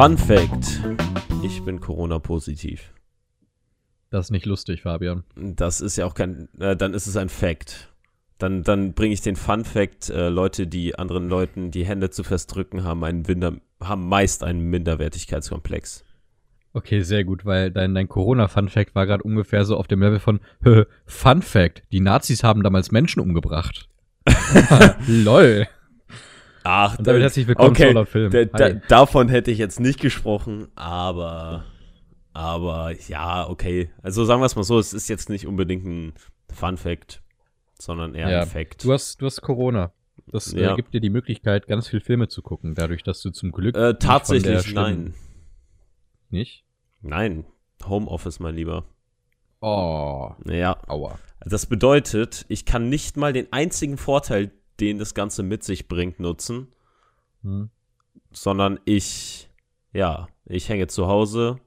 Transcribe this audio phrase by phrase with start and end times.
[0.00, 0.80] Fun Fact:
[1.42, 2.94] Ich bin Corona-positiv.
[4.08, 5.24] Das ist nicht lustig, Fabian.
[5.36, 6.48] Das ist ja auch kein.
[6.58, 7.92] Äh, dann ist es ein Fact.
[8.38, 12.24] Dann, dann bringe ich den Fun Fact: äh, Leute, die anderen Leuten die Hände zu
[12.24, 16.02] fest drücken, haben, einen Minder, haben meist einen Minderwertigkeitskomplex.
[16.72, 20.40] Okay, sehr gut, weil dein, dein Corona-Fun-Fact war gerade ungefähr so auf dem Level von
[21.04, 23.86] Fun Fact: Die Nazis haben damals Menschen umgebracht.
[25.06, 25.68] Lol.
[26.62, 28.30] Ach, Und damit herzlich willkommen okay, zu Laut Film.
[28.52, 31.64] da, davon hätte ich jetzt nicht gesprochen, aber,
[32.32, 33.90] aber ja, okay.
[34.02, 36.12] Also sagen wir es mal so, es ist jetzt nicht unbedingt ein
[36.52, 37.22] Fun Fact,
[37.78, 38.84] sondern eher Ja, ein Fact.
[38.84, 39.92] Du hast, du hast Corona.
[40.26, 40.72] Das Ja.
[40.74, 43.74] äh, gibt dir die Möglichkeit, ganz viel Filme zu gucken, dadurch, dass du zum Glück
[43.76, 45.14] äh, tatsächlich nein.
[46.28, 46.64] Nicht?
[47.00, 47.44] Nein,
[47.88, 48.84] Homeoffice, mein Lieber.
[49.62, 51.18] Oh, Ja, aua.
[51.44, 56.20] das bedeutet, ich kann nicht mal den einzigen Vorteil, den das Ganze mit sich bringt,
[56.20, 56.68] nutzen,
[57.42, 57.70] Hm.
[58.32, 59.48] sondern ich,
[59.92, 61.58] ja, ich hänge zu Hause,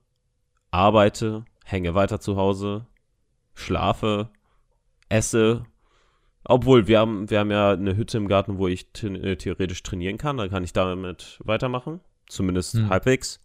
[0.72, 2.86] arbeite, hänge weiter zu Hause,
[3.54, 4.30] schlafe,
[5.10, 5.66] esse.
[6.46, 10.18] Obwohl, wir haben, wir haben ja eine Hütte im Garten, wo ich äh, theoretisch trainieren
[10.18, 10.38] kann.
[10.38, 12.02] Da kann ich damit weitermachen.
[12.28, 12.90] Zumindest Hm.
[12.90, 13.40] halbwegs.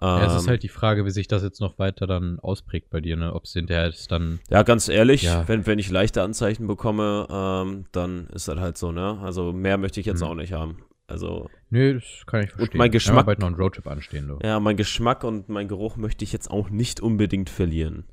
[0.00, 2.90] Ja, es ist Ähm, halt die Frage, wie sich das jetzt noch weiter dann ausprägt
[2.90, 3.32] bei dir, ne?
[3.32, 4.40] Ob es hinterher jetzt dann.
[4.50, 5.46] Ja, ganz ehrlich, Ja.
[5.46, 9.18] wenn, wenn ich leichte Anzeichen bekomme, ähm, dann ist das halt so, ne?
[9.22, 10.28] Also mehr möchte ich jetzt Hm.
[10.28, 10.78] auch nicht haben.
[11.06, 12.78] Also, Nö, das kann ich verstehen.
[12.78, 14.38] mein Wir Geschmack- haben bald noch einen Roadtrip anstehen, du.
[14.42, 18.04] ja, mein Geschmack und mein Geruch möchte ich jetzt auch nicht unbedingt verlieren.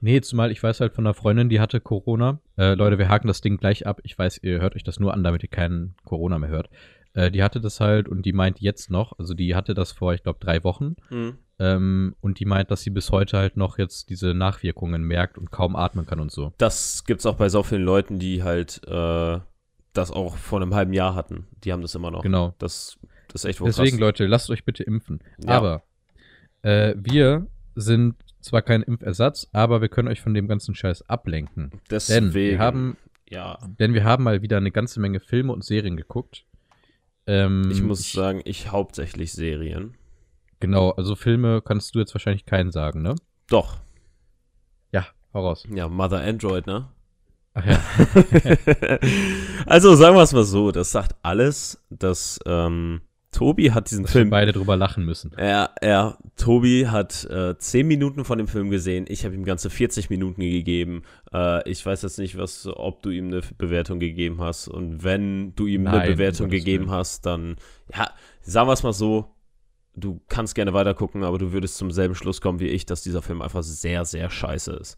[0.00, 2.38] Nee, zumal ich weiß halt von einer Freundin, die hatte Corona.
[2.56, 4.00] Äh, Leute, wir haken das Ding gleich ab.
[4.04, 6.70] Ich weiß, ihr hört euch das nur an, damit ihr keinen Corona mehr hört.
[7.16, 10.12] Äh, die hatte das halt und die meint jetzt noch, also die hatte das vor,
[10.12, 10.96] ich glaube, drei Wochen.
[11.08, 11.38] Hm.
[11.58, 15.50] Ähm, und die meint, dass sie bis heute halt noch jetzt diese Nachwirkungen merkt und
[15.50, 16.52] kaum atmen kann und so.
[16.58, 19.40] Das gibt's auch bei so vielen Leuten, die halt äh,
[19.94, 21.46] das auch vor einem halben Jahr hatten.
[21.64, 22.22] Die haben das immer noch.
[22.22, 22.54] Genau.
[22.58, 24.00] Das, das ist echt wohl Deswegen, krass.
[24.00, 25.20] Leute, lasst euch bitte impfen.
[25.42, 25.56] Ja.
[25.56, 25.84] Aber
[26.60, 27.46] äh, wir
[27.76, 31.80] sind zwar kein Impfersatz, aber wir können euch von dem ganzen Scheiß ablenken.
[31.90, 35.64] Deswegen, Denn wir haben, ja, denn wir haben mal wieder eine ganze Menge Filme und
[35.64, 36.44] Serien geguckt.
[37.26, 39.96] Ähm, ich muss sagen, ich hauptsächlich Serien.
[40.60, 43.14] Genau, also Filme kannst du jetzt wahrscheinlich keinen sagen, ne?
[43.48, 43.76] Doch.
[44.92, 45.66] Ja, hau raus.
[45.70, 46.88] Ja, Mother Android, ne?
[47.54, 47.80] Ach ja.
[49.66, 53.00] also sagen wir es mal so, das sagt alles, dass ähm,
[53.36, 55.30] Tobi hat diesen Dass wir Film beide drüber lachen müssen.
[55.36, 59.04] Er, er, Tobi hat äh, 10 Minuten von dem Film gesehen.
[59.08, 61.02] Ich habe ihm ganze 40 Minuten gegeben.
[61.34, 64.68] Äh, ich weiß jetzt nicht, was, ob du ihm eine Bewertung gegeben hast.
[64.68, 67.56] Und wenn du ihm Nein, eine Bewertung gegeben hast, dann,
[67.94, 68.10] ja,
[68.40, 69.34] sagen wir es mal so,
[69.94, 73.20] du kannst gerne weitergucken, aber du würdest zum selben Schluss kommen wie ich, dass dieser
[73.20, 74.96] Film einfach sehr, sehr scheiße ist.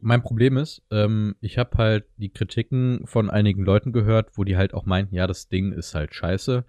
[0.00, 4.56] Mein Problem ist, ähm, ich habe halt die Kritiken von einigen Leuten gehört, wo die
[4.56, 6.64] halt auch meinten, ja, das Ding ist halt scheiße.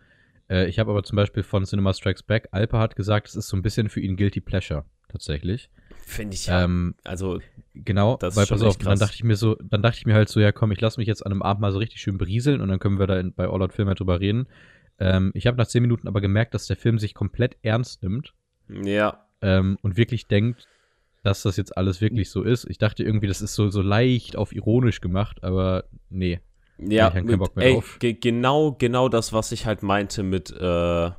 [0.50, 3.48] Äh, ich habe aber zum Beispiel von Cinema Strikes Back, Alper hat gesagt, es ist
[3.48, 5.70] so ein bisschen für ihn Guilty Pleasure, tatsächlich.
[6.06, 6.64] Finde ich ja.
[6.64, 7.40] Ähm, also,
[7.76, 10.06] genau, Das ist weil schon pass auf, dann dachte ich mir so, dann dachte ich
[10.06, 12.02] mir halt so, ja komm, ich lasse mich jetzt an einem Abend mal so richtig
[12.02, 14.48] schön berieseln und dann können wir da in, bei All Out Film halt drüber reden.
[14.98, 18.34] Ähm, ich habe nach zehn Minuten aber gemerkt, dass der Film sich komplett ernst nimmt
[18.70, 19.26] ja.
[19.42, 20.68] ähm, und wirklich denkt,
[21.24, 22.66] dass das jetzt alles wirklich so ist.
[22.70, 26.40] Ich dachte irgendwie, das ist so, so leicht auf ironisch gemacht, aber nee.
[26.82, 31.12] Ja, keinen mit, ey, ge genau, genau das, was ich halt meinte mit, äh,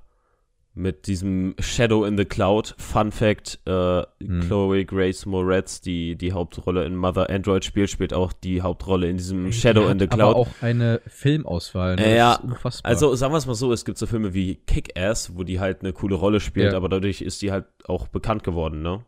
[0.73, 2.75] mit diesem Shadow in the Cloud.
[2.79, 4.41] Fun Fact, äh, Hm.
[4.47, 9.17] Chloe Grace Moretz, die die Hauptrolle in Mother Android spielt, spielt auch die Hauptrolle in
[9.17, 10.21] diesem Shadow Die in the Cloud.
[10.21, 11.97] Aber auch eine Filmauswahl.
[11.97, 12.17] Ne?
[12.17, 12.41] Ja.
[12.85, 15.83] Also sagen wir es mal so, es gibt so Filme wie Kick-Ass, wo die halt
[15.83, 16.77] eine coole Rolle spielt, Ja.
[16.77, 19.05] aber dadurch ist die halt auch bekannt geworden, ne?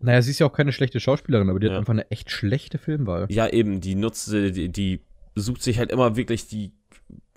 [0.00, 1.72] naja, sie ist ja auch keine schlechte Schauspielerin, aber die Ja.
[1.72, 3.26] hat einfach eine echt schlechte Filmwahl.
[3.30, 5.00] Ja, eben, die nutzt, äh, die, die
[5.40, 6.72] sucht sich halt immer wirklich die,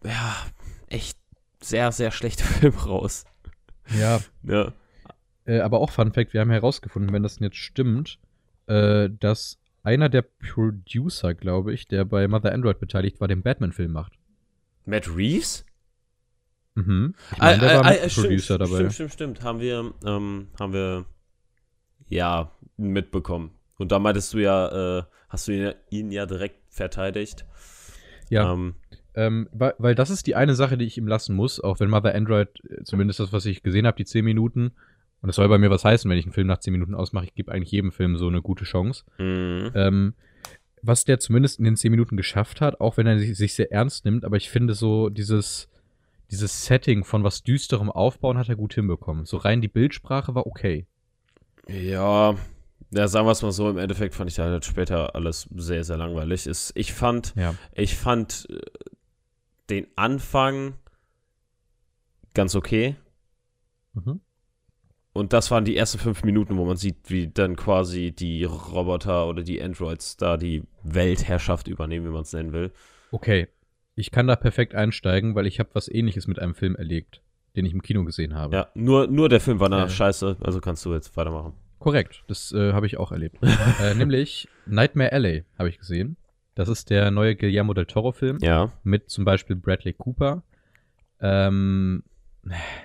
[0.03, 0.35] ja,
[0.87, 1.17] echt
[1.61, 3.25] sehr, sehr schlechte Filme raus.
[3.97, 4.73] Ja, Ja.
[5.45, 8.19] äh, aber auch Fun Fact, wir haben herausgefunden, wenn das jetzt stimmt,
[8.67, 13.91] äh, dass einer der Producer, glaube ich, der bei Mother Android beteiligt war, den Batman-Film
[13.91, 14.13] macht.
[14.85, 15.65] Matt Reeves?
[16.75, 17.15] Mhm.
[17.33, 18.75] Ich meine, der war mit Producer dabei.
[18.75, 19.43] Stimmt, stimmt, stimmt.
[19.43, 21.05] Haben wir, ähm, haben wir,
[22.07, 23.51] ja, mitbekommen.
[23.77, 27.45] Und da meintest du ja, äh, hast du ihn, ihn ja direkt verteidigt.
[28.31, 28.53] Ja.
[28.53, 28.75] Ähm,
[29.13, 31.89] Ähm, weil, weil das ist die eine Sache, die ich ihm lassen muss, auch wenn
[31.89, 34.71] Mother Android, äh, zumindest das, was ich gesehen habe, die 10 Minuten,
[35.21, 37.25] und das soll bei mir was heißen, wenn ich einen Film nach 10 Minuten ausmache,
[37.25, 39.03] ich gebe eigentlich jedem Film so eine gute Chance.
[39.17, 39.71] mh.
[39.75, 40.13] Ähm,
[40.81, 43.71] was der zumindest in den 10 Minuten geschafft hat, auch wenn er sich, sich sehr
[43.71, 45.69] ernst nimmt, aber ich finde so dieses,
[46.31, 49.25] dieses Setting von was Düsterem aufbauen hat er gut hinbekommen.
[49.25, 50.87] So rein die Bildsprache war okay.
[51.67, 52.35] Ja,
[52.91, 55.83] ja, sagen wir es mal so, im Endeffekt fand ich da halt später alles sehr,
[55.83, 56.45] sehr langweilig.
[56.47, 57.55] Es, ich fand, Ja.
[57.73, 58.59] ich fand äh,
[59.69, 60.73] den Anfang
[62.33, 62.95] ganz okay.
[63.93, 64.21] Mhm.
[65.13, 69.27] Und das waren die ersten fünf Minuten, wo man sieht, wie dann quasi die Roboter
[69.27, 72.71] oder die Androids da die Weltherrschaft übernehmen, wie man es nennen will.
[73.11, 73.49] Okay,
[73.95, 77.21] ich kann da perfekt einsteigen, weil ich habe was ähnliches mit einem Film erlebt,
[77.57, 78.55] den ich im Kino gesehen habe.
[78.55, 79.89] Ja, nur, nur der Film war nach Ja.
[79.89, 81.53] scheiße, also kannst du jetzt weitermachen.
[81.81, 83.37] Korrekt, das äh, habe ich auch erlebt.
[83.81, 86.15] äh, nämlich Nightmare Alley habe ich gesehen.
[86.55, 88.71] Das ist der neue Guillermo del Toro-Film Ja.
[88.83, 90.43] mit zum Beispiel Bradley Cooper.
[91.19, 92.03] Ähm,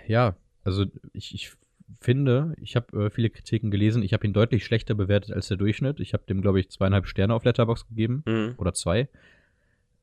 [0.06, 1.52] ja, also ich, ich
[2.00, 4.02] finde, ich habe äh, viele Kritiken gelesen.
[4.02, 6.00] Ich habe ihn deutlich schlechter bewertet als der Durchschnitt.
[6.00, 8.54] Ich habe dem, glaube ich, zweieinhalb Sterne auf Letterbox gegeben Mhm.
[8.56, 9.08] oder zwei.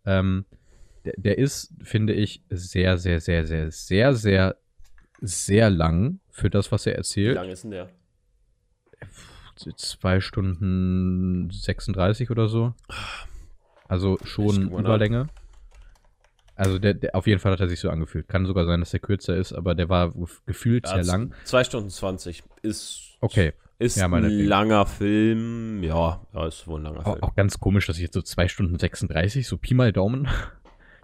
[0.05, 0.45] Ähm,
[1.05, 4.55] der, der ist, finde ich, sehr, sehr, sehr, sehr, sehr, sehr,
[5.21, 7.35] sehr lang für das, was er Wie erzählt.
[7.35, 7.89] lang ist denn der?
[9.77, 12.73] Zwei Stunden 36 oder so.
[13.87, 14.71] Also schon.
[14.71, 15.27] Überlänge.
[16.55, 18.27] Also der, der, auf jeden Fall hat er sich so angefühlt.
[18.27, 21.33] Kann sogar sein, dass der kürzer ist, aber der war gef- gefühlt sehr Ja, lang.
[21.45, 23.53] Zwei Stunden 20 ist, Okay.
[23.79, 25.81] ist Ja, ein langer Film.
[25.83, 27.23] Ja, ja, ist wohl ein langer Auch, Film.
[27.23, 30.27] auch ganz komisch, dass ich jetzt so zwei Stunden 36, so Pi mal Daumen.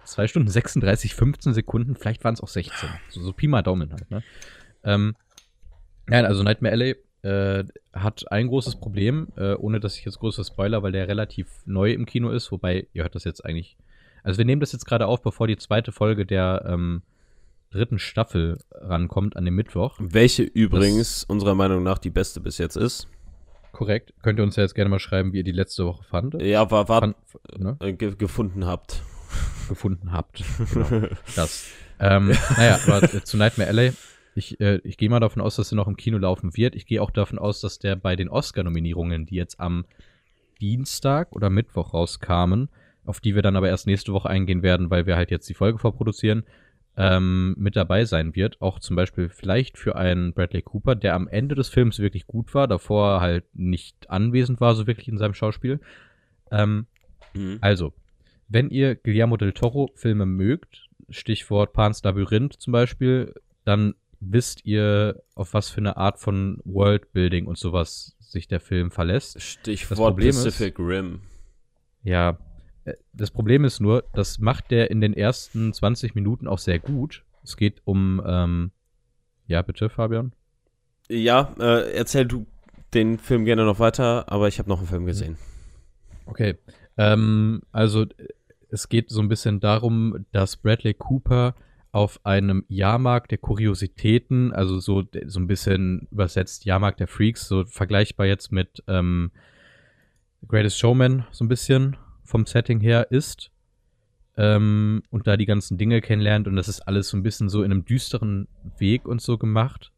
[0.04, 2.88] Zwei Stunden 36, 15 Sekunden, vielleicht waren es auch 16.
[3.10, 4.22] So, so Pi mal Daumen halt, ne?
[4.82, 5.14] Ähm,
[6.06, 10.44] nein, also Nightmare Alley äh, hat ein großes Problem, äh, ohne dass ich jetzt größer
[10.44, 13.76] Spoiler, weil der relativ neu im Kino ist, wobei, ihr hört das jetzt eigentlich.
[14.22, 17.02] Also wir nehmen das jetzt gerade auf, bevor die zweite Folge der ähm,
[17.70, 19.96] dritten Staffel rankommt an dem Mittwoch.
[19.98, 23.06] Welche übrigens unserer Meinung nach die beste bis jetzt ist.
[23.72, 24.12] Korrekt.
[24.22, 26.42] Könnt ihr uns ja jetzt gerne mal schreiben, wie ihr die letzte Woche fandet.
[26.42, 27.16] Ja, war, war Fand,
[27.56, 27.76] ne?
[27.80, 29.02] äh, ge gefunden habt.
[29.68, 30.42] gefunden habt.
[30.72, 31.66] Genau, das.
[32.00, 33.92] Ähm, naja, aber zu Nightmare Alley.
[34.40, 36.74] Ich, äh, ich gehe mal davon aus, dass er noch im Kino laufen wird.
[36.74, 39.84] Ich gehe auch davon aus, dass der bei den Oscar-Nominierungen, die jetzt am
[40.62, 42.70] Dienstag oder Mittwoch rauskamen,
[43.04, 45.54] auf die wir dann aber erst nächste Woche eingehen werden, weil wir halt jetzt die
[45.54, 46.44] Folge vorproduzieren,
[46.96, 48.62] ähm, mit dabei sein wird.
[48.62, 52.54] Auch zum Beispiel vielleicht für einen Bradley Cooper, der am Ende des Films wirklich gut
[52.54, 55.80] war, davor halt nicht anwesend war, so wirklich in seinem Schauspiel.
[56.50, 56.86] Ähm,
[57.34, 57.58] Mhm.
[57.60, 57.92] also,
[58.48, 63.34] wenn ihr Guillermo del Toro Filme mögt, Stichwort Pans Labyrinth zum Beispiel,
[63.64, 68.90] dann wisst ihr, auf was für eine Art von Worldbuilding und sowas sich der Film
[68.90, 69.40] verlässt.
[69.40, 71.20] Stichwort Problem ist- Pacific Rim.
[72.02, 72.38] Ja,
[72.84, 76.78] äh, das Problem ist nur, das macht der in den ersten 20 Minuten auch sehr
[76.78, 77.24] gut.
[77.42, 78.70] Es geht um, ähm,
[79.46, 80.32] ja, bitte, Fabian.
[81.08, 82.46] Ja, äh, erzähl du
[82.94, 85.36] den Film gerne noch weiter, aber ich habe noch einen Film gesehen.
[86.26, 86.56] Okay.
[86.96, 88.08] Ähm, also äh,
[88.68, 91.54] es geht so ein bisschen darum, dass Bradley Cooper
[91.92, 97.64] auf einem Jahrmarkt der Kuriositäten, also so, so ein bisschen übersetzt Jahrmarkt der Freaks, so
[97.64, 99.32] vergleichbar jetzt mit ähm,
[100.46, 103.50] Greatest Showman, so ein bisschen vom Setting her ist.
[104.36, 107.62] Ähm, und da die ganzen Dinge kennenlernt und das ist alles so ein bisschen so
[107.62, 108.46] in einem düsteren
[108.78, 109.92] Weg und so gemacht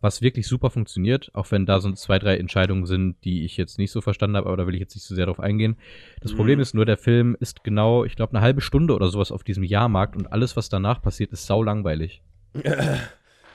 [0.00, 3.78] was wirklich super funktioniert, auch wenn da so zwei, drei Entscheidungen sind, die ich jetzt
[3.78, 5.76] nicht so verstanden habe, aber da will ich jetzt nicht so sehr drauf eingehen.
[6.20, 6.36] Das Mhm.
[6.36, 9.42] Problem ist nur, der Film ist genau, ich glaube, eine halbe Stunde oder sowas auf
[9.42, 12.22] diesem Jahrmarkt und alles, was danach passiert, ist sau langweilig.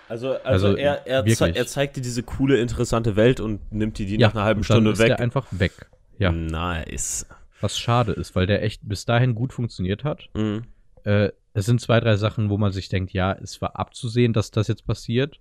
[0.10, 3.98] Also, also, Also, er, er, zei er zeigt dir diese coole, interessante Welt und nimmt
[3.98, 5.08] dir die nach einer halben und dann Stunde ist weg.
[5.08, 5.72] der einfach weg.
[6.20, 7.26] Ja, Nice.
[7.62, 10.30] was schade ist, weil der echt bis dahin gut funktioniert hat.
[10.36, 10.64] Mhm.
[11.06, 14.52] Äh, es sind zwei, drei Sachen, wo man sich denkt, ja, es war abzusehen, dass
[14.52, 15.38] das jetzt passiert.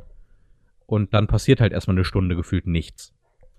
[0.93, 3.15] Und dann passiert halt erstmal eine Stunde gefühlt nichts.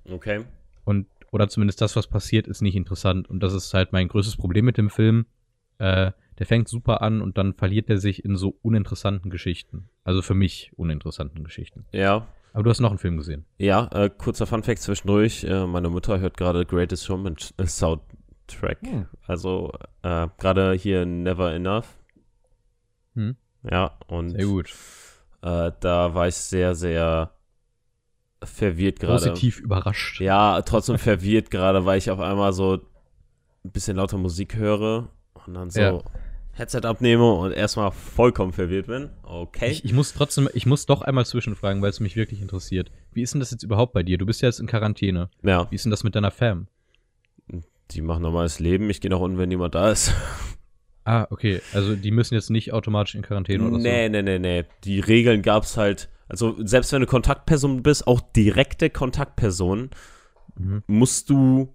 [0.08, 0.46] Okay.
[0.86, 3.28] Und, oder zumindest das, was passiert, ist nicht interessant.
[3.28, 5.26] Und das ist halt mein größtes Problem mit dem Film.
[5.80, 9.90] Äh, der fängt super an und dann verliert er sich in so uninteressanten Geschichten.
[10.04, 11.86] Also für mich uninteressanten Geschichten.
[11.92, 12.28] Ja.
[12.54, 13.46] Aber du hast noch einen Film gesehen.
[13.58, 15.44] Ja, äh, kurzer Funfact zwischendurch.
[15.44, 18.78] Äh, meine Mutter hört gerade Greatest Showman äh, Soundtrack.
[18.84, 19.08] Hm.
[19.26, 19.74] Also
[20.04, 21.98] äh, gerade hier Never Enough.
[23.16, 23.38] Hm.
[23.64, 24.72] Ja, und Sehr gut.
[25.44, 27.32] Äh, da war ich sehr, sehr
[28.44, 29.14] verwirrt gerade.
[29.30, 30.20] Positiv überrascht.
[30.22, 32.80] Ja, trotzdem verwirrt gerade, weil ich auf einmal so
[33.66, 35.10] ein bisschen lauter Musik höre
[35.46, 36.02] und dann so Ja.
[36.56, 39.10] Headset abnehme und erstmal vollkommen verwirrt bin.
[39.24, 39.72] Okay.
[39.72, 42.92] Ich, ich muss trotzdem, ich muss doch einmal zwischenfragen, weil es mich wirklich interessiert.
[43.12, 44.18] Wie ist denn das jetzt überhaupt bei dir?
[44.18, 45.30] Du bist ja jetzt in Quarantäne.
[45.42, 46.68] ja, Wie ist denn das mit deiner Fam?
[47.92, 48.90] die machen normales Leben.
[48.90, 50.14] Ich gehe nach unten, wenn niemand da ist.
[51.06, 51.62] Ah, okay.
[51.74, 54.64] Also die müssen jetzt nicht automatisch in Quarantäne oder nee, nee, nee, nee.
[54.84, 56.10] Die Regeln gab's halt.
[56.30, 59.90] Also, selbst wenn du Kontaktperson bist, auch direkte Kontaktperson,
[60.56, 60.64] so.
[60.64, 60.84] Mhm.
[60.88, 61.74] musst du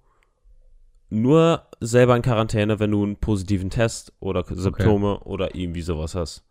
[1.11, 6.45] nur selber in Quarantäne, wenn du einen positiven Test oder Symptome oder irgendwie sowas hast.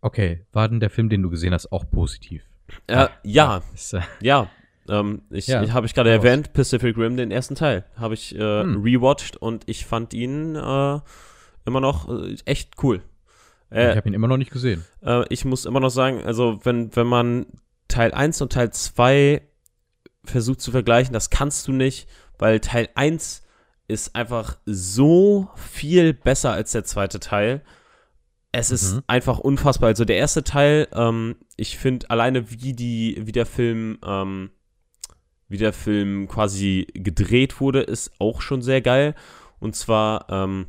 [0.00, 2.44] Okay, war denn der Film, den du gesehen hast, auch positiv?
[2.86, 4.48] Äh, ja, Ist, äh, ja.
[4.88, 8.34] Ähm, ich Ja, ich habe ich gerade erwähnt, Pacific Rim, den ersten Teil, habe ich
[8.34, 8.82] äh, Hm.
[8.82, 11.00] rewatcht und ich fand ihn äh,
[11.66, 13.02] immer noch äh, echt cool.
[13.70, 14.84] ich Äh, habe ihn immer noch nicht gesehen.
[15.02, 17.46] äh, ich muss immer noch sagen, also wenn, wenn man
[17.88, 19.42] Teil 1 und Teil 2
[20.24, 23.42] versucht zu vergleichen, das kannst du nicht, weil Teil 1
[23.88, 27.62] ist einfach so viel besser als der zweite Teil.
[28.52, 29.02] Es ist Mhm.
[29.06, 29.88] einfach unfassbar.
[29.88, 34.50] Also der erste Teil, ähm, ich finde alleine wie die, wie der Film, ähm,
[35.48, 39.14] wie der Film quasi gedreht wurde, ist auch schon sehr geil.
[39.58, 40.66] Und zwar, ähm,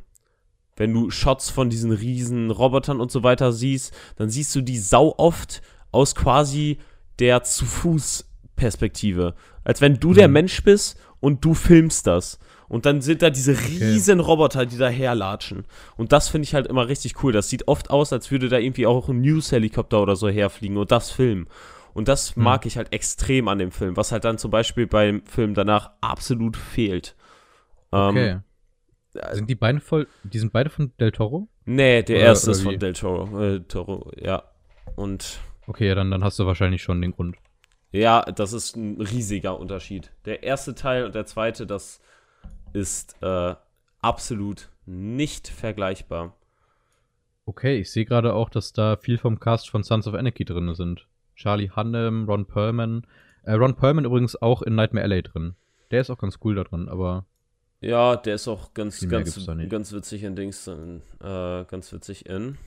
[0.81, 4.77] wenn du Shots von diesen riesen Robotern und so weiter siehst, dann siehst du die
[4.79, 5.61] sau oft
[5.91, 6.79] aus quasi
[7.19, 10.33] der zu Fuß Perspektive, als wenn du der Mhm.
[10.33, 12.39] Mensch bist und du filmst das.
[12.67, 15.65] Und dann sind da diese riesen Roboter, die da herlatschen.
[15.97, 17.31] Und das finde ich halt immer richtig cool.
[17.33, 20.89] Das sieht oft aus, als würde da irgendwie auch ein News-Helikopter oder so herfliegen und
[20.91, 21.47] das filmen.
[21.93, 22.43] Und das Mhm.
[22.43, 25.91] mag ich halt extrem an dem Film, was halt dann zum Beispiel beim Film danach
[26.01, 27.15] absolut fehlt.
[27.91, 28.37] Ähm, Okay.
[29.33, 31.47] Sind die beiden voll, die sind beide von Del Toro?
[31.65, 32.79] Nee, der Oder- erste oder ist von?
[32.79, 34.43] Del Toro, äh, Toro, ja.
[34.95, 37.35] Und Okay, ja, dann, dann hast du wahrscheinlich schon den Grund.
[37.91, 40.11] ja, das ist ein riesiger Unterschied.
[40.25, 42.01] Der erste Teil und der zweite, das
[42.73, 43.55] ist äh,
[44.01, 46.35] absolut nicht vergleichbar.
[47.45, 50.73] Okay, ich sehe gerade auch, dass da viel vom Cast von Sons of Anarchy drin
[50.73, 51.07] sind.
[51.35, 53.05] Charlie Hunnam, Ron Perlman.
[53.43, 55.55] Äh, Ron Perlman übrigens auch in Nightmare Alley drin.
[55.91, 57.25] Der ist auch ganz cool da drin, aber
[57.81, 62.27] Ja, der ist auch ganz, Viel ganz, ganz witzig in Dings, in, äh, ganz witzig
[62.27, 62.57] in.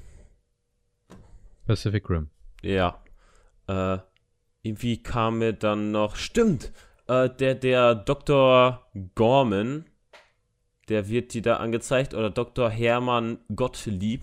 [1.66, 2.30] Pacific Rim.
[2.62, 3.00] Ja.
[3.68, 3.98] Äh,
[4.62, 6.16] irgendwie kam mir dann noch.
[6.16, 6.72] Stimmt!
[7.06, 8.86] Äh, der, der Dr.
[9.14, 9.84] Gorman,
[10.88, 12.68] der wird dir da angezeigt, oder Dr.
[12.70, 14.22] Hermann Gottlieb,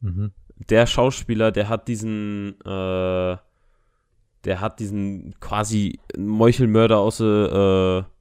[0.00, 0.32] Mhm.
[0.70, 3.36] der Schauspieler, der hat diesen, äh,
[4.44, 8.17] der hat diesen quasi Meuchelmörder aus der, äh,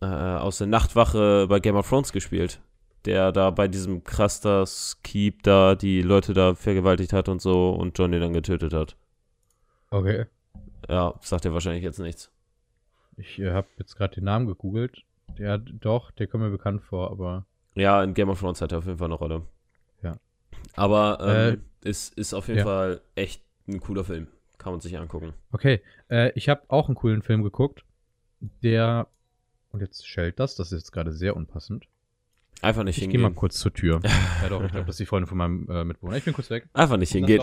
[0.00, 2.60] äh, aus der Nachtwache bei Game of Thrones gespielt.
[3.04, 7.96] Der da bei diesem Krasters Keep da die Leute da vergewaltigt hat und so und
[7.98, 8.96] Johnny dann getötet hat.
[9.90, 10.26] Okay.
[10.88, 12.30] Ja, sagt dir wahrscheinlich jetzt nichts.
[13.16, 15.02] Ich äh, habe jetzt gerade den Namen gegoogelt.
[15.38, 18.78] Der, doch, der kommt mir bekannt vor, aber Ja, in Game of Thrones hat er
[18.78, 19.42] auf jeden Fall eine Rolle.
[20.02, 20.16] Ja.
[20.74, 22.64] Aber ähm, Äh, ist, ist auf jeden ja.
[22.64, 24.28] Fall echt ein cooler Film.
[24.58, 25.34] Kann man sich angucken.
[25.52, 25.80] okay.
[26.10, 27.84] Äh, ich habe auch einen coolen Film geguckt,
[28.40, 29.06] der
[29.70, 31.86] und jetzt schellt das, das ist jetzt gerade sehr unpassend.
[32.60, 33.36] Einfach nicht Ich gehe mal hingehen.
[33.36, 34.00] kurz zur Tür.
[34.42, 36.16] ja doch, ich glaube, das ist die Freundin von meinem äh, Mitbewohner.
[36.16, 36.68] Ich bin kurz weg.
[36.72, 37.42] Einfach nicht hingehen.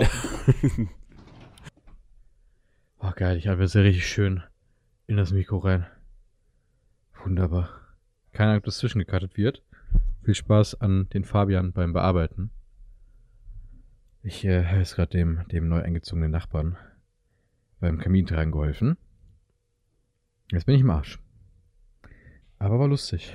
[2.99, 4.41] Oh, geil, ich habe jetzt ja richtig schön
[5.07, 5.85] in das Mikro rein.
[7.23, 7.69] Wunderbar.
[8.31, 9.63] Keine Ahnung, ob das zwischengekattet wird.
[10.23, 12.49] Viel Spaß an den Fabian beim Bearbeiten.
[14.23, 16.77] Ich äh, habe jetzt gerade dem, dem neu eingezogenen Nachbarn
[17.79, 18.97] beim Kamintragen geholfen.
[20.51, 21.19] Jetzt bin ich im Arsch.
[22.59, 23.33] Aber war lustig.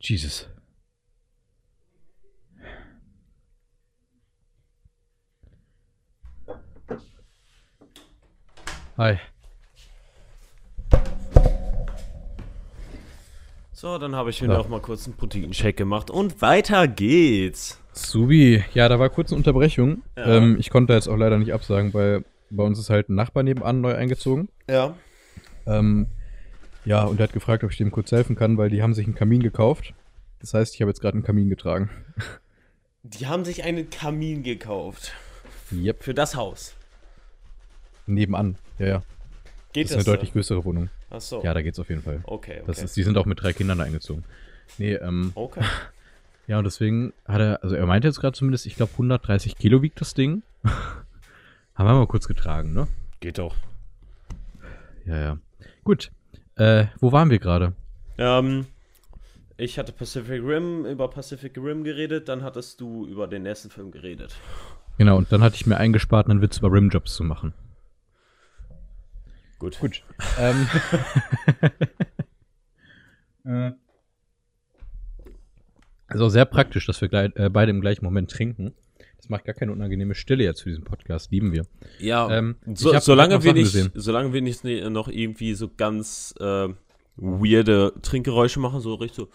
[0.00, 0.48] Jesus.
[8.96, 9.18] Hi.
[13.72, 14.52] So, dann habe ich mir So.
[14.54, 17.80] noch mal kurz einen Proteinshake gemacht und weiter geht's.
[17.92, 20.02] Subi, ja, da war kurz eine Unterbrechung.
[20.16, 20.36] Ja.
[20.36, 23.42] Ähm, ich konnte jetzt auch leider nicht absagen, weil bei uns ist halt ein Nachbar
[23.42, 24.48] nebenan neu eingezogen.
[24.68, 24.96] Ja.
[25.66, 26.08] Ähm,
[26.84, 29.06] ja, und er hat gefragt, ob ich dem kurz helfen kann, weil die haben sich
[29.06, 29.94] einen Kamin gekauft.
[30.40, 31.90] Das heißt, ich habe jetzt gerade einen Kamin getragen.
[33.02, 35.14] Die haben sich einen Kamin gekauft.
[35.72, 36.02] Yep.
[36.02, 36.74] Für das Haus.
[38.06, 38.56] Nebenan.
[38.78, 39.02] Ja, ja.
[39.72, 40.90] Geht Das ist eine deutlich größere Wohnung.
[41.08, 41.42] Achso.
[41.42, 42.20] Ja, da geht's auf jeden Fall.
[42.24, 42.62] Okay, okay.
[42.66, 44.24] Das ist, die sind auch mit drei Kindern eingezogen.
[44.76, 45.62] Nee, ähm, okay.
[46.46, 49.80] ja, und deswegen hat er, also er meinte jetzt gerade zumindest, ich glaube 130 Kilo
[49.80, 50.42] wiegt das Ding.
[51.80, 52.88] Haben wir mal kurz getragen, ne?
[53.20, 53.56] Geht doch.
[55.06, 55.38] Ja, ja.
[55.82, 56.10] Gut.
[56.56, 57.72] Äh, wo waren wir gerade?
[58.18, 58.66] Ähm,
[59.56, 63.92] ich hatte Pacific Rim, über Pacific Rim geredet, dann hattest du über den nächsten Film
[63.92, 64.36] geredet.
[64.98, 67.54] Genau, und dann hatte ich mir eingespart, einen Witz über Rimjobs zu machen.
[69.58, 69.78] Gut.
[69.80, 70.02] Gut.
[70.38, 70.68] Ähm.
[73.42, 73.72] Äh.
[76.08, 78.74] also sehr praktisch, dass wir gleich, äh, beide im gleichen Moment trinken.
[79.30, 81.30] Macht gar keine unangenehme Stille jetzt für diesen Podcast.
[81.30, 81.64] Lieben wir.
[82.00, 83.92] Ja, Ähm, so, solange, wir nicht, gesehen.
[83.94, 86.66] solange wir nicht noch irgendwie so ganz äh,
[87.14, 89.28] weirde Trinkgeräusche machen, so richtig so.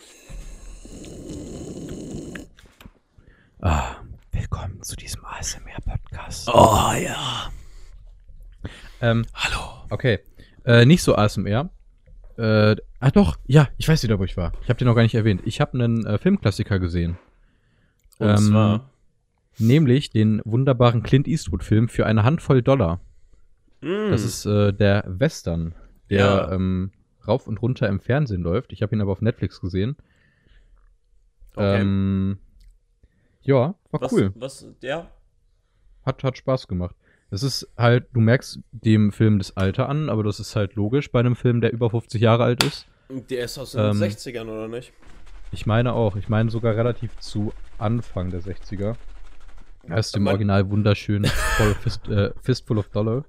[3.62, 3.96] Ah,
[4.34, 6.50] willkommen zu diesem ASMR-Podcast.
[6.54, 7.50] Oh ja.
[9.00, 9.86] Ähm, Hallo.
[9.92, 10.20] okay.
[10.66, 11.70] Äh, nicht so ASMR.
[12.38, 14.52] Äh, ah doch, ja, ich weiß wieder, wo ich war.
[14.64, 15.42] Ich habe den noch gar nicht erwähnt.
[15.46, 17.18] Ich habe einen äh, Filmklassiker gesehen.
[18.20, 18.90] Und Ähm, zwar.
[19.58, 23.00] Nämlich den wunderbaren Clint Eastwood-Film für eine Handvoll Dollar.
[23.82, 25.76] Mm, Das ist äh, der Western,
[26.10, 26.52] der Ja.
[26.52, 26.92] ähm,
[27.28, 28.74] rauf und runter im Fernsehen läuft.
[28.74, 29.96] Ich habe ihn aber auf Netflix gesehen.
[31.56, 31.82] Okay.
[31.82, 32.38] Ähm,
[33.44, 34.32] Ja, war Was, cool.
[34.36, 35.10] Was, ja?
[36.06, 36.96] Hat, hat Spaß gemacht.
[37.32, 41.12] Es ist halt, du merkst dem Film das Alter an, aber das ist halt logisch
[41.12, 42.88] bei einem Film, der über 50 Jahre alt ist.
[43.10, 44.92] Der ist aus den Ähm, 60ern, oder nicht?
[45.52, 46.16] Ich meine auch.
[46.16, 48.96] Ich meine sogar relativ zu Anfang der 60er.
[49.88, 51.26] Er ist im Original wunderschön
[51.82, 53.26] Fist, äh, Fistful of Dollar.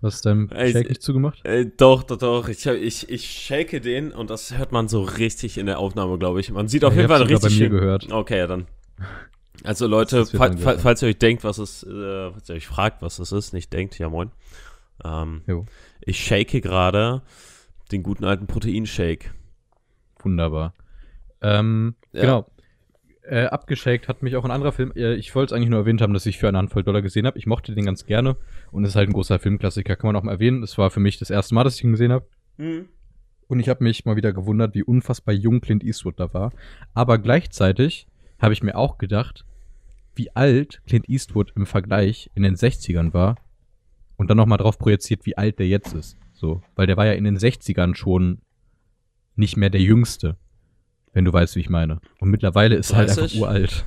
[0.00, 1.44] Was ist deinem Shake nicht zugemacht?
[1.44, 2.48] Äh, doch, doch, doch.
[2.48, 6.38] Ich, ich, ich shake den und das hört man so richtig in der Aufnahme, glaube
[6.40, 6.50] ich.
[6.52, 7.70] Man sieht auf Ja, jeden ich Fall richtig bei mir schön.
[7.72, 8.12] gehört.
[8.12, 8.66] Okay, ja, dann.
[9.64, 13.02] Also Leute, fa fa falls ihr euch denkt, was es, äh, falls ihr euch fragt,
[13.02, 14.30] was es ist, nicht denkt, ja moin.
[15.04, 15.42] Ähm,
[16.00, 17.22] ich shake gerade
[17.90, 19.30] den guten alten Proteinshake.
[20.22, 20.74] Wunderbar.
[21.42, 22.20] Ähm, Ja.
[22.20, 22.46] Genau.
[23.28, 24.90] Äh, abgeschakt hat mich auch ein anderer Film.
[24.96, 27.26] Äh, ich wollte es eigentlich nur erwähnt haben, dass ich für eine Handvoll Dollar gesehen
[27.26, 27.36] habe.
[27.36, 28.36] Ich mochte den ganz gerne
[28.70, 30.62] und es ist halt ein großer Filmklassiker, kann man auch mal erwähnen.
[30.62, 32.26] Es war für mich das erste Mal, dass ich ihn gesehen habe.
[33.48, 36.52] Und ich habe mich mal wieder gewundert, wie unfassbar jung Clint Eastwood da war.
[36.94, 38.06] Aber gleichzeitig
[38.38, 39.44] habe ich mir auch gedacht,
[40.14, 43.36] wie alt Clint Eastwood im Vergleich in den 60ern war
[44.16, 46.16] und dann nochmal drauf projiziert, wie alt der jetzt ist.
[46.32, 48.40] So, weil der war ja in den 60ern schon
[49.36, 50.36] nicht mehr der Jüngste,
[51.12, 52.00] wenn du weißt, wie ich meine.
[52.20, 53.40] Und mittlerweile ist er halt einfach 30?
[53.40, 53.84] uralt.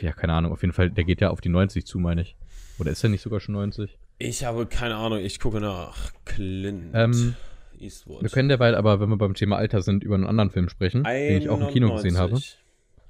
[0.00, 2.36] Ja, keine Ahnung, auf jeden Fall, der geht ja auf die 90 zu, meine ich.
[2.78, 3.96] Oder ist er nicht sogar schon 90?
[4.18, 7.34] Ich habe keine Ahnung, ich gucke nach Clint Ähm,
[7.78, 8.22] Eastwood.
[8.22, 11.04] Wir können derweil aber, wenn wir beim Thema Alter sind, über einen anderen Film sprechen,
[11.04, 12.32] den ich auch im Kino gesehen habe.
[12.32, 12.58] 91.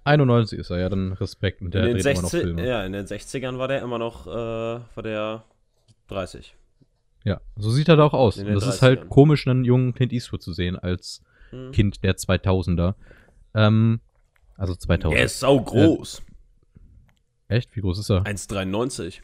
[0.04, 1.62] 91 ist er, ja, dann Respekt.
[1.62, 2.66] Und der in den dreht immer noch 60, Filme.
[2.66, 5.44] ja, in den 60ern war der immer noch, äh, war der
[6.08, 6.54] 30.
[7.24, 8.38] Ja, so sieht er da auch aus.
[8.38, 8.82] Und das ist 30ern.
[8.82, 11.22] halt komisch, einen jungen Clint Eastwood zu sehen als
[11.66, 11.72] Hm.
[11.72, 12.94] Kind der 2000er.
[13.54, 14.00] Ähm,
[14.56, 15.18] also 2000.
[15.18, 16.22] Er ist sau groß.
[17.48, 17.74] Echt?
[17.76, 18.22] Wie groß ist er?
[18.24, 19.20] 1,93.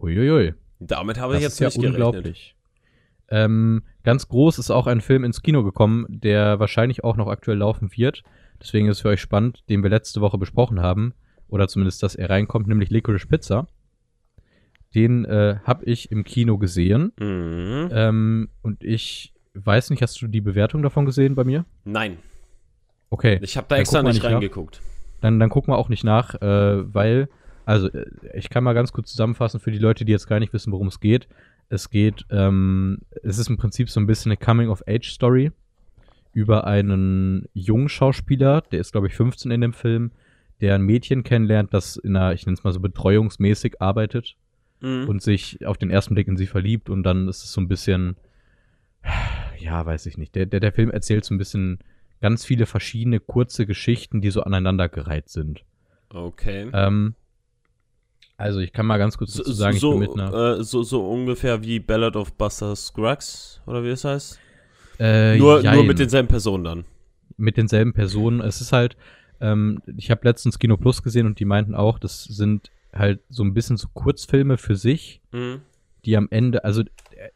[0.00, 0.54] Huiuiui.
[0.80, 2.06] Damit habe Das ich ist jetzt ja nicht gerechnet.
[2.06, 2.54] unglaublich.
[3.30, 7.58] Ähm, ganz groß ist auch ein Film ins Kino gekommen, der wahrscheinlich auch noch aktuell
[7.58, 8.22] laufen wird.
[8.60, 11.14] Deswegen ist es für euch spannend, den wir letzte Woche besprochen haben.
[11.48, 13.66] Oder zumindest, dass er reinkommt, nämlich Licorice Pizza.
[14.94, 17.12] Den äh, habe ich im Kino gesehen.
[17.18, 17.88] Mhm.
[17.92, 21.64] Ähm, und ich weiß nicht, hast du die Bewertung davon gesehen bei mir?
[21.84, 22.18] Nein,
[23.10, 23.38] Okay.
[23.42, 24.30] ich habe da Dann extra nicht nach.
[24.32, 24.82] reingeguckt.
[25.22, 27.28] Dann, dann gucken wir auch nicht nach, äh, weil,
[27.64, 30.52] also äh, ich kann mal ganz kurz zusammenfassen für die Leute, die jetzt gar nicht
[30.52, 31.26] wissen, worum es geht.
[31.70, 35.52] Es geht, ähm, es ist im Prinzip so ein bisschen eine Coming-of-Age-Story
[36.34, 40.12] über einen jungen Schauspieler, der ist, glaube ich, 15 in dem Film,
[40.60, 44.36] der ein Mädchen kennenlernt, das in einer, ich nenne es mal so betreuungsmäßig arbeitet
[44.80, 45.08] Mhm.
[45.08, 47.66] und sich auf den ersten Blick in sie verliebt und dann ist es so ein
[47.68, 48.16] bisschen,
[49.58, 50.34] ja, weiß ich nicht.
[50.34, 51.78] Der, der, der Film erzählt so ein bisschen
[52.20, 55.64] ganz viele verschiedene kurze Geschichten, die so aneinandergereiht sind.
[56.10, 56.68] okay.
[56.72, 57.14] Ähm,
[58.36, 60.58] also ich kann mal ganz kurz So, dazu sagen, so, ich bin mit einer.
[60.58, 64.38] äh, so, so ungefähr wie Ballad of Buster Scruggs, oder wie es heißt?
[65.00, 66.84] Äh, nur, nur mit denselben Personen dann.
[67.36, 68.40] mit denselben Personen.
[68.40, 68.96] Es ist halt,
[69.40, 73.44] ähm, ich habe letztens Kino Plus gesehen und die meinten auch, das sind halt so
[73.44, 75.60] ein bisschen so Kurzfilme für sich, Mhm.
[76.04, 76.82] die am Ende, also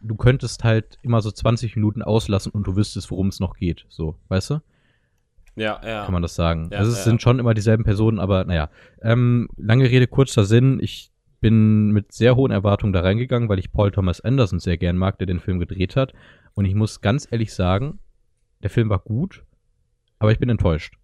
[0.00, 3.86] du könntest halt immer so 20 Minuten auslassen und du wüsstest, worum es noch geht.
[3.88, 4.60] So, weißt du?
[5.54, 6.04] Ja, ja.
[6.04, 6.68] Kann man das sagen.
[6.72, 7.04] Ja, also es ja.
[7.04, 8.70] sind schon immer dieselben Personen, aber naja.
[9.02, 10.78] Ähm, lange Rede, kurzer Sinn.
[10.80, 14.96] Ich bin mit sehr hohen Erwartungen da reingegangen, weil ich Paul Thomas Anderson sehr gern
[14.96, 16.14] mag, der den Film gedreht hat.
[16.54, 17.98] Und ich muss ganz ehrlich sagen,
[18.62, 19.44] der Film war gut,
[20.18, 20.94] aber ich bin enttäuscht,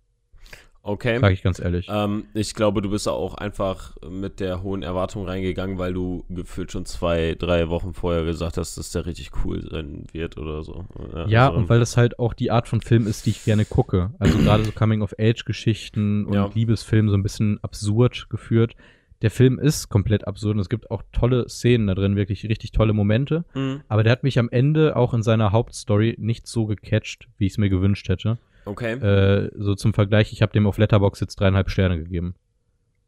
[0.88, 1.18] okay.
[1.20, 1.88] sage ich ganz ehrlich.
[1.90, 6.72] Ähm, ich glaube, du bist auch einfach mit der hohen Erwartung reingegangen, weil du gefühlt
[6.72, 10.84] schon zwei, drei Wochen vorher gesagt hast, dass der richtig cool sein wird oder so.
[11.26, 13.64] Ja, also, und weil das halt auch die Art von Film ist, die ich gerne
[13.64, 14.10] gucke.
[14.18, 16.50] Also gerade so Coming-of-Age-Geschichten und Ja.
[16.54, 18.74] Liebesfilm so ein bisschen absurd geführt.
[19.22, 22.70] Der Film ist komplett absurd und es gibt auch tolle Szenen da drin, wirklich richtig
[22.70, 23.44] tolle Momente.
[23.54, 23.80] Mhm.
[23.88, 27.52] Aber der hat mich am Ende auch in seiner Hauptstory nicht so gecatcht, wie ich
[27.52, 28.38] es mir gewünscht hätte.
[28.68, 28.92] Okay.
[28.94, 32.34] Äh, so zum Vergleich, ich habe dem auf Letterbox jetzt dreieinhalb Sterne gegeben.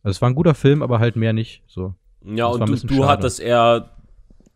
[0.02, 1.62] Also es war ein guter Film, aber halt mehr nicht.
[1.66, 1.94] So.
[2.24, 3.08] ja, das und du, du schade.
[3.08, 3.90] hattest eher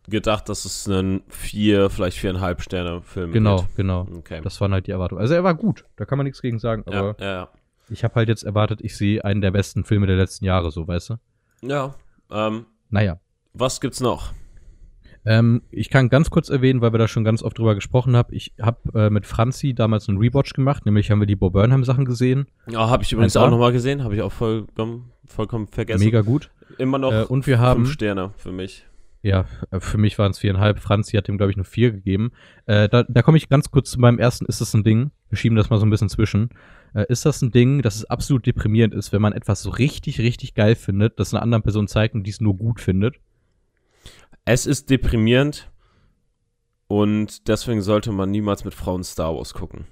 [0.09, 3.77] gedacht, dass es ein vier, vielleicht viereinhalb Sterne Film Genau, wird.
[3.77, 4.07] genau.
[4.19, 4.40] Okay.
[4.43, 5.21] Das waren halt die Erwartungen.
[5.21, 6.83] Also er war gut, da kann man nichts gegen sagen.
[6.87, 7.49] Aber ja, ja,
[7.90, 10.87] ich habe halt jetzt erwartet, ich sehe einen der besten Filme der letzten Jahre, so,
[10.88, 11.14] weißt du?
[11.62, 11.95] ja.
[12.31, 12.47] Ja.
[12.49, 13.19] Ähm, Naja.
[13.53, 14.33] was gibt's noch?
[15.27, 18.35] Ähm, ich kann ganz kurz erwähnen, weil wir da schon ganz oft drüber gesprochen haben.
[18.35, 21.85] Ich habe äh, mit Franzi damals einen Rewatch gemacht, nämlich haben wir die Bo Burnham
[21.85, 22.47] Sachen gesehen.
[22.69, 23.41] Ja, habe ich übrigens 1A.
[23.47, 26.05] auch nochmal gesehen, habe ich auch vollkommen, vollkommen vergessen.
[26.05, 26.51] Mega gut.
[26.79, 28.85] Immer noch Äh, und wir haben, fünf Sterne für mich.
[29.23, 30.79] ja, äh, für mich waren es viereinhalb.
[30.79, 32.33] Franzi hat dem, glaube ich, nur vier gegeben.
[32.67, 34.45] Äh, da da komme ich ganz kurz zu meinem ersten.
[34.47, 35.11] Ist das ein Ding?
[35.31, 36.51] Wir schieben das mal so ein bisschen zwischen.
[36.95, 40.19] Äh, ist das ein Ding, dass es absolut deprimierend ist, wenn man etwas so richtig,
[40.21, 43.17] richtig geil findet, das einer anderen Person zeigt und die es nur gut findet?
[44.45, 45.71] Es ist deprimierend
[46.87, 49.87] und deswegen sollte man niemals mit Frauen Star Wars gucken.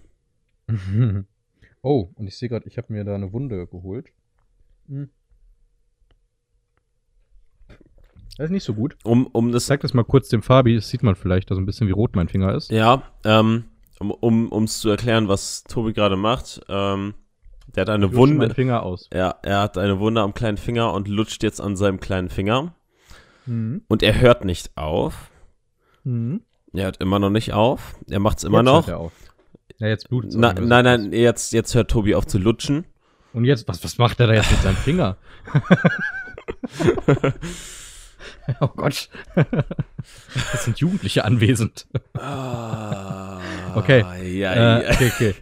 [1.84, 4.06] Oh, und ich sehe gerade, ich habe mir da eine Wunde geholt.
[4.86, 5.10] Hm.
[8.36, 8.96] Das ist nicht so gut.
[9.02, 11.58] Um, um Ich das zeig das mal kurz dem Fabi, das sieht man vielleicht, dass
[11.58, 12.70] ein bisschen wie rot mein Finger ist.
[12.70, 13.64] Ja, ähm,
[13.98, 16.60] um um es zu erklären, was Tobi gerade macht.
[16.68, 17.14] Ähm,
[17.74, 18.54] der hat eine Ich Wunde.
[18.54, 19.10] Finger aus.
[19.12, 22.76] Ja, er hat eine Wunde am kleinen Finger und lutscht jetzt an seinem kleinen Finger.
[23.46, 23.82] Mhm.
[23.88, 25.30] Und er hört nicht auf.
[26.04, 26.42] Mhm.
[26.74, 27.94] Er hört immer noch nicht auf.
[28.08, 28.86] Er macht es immer Jetzt noch.
[28.86, 29.12] hört er auf.
[29.78, 32.84] Ja, jetzt blutet Na, nein, nein, jetzt, jetzt hört Tobi auf zu lutschen.
[33.32, 35.16] Und jetzt, was, was macht er da jetzt mit seinem Finger?
[38.60, 39.08] oh Gott.
[40.54, 41.86] Es sind Jugendliche anwesend.
[42.14, 43.40] Ah,
[43.74, 44.00] Okay.
[44.38, 44.90] Ja, Äh, ja.
[44.92, 45.34] okay, okay.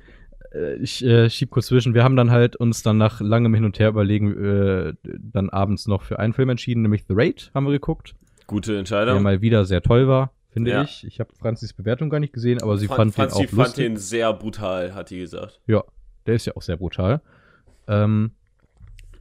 [0.52, 1.94] Äh, Ich äh, schieb kurz zwischen.
[1.94, 5.86] Wir haben dann halt uns dann nach langem Hin und Her überlegen, äh, dann abends
[5.86, 8.14] noch für einen Film entschieden, nämlich The Raid haben wir geguckt,
[8.46, 9.22] Gute der Entscheidung.
[9.22, 10.82] mal wieder sehr toll war, finde Ja.
[10.82, 11.04] ich.
[11.06, 13.58] Ich habe Franzis Bewertung gar nicht gesehen, aber sie Fran- fand, Franzi den auch fand
[13.68, 13.84] lustig.
[13.86, 15.60] den sehr brutal, hat die gesagt.
[15.66, 15.84] Ja,
[16.26, 17.20] der ist ja auch sehr brutal.
[17.86, 18.32] Ähm,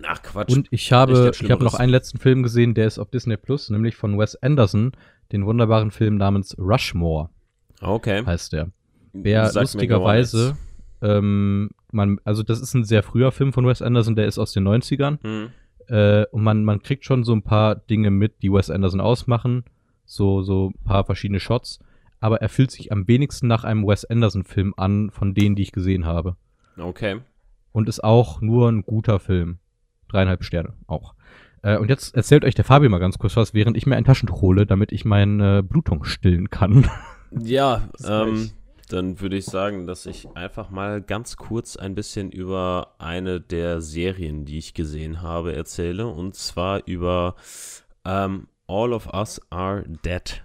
[0.02, 0.54] Ach, Quatsch.
[0.56, 3.70] Und ich habe, ich habe noch einen letzten Film gesehen, der ist auf Disney Plus,
[3.70, 4.94] nämlich von Wes Anderson,
[5.34, 7.30] den wunderbaren Film namens Rushmore
[7.82, 8.26] okay.
[8.26, 8.70] heißt der.
[9.14, 10.58] Der Sagt mir lustigerweise,
[11.02, 14.52] ähm, man, also das ist ein sehr früher Film von Wes Anderson, der ist aus
[14.52, 15.12] den 90ern.
[15.12, 15.24] nichts.
[15.24, 15.50] Hm.
[15.90, 19.64] Äh, und man, man kriegt schon so ein paar Dinge mit, die Wes Anderson ausmachen.
[20.06, 21.80] So, so ein paar verschiedene Shots.
[22.20, 25.72] Aber er fühlt sich am wenigsten nach einem Wes Anderson-Film an, von denen, die ich
[25.72, 26.36] gesehen habe.
[26.78, 27.22] Okay.
[27.72, 29.60] Und ist auch nur ein guter Film.
[30.10, 31.14] Dreieinhalb Sterne auch.
[31.62, 34.06] Äh, und jetzt erzählt euch der Fabi mal ganz kurz was, während ich mir ein
[34.06, 36.88] Taschentuch hole, damit ich meine Blutung stillen kann.
[37.32, 38.52] Ja, Das ähm.
[38.90, 43.82] Dann würde ich sagen, dass ich einfach mal ganz kurz ein bisschen über eine der
[43.82, 46.08] Serien, die ich gesehen habe, erzähle.
[46.08, 47.36] Und zwar über
[48.04, 50.44] ähm, All of Us Are Dead.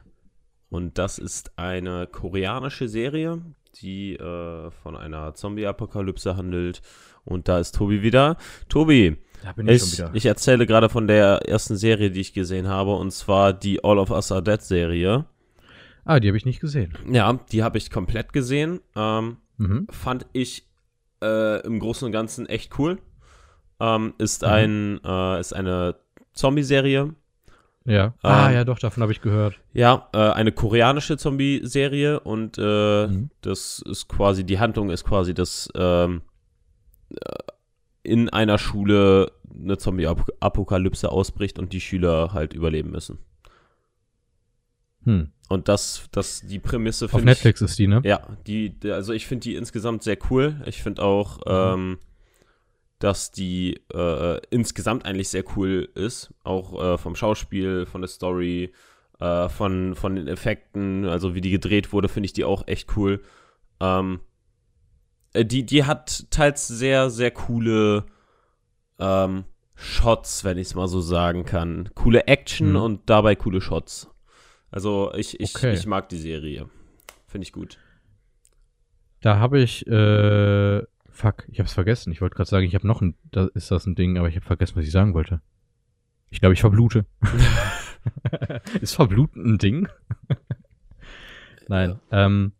[0.68, 3.40] Und das ist eine koreanische Serie,
[3.80, 6.82] die äh, von einer Zombie-Apokalypse handelt.
[7.24, 8.36] Und da ist Tobi wieder.
[8.68, 12.94] Tobi, Da bin ich, ich erzähle gerade von der ersten Serie, die ich gesehen habe,
[12.96, 15.26] und zwar die All of Us Are Dead Serie.
[16.04, 16.96] Ah, die habe ich nicht gesehen.
[17.10, 18.80] Ja, die habe ich komplett gesehen.
[18.96, 19.86] Ähm, Mhm.
[19.90, 20.66] fand ich
[21.22, 22.98] äh, im Großen und Ganzen echt cool.
[23.80, 24.48] Ähm, ist Mhm.
[24.48, 25.96] ein äh, ist eine
[26.32, 27.14] Zombie-Serie.
[27.86, 28.14] Ja.
[28.22, 29.60] ah, Ähm, ja, doch, davon habe ich gehört.
[29.74, 33.30] Ja, äh, eine koreanische Zombie-Serie und äh, Mhm.
[33.42, 36.22] das ist quasi die Handlung ist quasi, dass ähm,
[37.10, 37.16] äh,
[38.02, 43.18] in einer Schule eine Zombie-Apokalypse ausbricht und die Schüler halt überleben müssen.
[45.04, 45.30] Hm.
[45.48, 48.00] Und das, das die Prämisse Auf finde ich Netflix ist die, ne?
[48.04, 50.62] Ja, die, also ich finde die insgesamt sehr cool.
[50.66, 51.98] Ich finde auch, ähm,
[52.98, 56.32] dass die äh, insgesamt eigentlich sehr cool ist.
[56.44, 58.72] Auch äh, vom Schauspiel, von der Story,
[59.20, 62.96] äh, von, von den Effekten, also wie die gedreht wurde, finde ich die auch echt
[62.96, 63.20] cool.
[63.80, 64.20] Ähm,
[65.34, 68.06] äh, die, die hat teils sehr, sehr coole
[68.98, 69.44] ähm,
[69.76, 71.90] Shots, wenn ich es mal so sagen kann.
[71.94, 72.76] Coole Action Mhm.
[72.76, 74.08] und dabei coole Shots.
[74.74, 75.72] Also ich, ich, Okay.
[75.72, 76.68] ich mag die Serie.
[77.28, 77.78] Finde ich gut.
[79.20, 82.10] Da habe ich, äh, fuck, ich habe es vergessen.
[82.12, 84.34] Ich wollte gerade sagen, ich habe noch ein, da ist das ein Ding, aber ich
[84.34, 85.40] habe vergessen, was ich sagen wollte.
[86.30, 87.06] Ich glaube, ich verblute.
[88.80, 89.88] ist Verbluten ein Ding?
[91.68, 92.00] Nein.
[92.10, 92.50] Ähm,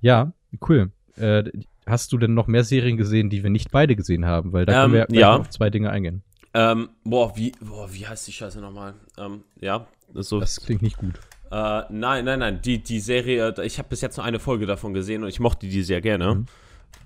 [0.00, 0.32] ja,
[0.66, 0.92] cool.
[1.16, 1.44] Äh,
[1.86, 4.54] hast du denn noch mehr Serien gesehen, die wir nicht beide gesehen haben?
[4.54, 5.36] Weil da können Ähm, wir ja ja.
[5.36, 6.22] auf zwei Dinge eingehen.
[6.54, 8.94] Ähm, boah, wie, boah, wie heißt die Scheiße nochmal?
[9.18, 10.40] Ähm, ja, das so.
[10.40, 11.20] Das klingt nicht gut.
[11.54, 12.60] Äh, nein, nein, nein.
[12.62, 15.66] Die, die Serie, ich habe bis jetzt nur eine Folge davon gesehen und ich mochte
[15.68, 16.34] die sehr gerne.
[16.34, 16.46] Mhm.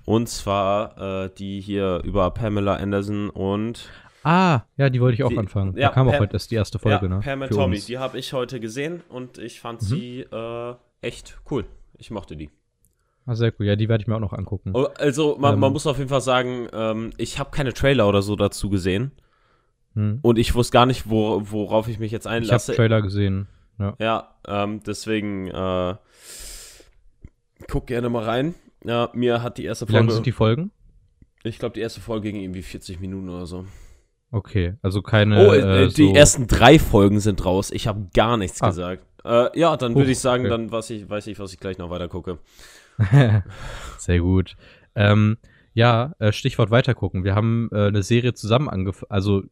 [0.05, 3.89] Und zwar äh, die hier über Pamela Anderson und
[4.23, 5.77] Ah, ja, die wollte ich auch Die- anfangen.
[5.77, 7.19] ja, da kam auch Pam- heute erst die erste Folge, ja, ne?
[7.21, 7.75] Pam und Tommy.
[7.77, 7.85] uns.
[7.85, 9.85] Die habe ich heute gesehen und ich fand Mhm.
[9.85, 11.65] sie äh, echt cool.
[11.97, 12.49] Ich mochte die.
[13.25, 13.65] Ah, sehr cool.
[13.67, 14.71] Ja, die werde ich mir auch noch angucken.
[14.73, 15.73] Oh, Also man, man Ähm.
[15.73, 19.11] muss auf jeden Fall sagen, ähm, ich habe keine Trailer oder so dazu gesehen
[19.93, 20.19] Hm.
[20.23, 22.73] und ich wusste gar nicht, wo, worauf ich mich jetzt Ich habe einlasse.
[22.75, 23.47] Trailer gesehen.
[23.99, 25.95] Ja, ähm, deswegen äh,
[27.69, 28.55] guck gerne mal rein.
[28.83, 30.71] Ja, mir hat die erste Wie lange Folge, sind die Folgen?
[31.43, 33.65] ich glaube, die erste Folge ging irgendwie 40 Minuten oder so.
[34.31, 35.47] Okay, also keine.
[35.47, 37.71] oh, äh, äh, die so ersten drei Folgen sind raus.
[37.71, 38.67] Ich habe gar nichts Ah.
[38.67, 39.03] gesagt.
[39.25, 40.49] Äh, ja, dann würde ich sagen, okay.
[40.51, 42.39] dann weiß ich, weiß ich, was ich gleich noch weiter gucke.
[43.97, 44.55] Sehr gut.
[44.95, 45.37] Ähm,
[45.73, 47.23] ja, äh, Stichwort weitergucken.
[47.23, 49.43] Wir haben äh, eine Serie zusammen angefangen, also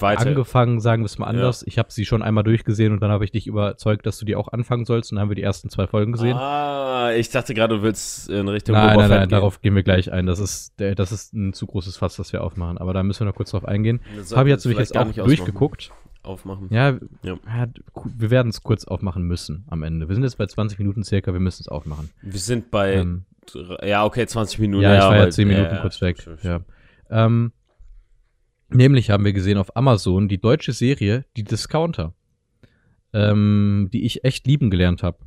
[0.00, 1.62] Weiter- angefangen, sagen wir es mal anders.
[1.66, 4.36] Ich habe sie schon einmal durchgesehen und dann habe ich dich überzeugt, dass du die
[4.36, 6.36] auch anfangen sollst und dann haben wir die ersten zwei Folgen gesehen.
[6.36, 9.28] Ah, ich dachte gerade, du willst in Richtung nein, Boba nein, nein, gehen.
[9.30, 10.26] darauf gehen wir gleich ein.
[10.26, 12.78] Das ist, das ist ein zu großes Fass, das wir aufmachen.
[12.78, 14.00] Aber da müssen wir noch kurz drauf eingehen.
[14.24, 15.90] Fabi hat nämlich jetzt auch durchgeguckt.
[16.24, 16.66] Aufmachen.
[16.70, 16.90] Ja,
[17.22, 17.38] Ja.
[17.46, 17.66] ja,
[18.04, 20.08] wir werden es kurz aufmachen müssen am Ende.
[20.08, 22.10] Wir sind jetzt bei 20 Minuten circa, wir müssen es aufmachen.
[22.20, 23.24] Wir sind bei Ähm,
[23.82, 24.82] Ja, okay, 20 Minuten.
[24.82, 26.20] Ja, ich war ja aber- 10 Minuten ja, kurz ja, weg.
[26.20, 26.64] stimmt, stimmt.
[27.10, 27.24] Ja.
[27.24, 27.52] Ähm,
[28.70, 32.14] nämlich haben wir gesehen auf Amazon die deutsche Serie Die Discounter,
[33.12, 35.18] ähm, die ich echt lieben gelernt habe,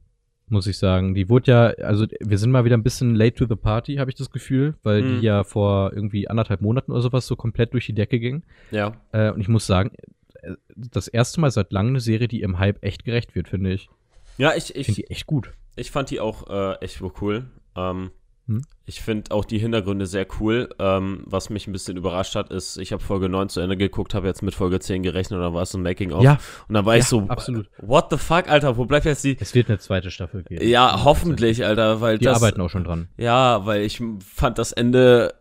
[0.48, 1.14] muss ich sagen.
[1.16, 4.10] Die wurde ja, also wir sind mal wieder ein bisschen late to the party, habe
[4.12, 5.08] ich das Gefühl, weil Mhm.
[5.20, 8.44] die ja vor irgendwie anderthalb Monaten oder sowas so komplett durch die Decke ging.
[8.72, 8.94] Ja.
[9.12, 9.92] Äh, und ich muss sagen,
[10.42, 13.72] äh, das erste Mal seit langem eine Serie, die im Hype echt gerecht wird, finde
[13.74, 13.90] ich.
[14.38, 15.52] Ja, ich, Ich finde die echt gut.
[15.76, 17.46] ich fand die auch äh, echt cool.
[17.76, 18.12] Ähm,
[18.58, 18.62] Hm?
[18.86, 20.70] Ich finde auch die Hintergründe sehr cool.
[20.80, 24.14] Ähm, was mich ein bisschen überrascht hat, ist, ich habe Folge 9 zu Ende geguckt,
[24.14, 26.24] habe jetzt mit Folge 10 gerechnet und dann war es ein Making-of.
[26.24, 27.70] Ja, Und dann war ich ja, so, absolut.
[27.78, 29.38] what the fuck, Alter, wo bleibt jetzt die...
[29.40, 30.68] Es wird eine zweite Staffel geben.
[30.68, 32.36] Ja, hoffentlich, Alter, weil Die das...
[32.38, 33.08] arbeiten auch schon dran.
[33.18, 35.34] Ja, weil ich fand das Ende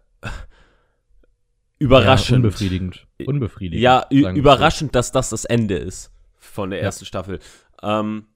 [1.79, 2.31] überraschend.
[2.31, 3.07] Ja, unbefriedigend.
[3.27, 3.83] Unbefriedigend.
[3.83, 6.85] Ja, überraschend, dass das das Ende ist von der Ja.
[6.87, 7.38] ersten Staffel.
[7.83, 8.30] Ähm, so.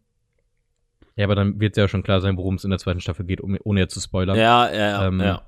[1.16, 3.40] Ja, aber dann wird ja schon klar sein, worum es in der zweiten Staffel geht,
[3.40, 4.36] um, ohne jetzt zu spoilern.
[4.36, 5.42] ja, ja, ja, Ähm, ja.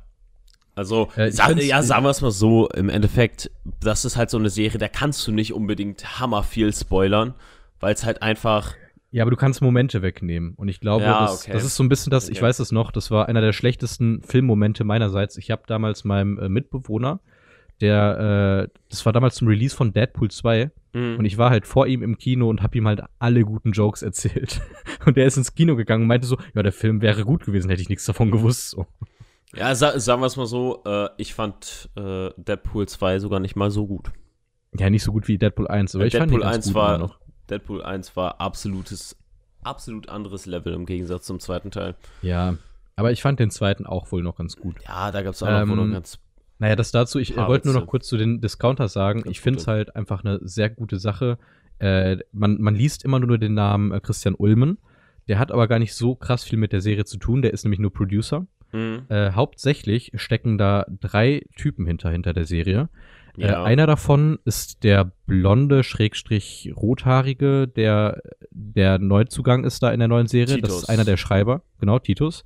[0.74, 3.50] Also, äh, ich sa find's- ja, sagen wir es mal so, im Endeffekt,
[3.80, 7.34] das ist halt so eine Serie, da kannst du nicht unbedingt hammer viel spoilern,
[7.80, 8.74] weil es halt einfach,
[9.10, 10.52] Ja, aber du kannst Momente wegnehmen.
[10.56, 11.52] Und ich glaube, Ja, das, okay.
[11.52, 12.46] das ist so ein bisschen das, ich Okay.
[12.46, 15.38] weiß es noch, das war einer der schlechtesten Filmmomente meinerseits.
[15.38, 17.20] Ich habe damals meinem äh, Mitbewohner,
[17.80, 21.66] der, äh, das war damals zum Release von Deadpool 2 mh, und ich war halt
[21.66, 24.60] vor ihm im Kino und habe ihm halt alle guten Jokes erzählt.
[25.06, 27.70] Und der ist ins Kino gegangen und meinte so, ja, der Film wäre gut gewesen,
[27.70, 28.70] hätte ich nichts davon gewusst.
[28.70, 28.86] So.
[29.54, 33.54] ja, sa sagen wir es mal so, äh, ich fand äh, Deadpool 2 sogar nicht
[33.54, 34.10] mal so gut.
[34.76, 36.74] Ja, nicht so gut wie Deadpool 1, aber ich fand Deadpool ihn ganz 1 gut
[36.74, 37.18] war, noch.
[37.48, 39.16] Deadpool 1 war absolutes,
[39.62, 41.94] absolut anderes Level im Gegensatz zum zweiten Teil.
[42.22, 42.56] Ja,
[42.96, 44.76] aber ich fand den zweiten auch wohl noch ganz gut.
[44.88, 46.18] Ja, da gab es auch Ähm, noch ganz
[46.58, 49.22] Naja, das dazu, ich äh, wollte nur noch kurz zu den Discounters sagen.
[49.22, 51.38] Ganz ich finde es halt einfach eine sehr gute Sache.
[51.78, 54.78] Äh, man, man liest immer nur den Namen äh, Christian Ulmen.
[55.28, 57.42] Der hat aber gar nicht so krass viel mit der Serie zu tun.
[57.42, 58.46] Der ist nämlich nur Producer.
[58.72, 59.02] Mhm.
[59.08, 62.88] Äh, hauptsächlich stecken da drei Typen hinter, hinter der Serie.
[63.36, 63.64] Äh, Ja.
[63.64, 70.26] einer davon ist der blonde, schrägstrich rothaarige, der, der Neuzugang ist da in der neuen
[70.26, 70.58] Serie.
[70.60, 70.82] Das Titus.
[70.84, 72.44] ist einer der Schreiber, genau, Titus.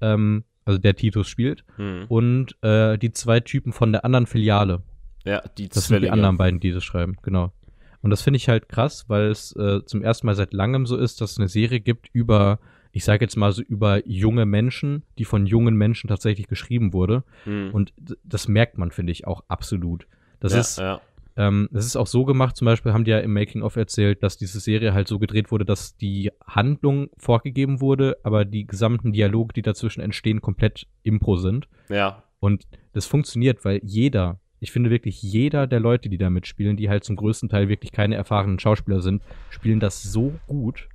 [0.00, 1.64] Ähm, also der Titus spielt.
[1.76, 2.04] Mhm.
[2.08, 4.82] Und äh, die zwei Typen von der anderen Filiale.
[5.24, 6.12] Ja, die Das sind die Zwillinge.
[6.12, 7.52] anderen beiden, die das schreiben, genau.
[8.00, 10.96] Und das finde ich halt krass, weil es äh, zum ersten Mal seit langem so
[10.96, 12.58] ist, dass es eine Serie gibt über,
[12.90, 17.22] ich sage jetzt mal so über junge Menschen, die von jungen Menschen tatsächlich geschrieben wurde.
[17.44, 17.70] Mhm.
[17.72, 17.92] Und
[18.24, 20.08] das merkt man, finde ich, auch absolut.
[20.40, 21.00] Das ja, ist, ja.
[21.36, 24.36] Ähm, das ist auch so gemacht, zum Beispiel haben die ja im Making-of erzählt, dass
[24.36, 29.54] diese Serie halt so gedreht wurde, dass die Handlung vorgegeben wurde, aber die gesamten Dialoge,
[29.54, 31.68] die dazwischen entstehen, komplett Impro sind.
[31.88, 32.22] ja.
[32.40, 36.90] Und das funktioniert, weil jeder, ich finde wirklich jeder der Leute, die da mitspielen, die
[36.90, 40.88] halt zum größten Teil wirklich keine erfahrenen Schauspieler sind, spielen das so gut.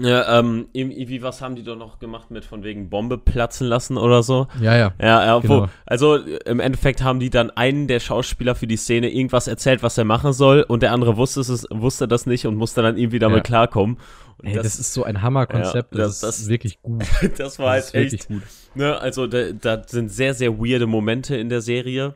[0.00, 3.96] Ja, ähm, irgendwie, was haben die doch noch gemacht mit von wegen Bombe platzen lassen
[3.96, 4.46] oder so?
[4.60, 4.92] Ja, ja.
[5.00, 5.62] Ja, ja, Genau.
[5.64, 9.82] wo, also im Endeffekt haben die dann einen der Schauspieler für die Szene irgendwas erzählt,
[9.82, 12.96] was er machen soll, und der andere wusste es, wusste das nicht und musste dann
[12.96, 13.42] irgendwie damit Ja.
[13.42, 13.98] klarkommen.
[14.42, 17.02] Ey, das, ist so ein Hammerkonzept, Ja, das, das- ist das- wirklich gut.
[17.38, 18.42] das war Das halt echt, gut.
[18.74, 22.14] ne, also da, da sind sehr, sehr weirde Momente in der Serie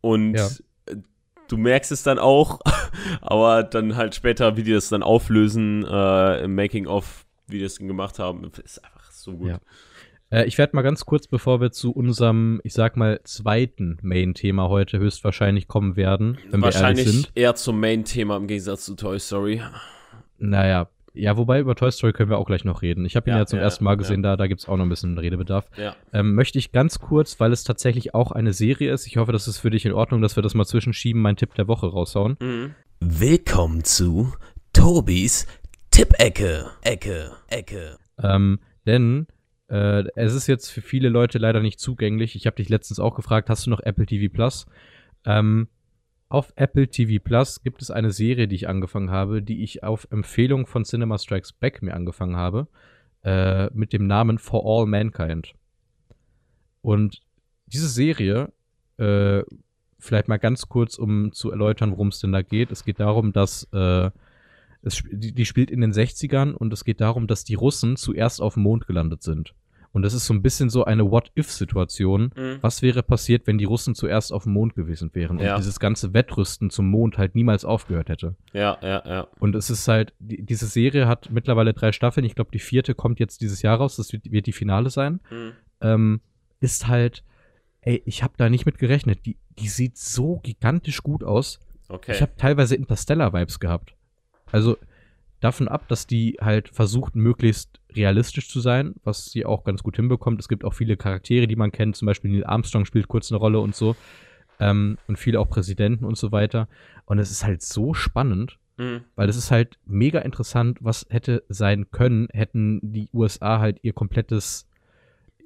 [0.00, 0.34] und
[1.52, 2.60] du merkst es dann auch,
[3.20, 7.78] aber dann halt später, wie die das dann auflösen äh, im Making-of, wie die das
[7.78, 9.48] gemacht haben, ist einfach so gut.
[9.48, 9.60] Ja.
[10.30, 14.70] Äh, ich werde mal ganz kurz, bevor wir zu unserem, ich sag mal, zweiten Main-Thema
[14.70, 17.32] heute höchstwahrscheinlich kommen werden, wenn wir ehrlich Wahrscheinlich sind.
[17.34, 19.62] eher zum Main-Thema im Gegensatz zu Toy Story.
[20.38, 23.04] Naja, ja, wobei über Toy Story können wir auch gleich noch reden.
[23.04, 23.96] Ich habe ihn Ja, ja, zum ja, ersten Mal ja.
[23.96, 25.66] gesehen, da, da gibt's auch noch ein bisschen Redebedarf.
[25.76, 25.94] Ja.
[26.12, 29.48] Ähm, möchte ich ganz kurz, weil es tatsächlich auch eine Serie ist, ich hoffe, das
[29.48, 32.36] ist für dich in Ordnung, dass wir das mal zwischenschieben, meinen Tipp der Woche raushauen.
[32.40, 32.74] Mhm.
[33.00, 34.32] Willkommen zu
[34.72, 35.46] Tobis
[35.90, 36.70] Tippecke.
[36.82, 37.98] Ecke, Ecke.
[38.22, 39.26] Ähm, denn
[39.68, 42.36] äh, es ist jetzt für viele Leute leider nicht zugänglich.
[42.36, 44.66] Ich habe dich letztens auch gefragt, hast du noch Apple TV Plus?
[45.24, 45.68] Ähm,
[46.32, 50.08] auf Apple TV Plus gibt es eine Serie, die ich angefangen habe, die ich auf
[50.10, 52.68] Empfehlung von Cinema Strikes Back mir angefangen habe,
[53.22, 55.52] äh, mit dem Namen For All Mankind.
[56.80, 57.20] Und
[57.66, 58.50] diese Serie,
[58.96, 59.42] äh,
[59.98, 62.72] vielleicht mal ganz kurz, um zu erläutern, worum es denn da geht.
[62.72, 64.10] Es geht darum, dass äh,
[64.80, 68.40] es, die, die spielt in den 60ern und es geht darum, dass die Russen zuerst
[68.40, 69.54] auf dem Mond gelandet sind.
[69.92, 72.32] Und das ist so ein bisschen so eine What-If-Situation.
[72.34, 72.58] Mhm.
[72.62, 75.54] Was wäre passiert, wenn die Russen zuerst auf dem Mond gewesen wären Ja.
[75.54, 78.34] und dieses ganze Wettrüsten zum Mond halt niemals aufgehört hätte?
[78.54, 79.26] Ja, ja, ja.
[79.38, 82.24] Und es ist halt, die, diese Serie hat mittlerweile drei Staffeln.
[82.24, 83.96] Ich glaube, die vierte kommt jetzt dieses Jahr raus.
[83.96, 85.20] Das wird, wird die Finale sein.
[85.30, 85.52] Mhm.
[85.82, 86.20] Ähm,
[86.60, 87.22] ist halt,
[87.82, 89.26] ey, ich habe da nicht mit gerechnet.
[89.26, 91.60] Die, die sieht so gigantisch gut aus.
[91.88, 92.12] Okay.
[92.12, 93.94] Ich habe teilweise Interstellar-Vibes gehabt.
[94.50, 94.78] Also
[95.40, 99.96] davon ab, dass die halt versucht, möglichst realistisch zu sein, was sie auch ganz gut
[99.96, 100.40] hinbekommt.
[100.40, 103.38] Es gibt auch viele Charaktere, die man kennt, zum Beispiel Neil Armstrong spielt kurz eine
[103.38, 103.96] Rolle und so.
[104.60, 106.68] Ähm, und viele auch Präsidenten und so weiter.
[107.06, 109.02] Und es ist halt so spannend, Mhm.
[109.16, 113.92] weil es ist halt mega interessant, was hätte sein können, hätten die USA halt ihr
[113.92, 114.66] komplettes,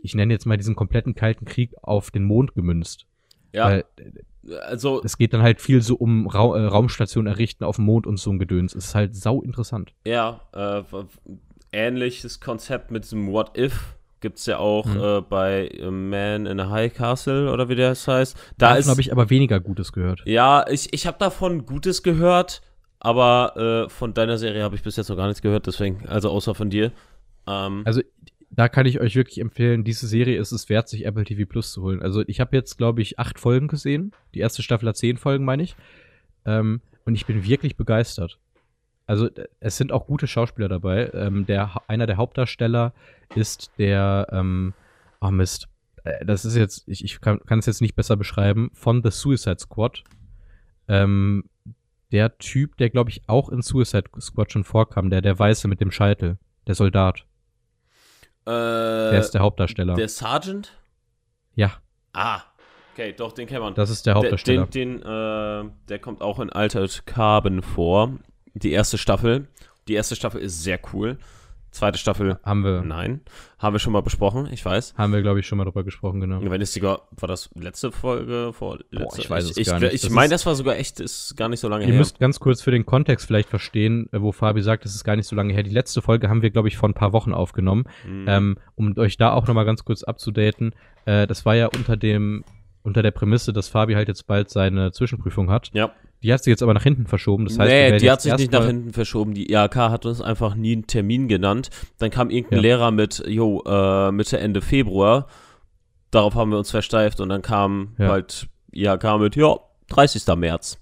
[0.03, 3.07] ich nenne jetzt mal diesen kompletten Kalten Krieg auf den Mond gemünzt.
[3.53, 3.85] Ja, Weil
[4.63, 8.07] also es geht dann halt viel so um Ra äh, Raumstationen errichten auf dem Mond
[8.07, 8.75] und so ein Gedöns.
[8.77, 9.93] Es ist halt sau interessant.
[10.07, 10.83] Ja, äh,
[11.77, 15.01] ähnliches Konzept mit diesem What If gibt es ja auch Mhm.
[15.01, 18.37] äh, bei äh, Man in a High Castle oder wie das heißt.
[18.59, 20.23] Da Davon habe ich aber weniger Gutes gehört.
[20.25, 22.63] ja, ich, ich habe davon Gutes gehört,
[22.99, 26.31] aber äh, von deiner Serie habe ich bis jetzt noch gar nichts gehört, deswegen, also
[26.31, 26.93] außer von dir.
[27.47, 28.01] Ähm, Also
[28.51, 31.73] da kann ich euch wirklich empfehlen, diese Serie ist es wert, sich Apple TV Plus
[31.73, 32.01] zu holen.
[32.03, 34.13] Also ich habe jetzt, glaube ich, acht Folgen gesehen.
[34.35, 35.77] Die erste Staffel hat zehn Folgen, meine ich.
[36.47, 38.39] Ähm, und ich bin wirklich begeistert.
[39.07, 41.11] Also äh, es sind auch gute Schauspieler dabei.
[41.15, 42.93] Ähm, der, einer der Hauptdarsteller
[43.35, 44.75] ist der, ähm,
[45.21, 45.69] oh Mist,
[46.05, 49.11] Äh, das ist jetzt, ich, ich kann kann es jetzt nicht besser beschreiben, von The
[49.11, 50.03] Suicide Squad.
[50.89, 51.45] Ähm,
[52.13, 55.81] der Typ, der, glaube ich, auch in Suicide Squad schon vorkam, der, der Weiße mit
[55.81, 56.39] dem Scheitel,
[56.69, 57.27] der Soldat.
[58.47, 59.95] äh, Der ist der Hauptdarsteller.
[59.95, 60.73] der Sergeant?
[61.55, 61.73] ja,
[62.13, 62.41] Ah,
[62.93, 63.75] okay, doch, den kennt man.
[63.75, 64.67] das ist der Hauptdarsteller.
[64.67, 68.13] Den, den, äh, der kommt auch in Altered Carbon vor.
[68.63, 69.49] Die erste Staffel.
[69.89, 71.19] Die erste Staffel ist sehr cool.
[71.71, 73.21] Zweite Staffel, haben wir, nein.
[73.59, 74.95] Haben wir schon mal besprochen, ich weiß.
[74.97, 76.41] haben wir, glaube ich, schon mal drüber gesprochen, genau.
[76.43, 79.21] Wenn es sogar, war das letzte Folge vor letzte?
[79.21, 80.05] ich weiß es ich, gar ich, nicht.
[80.05, 81.99] Ich meine, das war sogar echt, ist gar nicht so lange Ihr her.
[81.99, 85.17] müsst ganz kurz für den Kontext vielleicht verstehen, äh, wo Fabi sagt, das ist gar
[85.17, 85.65] nicht so lange her.
[85.65, 87.85] Die letzte Folge haben wir, glaube ich, vor ein paar Wochen aufgenommen.
[88.09, 88.25] Mhm.
[88.27, 90.75] Ähm, um euch da auch nochmal ganz kurz abzudaten.
[91.05, 92.43] Äh, das war ja unter dem,
[92.85, 95.71] unter der Prämisse, dass Fabi halt jetzt bald seine Zwischenprüfung hat.
[95.75, 95.93] ja.
[96.23, 97.45] Die hat sich jetzt aber nach hinten verschoben.
[97.45, 99.35] Das heißt, nee, die hat sich nicht nach hinten verschoben.
[99.35, 101.71] Die IHK hat uns einfach nie einen Termin genannt.
[101.99, 102.63] Dann kam irgendein Ja.
[102.63, 105.27] Lehrer mit, jo, äh, Mitte, Ende Februar.
[106.11, 108.09] Darauf haben wir uns versteift und dann kam Ja.
[108.09, 109.57] halt IHK mit, ja,
[109.89, 110.37] 30.
[110.37, 110.81] März.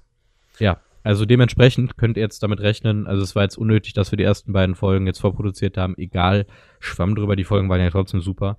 [0.59, 3.07] Ja, also dementsprechend könnt ihr jetzt damit rechnen.
[3.07, 5.95] Also es war jetzt unnötig, dass wir die ersten beiden Folgen jetzt vorproduziert haben.
[5.99, 6.47] Egal,
[6.79, 8.57] schwamm drüber, die Folgen waren ja trotzdem super.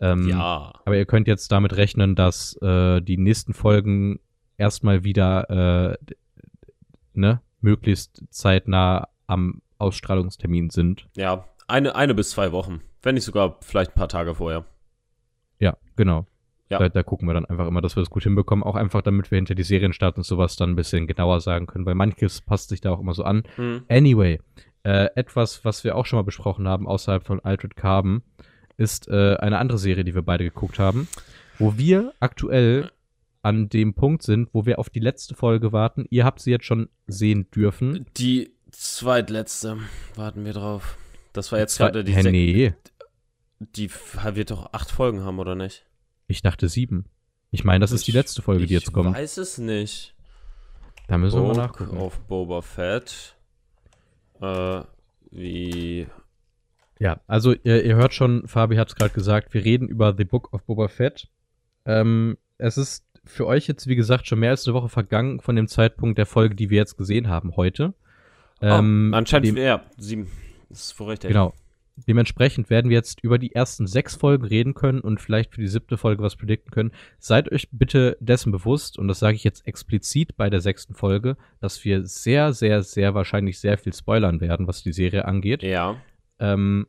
[0.00, 0.72] Ähm, Ja.
[0.84, 4.20] Aber ihr könnt jetzt damit rechnen, dass äh, die nächsten Folgen
[4.58, 6.14] erstmal wieder äh,
[7.14, 11.08] ne, möglichst zeitnah am Ausstrahlungstermin sind.
[11.16, 12.80] Ja, eine, eine bis zwei Wochen.
[13.02, 14.64] Wenn nicht sogar vielleicht ein paar Tage vorher.
[15.60, 16.26] Ja, genau.
[16.70, 16.78] Ja.
[16.78, 18.62] Da, da gucken wir dann einfach immer, dass wir das gut hinbekommen.
[18.62, 21.86] Auch einfach, damit wir hinter die Serienstarts und sowas dann ein bisschen genauer sagen können,
[21.86, 23.44] weil manches passt sich da auch immer so an.
[23.56, 23.84] Hm.
[23.88, 24.40] Anyway,
[24.82, 28.22] äh, etwas, was wir auch schon mal besprochen haben, außerhalb von Altered Carbon,
[28.76, 31.08] ist äh, eine andere Serie, die wir beide geguckt haben,
[31.58, 32.90] wo wir aktuell
[33.48, 36.06] an dem Punkt sind, wo wir auf die letzte Folge warten.
[36.10, 38.06] Ihr habt sie jetzt schon sehen dürfen.
[38.16, 39.78] Die zweitletzte.
[40.14, 40.96] Warten wir drauf.
[41.32, 42.14] Das war jetzt Zwei- gerade die.
[42.14, 42.74] Hä, nee,
[43.60, 43.90] Die
[44.32, 45.84] wird doch acht Folgen haben, oder nicht?
[46.28, 47.06] ich dachte sieben.
[47.50, 49.10] Ich meine, das ist die letzte Folge, die jetzt kommt.
[49.10, 50.14] Ich weiß es nicht.
[51.06, 51.96] Da müssen wir mal Book nachgucken.
[51.96, 53.34] of Boba Fett.
[54.42, 54.82] Äh,
[55.30, 56.06] wie.
[57.00, 60.24] Ja, also ihr, ihr hört schon, Fabi hat es gerade gesagt, wir reden über The
[60.24, 61.28] Book of Boba Fett.
[61.86, 65.56] Ähm, es ist für euch jetzt, wie gesagt, schon mehr als eine Woche vergangen von
[65.56, 67.94] dem Zeitpunkt der Folge, die wir jetzt gesehen haben heute.
[68.60, 70.28] Ähm, oh, anscheinend, dem- ja, sieben.
[70.68, 71.28] Das ist voll richtig.
[71.28, 71.54] Genau.
[72.06, 75.66] Dementsprechend werden wir jetzt über die ersten sechs Folgen reden können und vielleicht für die
[75.66, 76.92] siebte Folge was predikten können.
[77.18, 81.36] Seid euch bitte dessen bewusst, und das sage ich jetzt explizit bei der sechsten Folge,
[81.60, 85.64] dass wir sehr, sehr, sehr wahrscheinlich sehr viel spoilern werden, was die Serie angeht.
[85.64, 85.96] Ja.
[86.38, 86.86] Ähm,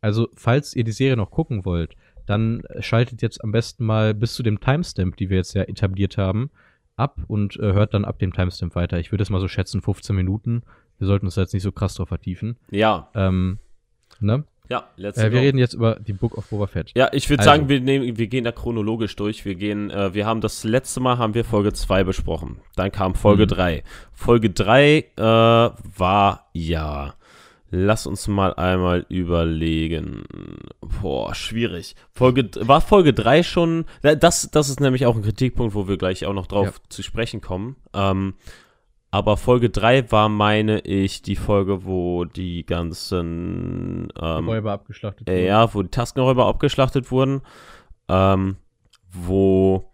[0.00, 1.94] also, falls ihr die Serie noch gucken wollt,
[2.28, 6.18] dann schaltet jetzt am besten mal bis zu dem Timestamp, die wir jetzt ja etabliert
[6.18, 6.50] haben,
[6.96, 8.98] ab und äh, hört dann ab dem Timestamp weiter.
[8.98, 10.62] Ich würde es mal so schätzen, 15 Minuten.
[10.98, 12.56] Wir sollten uns da jetzt nicht so krass drauf vertiefen.
[12.70, 13.08] Ja.
[13.14, 13.58] Ähm,
[14.20, 14.44] ne?
[14.70, 15.46] Ja, let's Äh, wir go.
[15.46, 16.92] reden jetzt über die Book of Boba Fett.
[16.94, 17.50] Ja, ich würde Also.
[17.52, 19.44] sagen, wir, nehmen, wir gehen da chronologisch durch.
[19.46, 22.58] Wir gehen, äh, wir haben das letzte Mal haben wir Folge 2 besprochen.
[22.76, 23.48] Dann kam Folge Mhm.
[23.48, 23.84] 3.
[24.12, 27.14] Folge 3 äh, war ja.
[27.70, 30.24] Lass uns mal einmal überlegen.
[31.02, 31.96] Boah, schwierig.
[32.12, 33.84] Folge, war Folge 3 schon.
[34.02, 36.72] Das, das ist nämlich auch ein Kritikpunkt, wo wir gleich auch noch drauf Ja.
[36.88, 37.76] zu sprechen kommen.
[37.92, 38.34] Ähm,
[39.10, 45.28] aber Folge 3 war, meine ich, die Folge, wo die ganzen ähm, Räuber abgeschlachtet.
[45.28, 45.46] äh, wurden.
[45.46, 47.42] ja, wo die Taskenräuber abgeschlachtet wurden,
[48.08, 48.56] ähm,
[49.10, 49.90] wo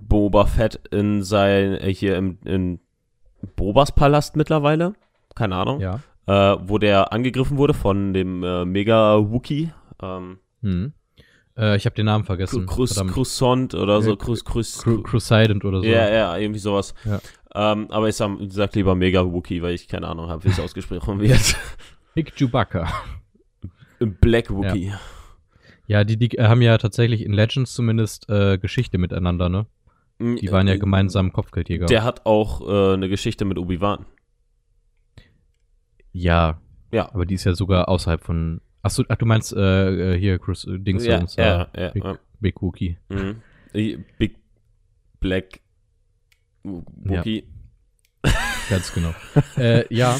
[0.00, 2.80] Boba Fett in sein, äh, hier im, in
[3.56, 4.94] Bobas Palast mittlerweile,
[5.34, 6.00] keine Ahnung, Ja.
[6.26, 9.70] Äh, wo der angegriffen wurde von dem äh, Mega-Wookie,
[10.02, 10.92] ähm, Hm.
[11.56, 12.66] Äh, ich habe den Namen vergessen.
[12.66, 15.86] Crus, oder so, Äh, Crus, Crus, Cru Crusadent oder so.
[15.86, 16.94] ja, ja, irgendwie sowas.
[17.04, 17.20] Ja.
[17.54, 21.20] Ähm, aber ich sag, sag lieber Mega-Wookie, weil ich keine Ahnung habe, wie es ausgesprochen
[21.20, 21.56] wird.
[22.14, 22.86] Big Chewbacca.
[23.98, 24.92] Black Wookie.
[25.86, 29.66] Ja, die, die äh, haben ja tatsächlich in Legends zumindest äh, Geschichte miteinander, ne?
[30.18, 31.86] Die waren ja gemeinsam Kopfgeldjäger.
[31.86, 34.06] Der hat auch äh, eine Geschichte mit Obi-Wan.
[36.16, 36.60] Ja,
[36.92, 37.12] Ja.
[37.12, 38.60] aber die ist ja sogar außerhalb von.
[38.82, 42.04] Achso, ach, du meinst äh, äh, hier Chris äh, Dings Ja, und, ja, ja, Big,
[42.04, 42.18] ja.
[42.40, 42.96] Big Wookie.
[43.08, 43.42] Mhm.
[43.72, 44.36] Big
[45.20, 45.60] Black
[46.62, 47.44] Wookie.
[48.68, 49.14] Ganz genau.
[49.56, 50.16] äh, ja,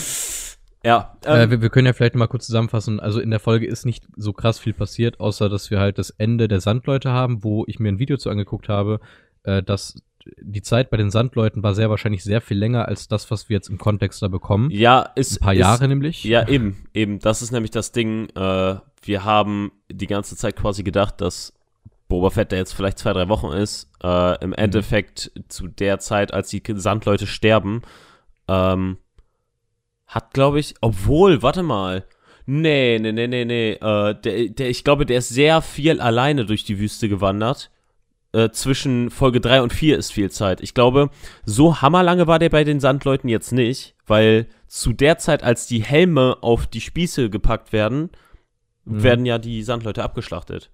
[0.85, 1.17] Ja.
[1.25, 3.01] äh, ähm, wir, wir können ja vielleicht mal kurz zusammenfassen.
[3.01, 6.11] Also in der Folge ist nicht so krass viel passiert, außer dass wir halt das
[6.11, 9.01] Ende der Sandleute haben, wo ich mir ein Video zu angeguckt habe,
[9.45, 10.01] äh, dass
[10.41, 13.55] die Zeit bei den Sandleuten war sehr wahrscheinlich sehr viel länger als das, was wir
[13.57, 14.71] jetzt im Kontext da bekommen.
[14.71, 16.25] ja, ist Ein paar ist, Jahre nämlich.
[16.25, 17.19] Ja, eben, eben.
[17.21, 18.29] Das ist nämlich das Ding.
[18.37, 21.53] Äh, wir haben die ganze Zeit quasi gedacht, dass
[22.09, 24.37] Boba Fett, der jetzt vielleicht zwei, drei Wochen ist, äh, Mhm.
[24.41, 27.83] im Endeffekt zu der Zeit, als die Sandleute sterben,
[28.49, 28.99] ähm,
[30.07, 32.05] hat, glaube ich, obwohl, warte mal.
[32.47, 33.73] Nee, nee, nee, nee, nee.
[33.73, 37.71] Äh, der, der, ich glaube, der ist sehr viel alleine durch die Wüste gewandert.
[38.37, 40.61] Äh, zwischen Folge 3 und 4 ist viel Zeit.
[40.61, 41.11] Ich glaube,
[41.45, 45.83] so hammerlange war der bei den Sandleuten jetzt nicht, weil zu der Zeit, als die
[45.83, 48.11] Helme auf die Spieße gepackt werden,
[48.85, 49.03] Mhm.
[49.03, 50.71] werden ja die Sandleute abgeschlachtet.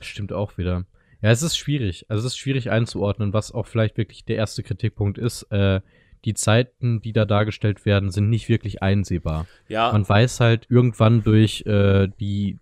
[0.00, 0.84] Stimmt auch wieder.
[1.22, 2.04] Ja, es ist schwierig.
[2.08, 5.44] Also es ist schwierig einzuordnen, was auch vielleicht wirklich der erste Kritikpunkt ist.
[5.50, 5.80] Äh,
[6.24, 9.46] die Zeiten, die da dargestellt werden, sind nicht wirklich einsehbar.
[9.68, 12.58] Ja, Man weiß halt irgendwann durch äh, die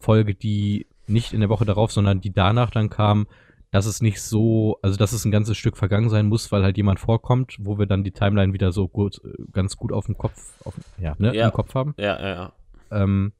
[0.00, 3.26] Folge, die nicht in der Woche darauf, sondern die danach dann kam,
[3.70, 6.76] dass es nicht so, also dass es ein ganzes Stück vergangen sein muss, weil halt
[6.76, 9.20] jemand vorkommt, wo wir dann die Timeline wieder so gut,
[9.52, 11.46] ganz gut auf dem Kopf, auf, ja, ne, Ja.
[11.46, 11.94] im Kopf haben.
[11.96, 12.52] ja, ja, ja.
[12.90, 13.32] Ähm,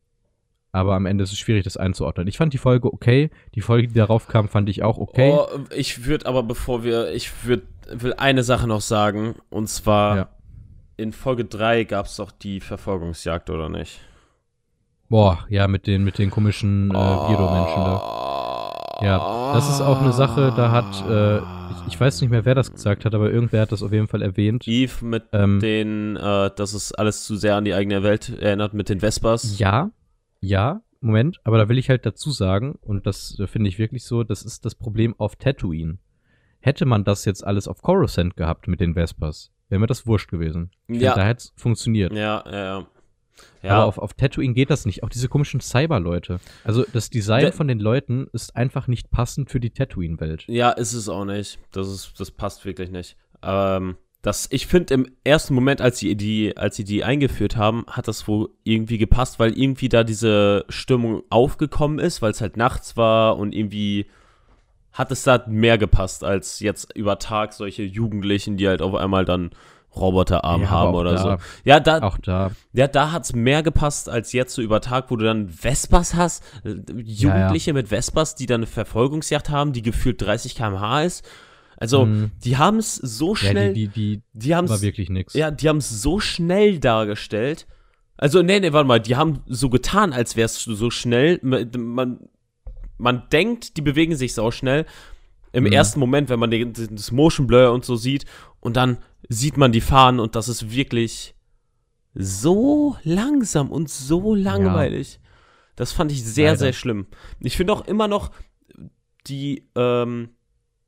[0.74, 2.26] aber am Ende ist es schwierig, das einzuordnen.
[2.28, 3.28] Ich fand die Folge okay.
[3.54, 5.30] Die Folge, die darauf kam, fand ich auch okay.
[5.36, 5.46] Oh,
[5.76, 10.28] ich würde aber, bevor wir, ich würd, will eine Sache noch sagen, und zwar Ja.
[10.96, 14.00] in Folge 3 gab es doch die Verfolgungsjagd, oder nicht?
[15.12, 19.02] Boah, ja, mit den, mit den komischen äh, Weirdo-Menschen da.
[19.02, 22.54] Ja, das ist auch eine Sache, da hat, äh, ich, ich weiß nicht mehr, wer
[22.54, 24.66] das gesagt hat, aber irgendwer hat das auf jeden Fall erwähnt.
[24.66, 28.72] Eve mit Ähm, den, äh, dass es alles zu sehr an die eigene Welt erinnert,
[28.72, 29.58] mit den Vespas.
[29.58, 29.90] Ja,
[30.40, 34.04] ja, Moment, aber da will ich halt dazu sagen, und das äh, finde ich wirklich
[34.04, 35.98] so, das ist das Problem auf Tatooine.
[36.60, 40.30] Hätte man das jetzt alles auf Coruscant gehabt mit den Vespers, wäre mir das wurscht
[40.30, 40.70] gewesen.
[40.88, 41.10] Ich Ja.
[41.10, 42.14] find, Da hätte es funktioniert.
[42.14, 42.86] Ja, ja, ja.
[43.62, 45.02] Aber Ja, auf, auf Tatooine geht das nicht.
[45.02, 46.40] Auch diese komischen Cyber-Leute.
[46.64, 50.44] Also das Design Der- von den Leuten ist einfach nicht passend für die Tatooine-Welt.
[50.48, 51.58] ja, ist es auch nicht.
[51.72, 53.16] Das ist, das passt wirklich nicht.
[53.42, 57.84] Ähm, das, ich finde im ersten Moment, als sie die, als sie die eingeführt haben,
[57.88, 62.56] hat das wohl irgendwie gepasst, weil irgendwie da diese Stimmung aufgekommen ist, weil es halt
[62.56, 64.06] nachts war und irgendwie
[64.92, 69.24] hat es da mehr gepasst als jetzt über Tag solche Jugendlichen, die halt auf einmal
[69.24, 69.50] dann
[69.95, 71.36] Roboterarm Ja, haben oder da- so.
[71.64, 72.51] Ja, da, Auch da.
[72.72, 76.43] Ja, da hat's mehr gepasst als jetzt so über Tag, wo du dann Vespas hast.
[76.64, 81.24] Jugendliche mit Vespas, die dann eine Verfolgungsjagd haben, die gefühlt 30 km/h ist.
[81.76, 82.30] Also, Mhm.
[82.45, 85.34] die haben es so Ja, schnell, die, die, die, die haben war es, wirklich nix.
[85.34, 87.66] ja, die haben es so schnell dargestellt.
[88.16, 91.40] Also, nee, nee, warte mal, die haben so getan, als wäre es so schnell.
[91.43, 92.20] Man,
[92.99, 94.86] man, denkt, die bewegen sich sau schnell.
[95.53, 95.72] Im Mhm.
[95.72, 98.24] ersten Moment, wenn man den, das Motion Blur und so sieht,
[98.62, 98.98] und dann
[99.28, 101.34] sieht man die fahren und das ist wirklich
[102.14, 105.20] so langsam und so langweilig.
[105.76, 106.58] Das fand ich sehr, Leider.
[106.58, 107.06] sehr schlimm.
[107.40, 108.30] Ich finde auch immer noch
[109.26, 110.30] die, ähm,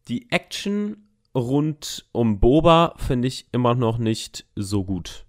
[0.09, 5.27] die Action rund um Boba finde ich immer noch nicht so gut.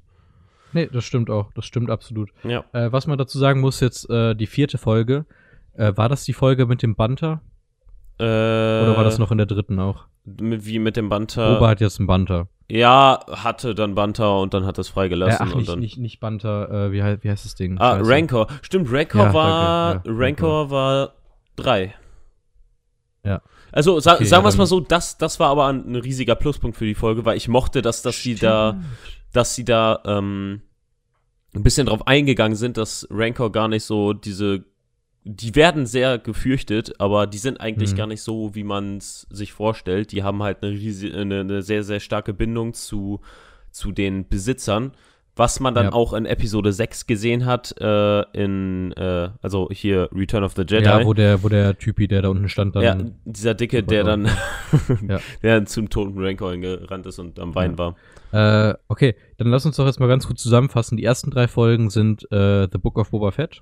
[0.73, 1.51] Nee, das stimmt auch.
[1.53, 2.31] Das stimmt absolut.
[2.43, 2.65] Ja.
[2.73, 5.25] Äh, was man dazu sagen muss, jetzt äh, die vierte Folge.
[5.73, 7.41] Äh, war das die Folge mit dem Banter?
[8.19, 10.05] Äh, Oder war das noch in der dritten auch?
[10.25, 11.53] mit- wie mit dem Banter?
[11.55, 12.47] Boba hat jetzt einen Banter.
[12.67, 15.47] Ja, hatte dann Banter und dann hat Äh, freigelassen.
[15.49, 16.87] ach, und nicht, nicht, nicht Banter.
[16.87, 17.77] Äh, wie, heißt, wie heißt das Ding?
[17.79, 17.99] ah.
[18.01, 18.47] Rancor.
[18.63, 21.13] Stimmt, Rancor Ja, war, danke, ja, Rancor war
[21.55, 21.93] drei.
[23.23, 23.41] Ja.
[23.71, 26.35] Also sa Okay, sagen wir es mal so, das, das war aber ein, ein riesiger
[26.35, 28.79] Pluspunkt für die Folge, weil ich mochte, dass, dass sie da,
[29.33, 30.61] dass sie da ähm,
[31.53, 34.63] ein bisschen drauf eingegangen sind, dass Rancor gar nicht so diese,
[35.27, 37.97] die werden sehr gefürchtet, aber die sind eigentlich Mhm.
[37.97, 40.11] gar nicht so, wie man es sich vorstellt.
[40.11, 40.77] Die haben halt eine,
[41.15, 43.21] eine, eine sehr, sehr starke Bindung zu,
[43.71, 44.91] zu den Besitzern.
[45.37, 45.91] Was man dann Ja.
[45.93, 50.85] auch in Episode 6 gesehen hat, äh, in, äh, also hier Return of the Jedi.
[50.85, 52.83] Ja, wo der, wo der Typi, der da unten stand, dann.
[52.83, 52.95] Ja,
[53.25, 54.25] dieser Dicke, der dann,
[55.09, 55.19] Ja.
[55.43, 57.95] der dann zum toten Rancor hingerannt ist und am Wein war.
[58.31, 60.95] Äh, okay, dann lass uns doch jetzt mal ganz gut zusammenfassen.
[60.97, 63.61] Die ersten drei Folgen sind äh, The Book of Boba Fett.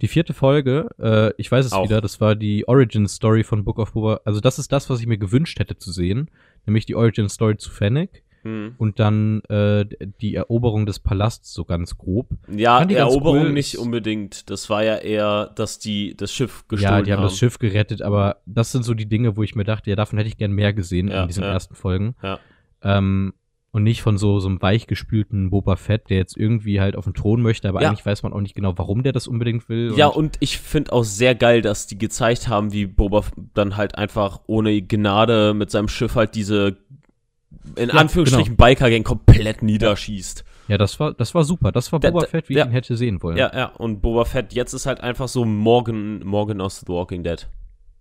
[0.00, 1.84] Die vierte Folge, äh, ich weiß es Auch.
[1.84, 4.20] wieder, das war die Origin Story von Book of Boba.
[4.24, 6.30] Also das ist das, was ich mir gewünscht hätte zu sehen,
[6.66, 8.22] nämlich die Origin Story zu Fennec.
[8.42, 8.76] Hm.
[8.78, 9.84] und dann äh,
[10.20, 12.28] die Eroberung des Palasts so ganz grob.
[12.48, 13.52] Ja, die Eroberung cool.
[13.52, 14.48] nicht unbedingt.
[14.48, 18.00] Das war ja eher, dass die das Schiff gestohlen Ja, die haben, das Schiff gerettet,
[18.00, 20.52] aber das sind so die Dinge, wo ich mir dachte, ja, davon hätte ich gern
[20.52, 21.50] mehr gesehen Ja, in diesen ja.
[21.50, 22.14] ersten Folgen.
[22.22, 22.38] Ja.
[22.82, 23.34] Ähm,
[23.70, 27.14] und nicht von so, so einem weichgespülten Boba Fett, der jetzt irgendwie halt auf den
[27.14, 27.88] Thron möchte, aber Ja.
[27.90, 29.92] eigentlich weiß man auch nicht genau, warum der das unbedingt will.
[29.96, 33.96] Ja, und ich finde auch sehr geil, dass die gezeigt haben, wie Boba dann halt
[33.98, 36.78] einfach ohne Gnade mit seinem Schiff halt diese
[37.76, 40.44] in Ja, Anführungsstrichen Biker-Gang komplett niederschießt.
[40.68, 41.70] ja, das war, das war super.
[41.72, 42.62] Das war Da- Boba da- Fett, wie ja.
[42.64, 43.36] ich ihn hätte sehen wollen.
[43.36, 47.22] Ja, ja, und Boba Fett jetzt ist halt einfach so Morgan, Morgan aus The Walking
[47.22, 47.46] Dead.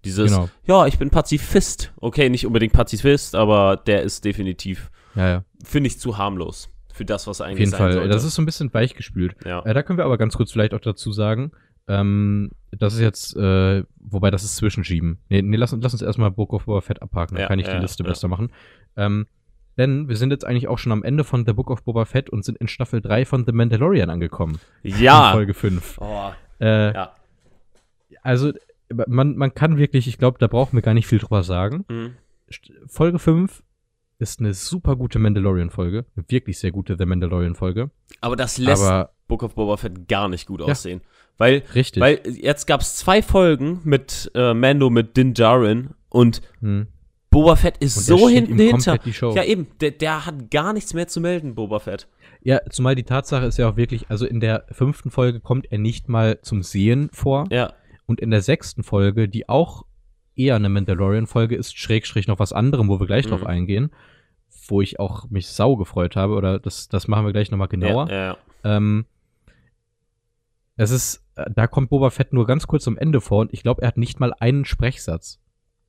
[0.05, 0.49] Dieses, Genau.
[0.65, 1.91] ja, ich bin Pazifist.
[1.99, 5.43] Okay, nicht unbedingt Pazifist, aber der ist definitiv, ja, ja.
[5.63, 7.93] finde ich, zu harmlos für das, was er Auf eigentlich jeden sein Fall.
[7.93, 8.09] sollte.
[8.09, 9.35] Das ist so ein bisschen weichgespült.
[9.45, 9.63] ja.
[9.65, 11.51] Äh, da können wir aber ganz kurz vielleicht auch dazu sagen,
[11.87, 15.19] ähm, das ist jetzt, äh, wobei das ist Zwischenschieben.
[15.29, 17.67] Nee, nee lass, lass uns erstmal Book of Boba Fett abhaken, dann Ja, kann ich
[17.67, 18.51] ja, die Liste besser machen.
[18.97, 19.27] Ähm,
[19.77, 22.29] denn wir sind jetzt eigentlich auch schon am Ende von The Book of Boba Fett
[22.29, 24.59] und sind in Staffel 3 von The Mandalorian angekommen.
[24.83, 25.31] In ja.
[25.31, 25.99] Folge 5.
[26.01, 27.11] Oh, Äh, ja.
[28.23, 28.51] Also,
[29.05, 31.85] man, man kann wirklich, ich glaube, da brauchen wir gar nicht viel drüber sagen.
[31.89, 32.13] Mhm.
[32.87, 33.61] Folge 5
[34.19, 36.05] ist eine super gute Mandalorian-Folge.
[36.15, 37.91] Eine wirklich sehr gute The Mandalorian-Folge.
[38.21, 40.67] Aber das lässt Aber Book of Boba Fett gar nicht gut Ja.
[40.67, 41.01] aussehen.
[41.37, 42.01] Weil, richtig.
[42.01, 46.87] weil jetzt gab es zwei Folgen mit äh, Mando, mit Din Djarin und hm.
[47.29, 48.71] Boba Fett ist so hinten ihm hinter.
[48.93, 49.35] komplett die Show.
[49.35, 52.07] Ja, eben, der, der hat gar nichts mehr zu melden, Boba Fett.
[52.41, 55.77] Ja, zumal die Tatsache ist ja auch wirklich, also in der fünften Folge kommt er
[55.77, 57.45] nicht mal zum Sehen vor.
[57.51, 57.73] Ja,
[58.05, 59.85] Und in der sechsten Folge, die auch
[60.37, 63.47] eher eine Mandalorian-Folge ist, Schrägstrich noch was anderem, wo wir gleich drauf Mhm.
[63.47, 63.91] eingehen,
[64.67, 68.09] wo ich auch mich sau gefreut habe, oder das, das machen wir gleich nochmal genauer.
[68.09, 69.05] Ja, ja, Ähm,
[70.75, 73.63] es ist, äh, da kommt Boba Fett nur ganz kurz am Ende vor und ich
[73.63, 75.39] glaube, er hat nicht mal einen Sprechsatz.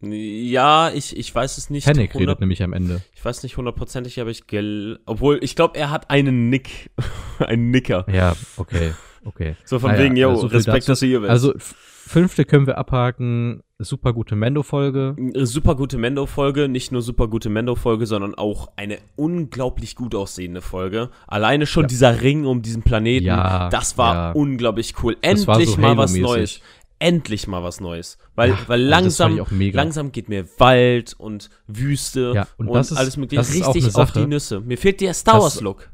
[0.01, 1.85] ja ich, ich weiß es nicht.
[1.85, 3.03] Fennec 100 redet nämlich am Ende.
[3.15, 6.91] Ich weiß nicht hundertprozentig, aber ich gel obwohl ich glaube, er hat einen Nick,
[7.41, 8.07] einen Nicker.
[8.11, 8.93] Ja, okay,
[9.29, 9.57] okay.
[9.65, 10.93] So von Naja, wegen, yo, äh, so Respekt, dazu.
[10.93, 11.31] dass du hier bist.
[11.31, 15.15] Also, fünfte können wir abhaken, super gute Mendo-Folge.
[15.19, 20.63] Eine super gute Mendo-Folge, nicht nur super gute Mendo-Folge, sondern auch eine unglaublich gut aussehende
[20.63, 21.11] Folge.
[21.27, 21.89] Alleine schon Ja.
[21.89, 24.33] dieser Ring um diesen Planeten, Ja, das war ja.
[24.33, 25.17] unglaublich cool.
[25.21, 26.15] Endlich so mal was.
[26.17, 26.61] Neues.
[27.01, 28.19] Endlich mal was Neues.
[28.35, 32.97] Weil, Ja, weil also langsam, langsam geht mir Wald und Wüste Ja, und das ist-
[32.97, 34.27] alles mögliche richtig auf die.
[34.27, 34.61] Nüsse.
[34.61, 35.91] Mir fehlt der Star Wars-Look.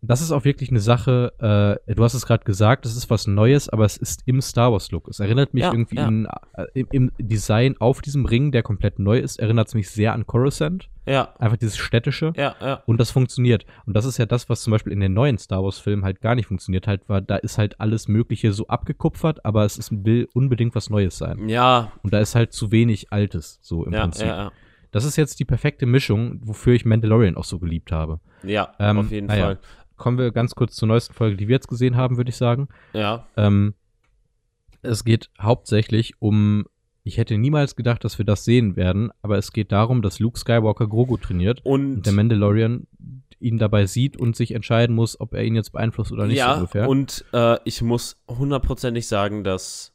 [0.00, 3.26] Das ist auch wirklich eine Sache, äh, du hast es gerade gesagt, es ist was
[3.26, 5.08] Neues, aber es ist im Star Wars-Look.
[5.08, 6.06] Es erinnert mich Ja, irgendwie ja.
[6.06, 9.90] In, äh, im, im Design auf diesem Ring, der komplett neu ist, erinnert es mich
[9.90, 10.88] sehr an Coruscant.
[11.04, 12.32] Ja, Einfach dieses städtische.
[12.36, 12.82] ja, ja.
[12.86, 13.66] Und das funktioniert.
[13.86, 16.36] Und das ist ja das, was zum Beispiel in den neuen Star Wars-Filmen halt gar
[16.36, 20.28] nicht funktioniert halt, war, da ist halt alles Mögliche so abgekupfert, aber es ist, will
[20.32, 21.48] unbedingt was Neues sein.
[21.48, 24.26] Ja, Und da ist halt zu wenig Altes, so im ja, Prinzip.
[24.28, 24.52] ja, ja.
[24.90, 28.20] Das ist jetzt die perfekte Mischung, wofür ich Mandalorian auch so geliebt habe.
[28.42, 29.44] Ja, Ähm, auf jeden naja.
[29.44, 29.58] Fall.
[29.98, 32.68] Kommen wir ganz kurz zur neuesten Folge, die wir jetzt gesehen haben, würde ich sagen.
[32.92, 33.74] Ja, Ähm,
[34.82, 36.64] es geht hauptsächlich um,
[37.02, 40.38] ich hätte niemals gedacht, dass wir das sehen werden, aber es geht darum, dass Luke
[40.38, 42.86] Skywalker Grogu trainiert und und der Mandalorian
[43.40, 46.54] ihn dabei sieht und sich entscheiden muss, ob er ihn jetzt beeinflusst oder nicht ja,
[46.54, 46.88] so ungefähr.
[46.88, 49.92] und äh, ich muss hundertprozentig sagen, dass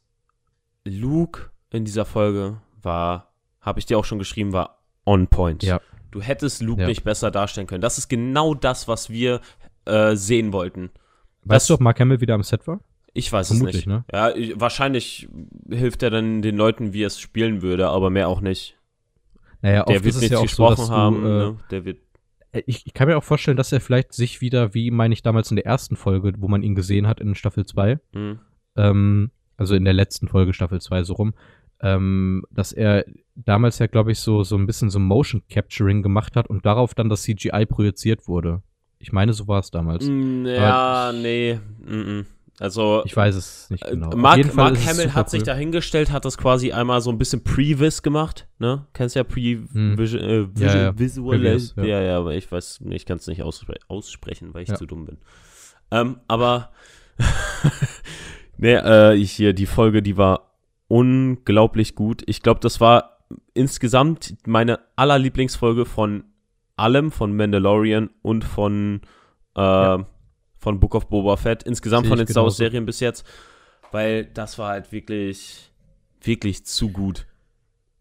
[0.84, 5.62] Luke in dieser Folge war, habe ich dir auch schon geschrieben, war on point.
[5.62, 5.80] Ja.
[6.10, 6.86] Du hättest Luke Ja.
[6.88, 7.80] nicht besser darstellen können.
[7.82, 9.40] Das ist genau das, was wir
[9.86, 10.90] äh, sehen wollten.
[11.44, 12.80] weißt das- du, ob Mark Hamill wieder am Set war?
[13.12, 13.86] Ich weiß Vermutlich, es nicht.
[13.86, 14.04] ne?
[14.12, 15.28] Ja, ich- wahrscheinlich
[15.70, 18.76] hilft er dann den Leuten, wie er es spielen würde, aber mehr auch nicht.
[19.62, 21.16] Naja, Der wird nicht ja auch so, gesprochen du, haben.
[21.24, 21.56] äh, ne?
[21.70, 21.98] Der wird.
[22.66, 25.50] ich, ich kann mir auch vorstellen, dass er vielleicht sich wieder, wie meine ich damals
[25.50, 28.38] in der ersten Folge, wo man ihn gesehen hat in Staffel 2, Hm.
[28.76, 31.34] ähm, also in der letzten Folge Staffel 2 so rum,
[31.80, 33.04] ähm, dass er
[33.36, 36.94] damals ja, glaube ich, so, so ein bisschen so Motion Capturing gemacht hat und darauf
[36.94, 38.62] dann das CGI projiziert wurde.
[39.04, 40.06] Ich meine, so war es damals.
[40.06, 41.60] Mm, Ja, nee.
[41.86, 42.22] mm.
[42.58, 44.16] Also, Ich weiß es nicht äh, genau.
[44.16, 45.46] Mark, Mark Hamill hat sich cool.
[45.46, 48.86] dahingestellt, hat das quasi einmal so ein bisschen Previs gemacht, ne?
[48.94, 49.96] Kennst ja Pre Hm.
[49.98, 50.92] Äh, Ja, ja.
[50.92, 51.84] Previous, ja.
[51.84, 52.00] ja.
[52.00, 54.76] ja, aber ich weiß, ich kann es nicht ausspre aussprechen, weil ich Ja.
[54.76, 55.18] zu dumm bin.
[55.90, 56.70] Ähm, aber
[58.56, 60.54] nee, äh, ich hier die Folge, die war
[60.88, 62.22] unglaublich gut.
[62.26, 63.18] Ich glaube, das war
[63.52, 66.24] insgesamt meine allerlieblingsfolge von
[66.76, 69.00] allem, von Mandalorian und von
[69.56, 70.06] äh, Ja.
[70.58, 71.62] von Book of Boba Fett.
[71.62, 72.56] Insgesamt von den Star Wars.
[72.56, 73.26] Serien bis jetzt,
[73.92, 75.70] weil das war halt wirklich,
[76.22, 77.26] wirklich zu gut.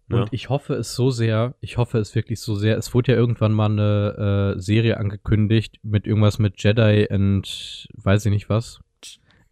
[0.08, 0.22] Ne?
[0.24, 2.78] Und ich hoffe es so sehr, ich hoffe es wirklich so sehr.
[2.78, 8.26] Es wurde ja irgendwann mal eine äh, Serie angekündigt mit irgendwas mit Jedi und weiß
[8.26, 8.82] ich nicht was.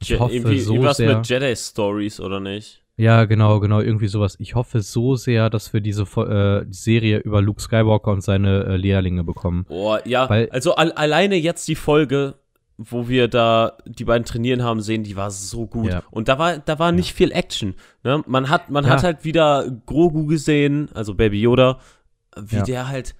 [0.01, 1.15] Ich Je- hoffe irgendwie, so irgendwas sehr.
[1.17, 2.80] mit Jedi Stories oder nicht?
[3.01, 4.35] Ja, genau, genau, irgendwie sowas.
[4.39, 8.75] Ich hoffe so sehr, dass wir diese äh, Serie über Luke Skywalker und seine äh,
[8.77, 9.65] Lehrlinge bekommen.
[9.67, 12.35] Boah, ja, Weil- also al alleine jetzt die Folge,
[12.77, 15.89] wo wir da die beiden trainieren haben sehen, die war so gut.
[15.91, 16.03] Ja.
[16.11, 17.73] Und da war, da war nicht viel Action.
[18.03, 18.23] Ne?
[18.27, 18.91] Man hat, man Ja.
[18.91, 21.79] hat halt wieder Grogu gesehen, also Baby Yoda,
[22.39, 22.63] wie Ja.
[22.63, 23.15] der halt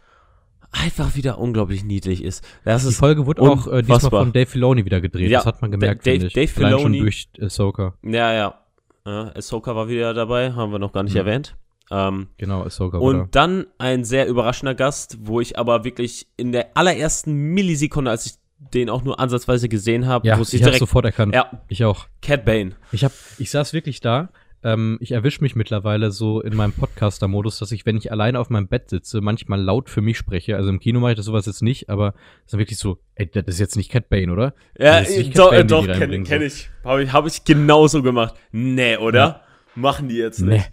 [0.72, 2.44] einfach wieder unglaublich niedlich ist.
[2.64, 5.30] Das Die ist Folge wurde auch äh, diesmal von Dave Filoni wieder gedreht.
[5.30, 6.34] Ja, das hat man gemerkt, Dave- finde ich.
[6.34, 7.94] Dave Allein schon Filoni- durch Ahsoka.
[8.04, 8.61] Ja, ja.
[9.06, 11.20] Ja Ahsoka war wieder dabei, haben wir noch gar nicht Mhm.
[11.20, 11.56] erwähnt.
[11.89, 16.52] Ähm, Genau, Ahsoka war und dann ein sehr überraschender Gast, wo ich aber wirklich in
[16.54, 18.34] der allerersten Millisekunde, als ich
[18.74, 21.34] den auch nur ansatzweise gesehen habe, Ja, wusste ich direkt, sofort erkannt.
[21.36, 22.06] ja, Ich auch.
[22.22, 22.76] Cat Bane.
[22.91, 24.30] Ich hab, ich saß wirklich da.
[24.64, 28.49] Ähm, ich erwische mich mittlerweile so in meinem Podcaster-Modus, dass ich, wenn ich alleine auf
[28.49, 30.55] meinem Bett sitze, manchmal laut für mich spreche.
[30.55, 32.99] Also im Kino mache ich das sowas jetzt nicht, aber es ist dann wirklich so,
[33.16, 34.53] ey, das ist jetzt nicht Cat Bane, oder?
[34.78, 36.70] Ja, ist nicht doch, Bane, äh, doch kenne kenn ich.
[36.84, 38.36] Habe ich, hab ich genauso gemacht.
[38.51, 39.20] Nee, oder?
[39.20, 39.41] Ja.
[39.76, 40.57] Machen die jetzt Nee.
[40.57, 40.72] nicht.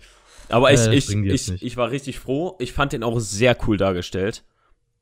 [0.51, 1.16] Aber Äh, ich, das ich, ich,
[1.49, 1.62] nicht.
[1.62, 2.57] ich war richtig froh.
[2.59, 4.45] Ich fand den auch sehr cool dargestellt.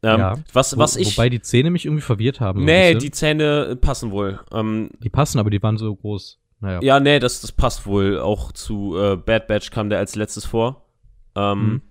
[0.03, 0.34] Ähm, Ja.
[0.53, 1.16] Was, was Wo, ich.
[1.16, 2.64] Wobei die Zähne mich irgendwie verwirrt haben.
[2.64, 4.41] nee, die Zähne passen wohl.
[4.53, 6.39] Ähm, die passen, aber die waren so groß.
[6.61, 6.81] Naja.
[6.83, 8.19] ja, nee, das, das passt wohl.
[8.19, 10.87] Auch zu äh, Bad Batch kam der als letztes vor.
[11.35, 11.83] Ähm, Mhm.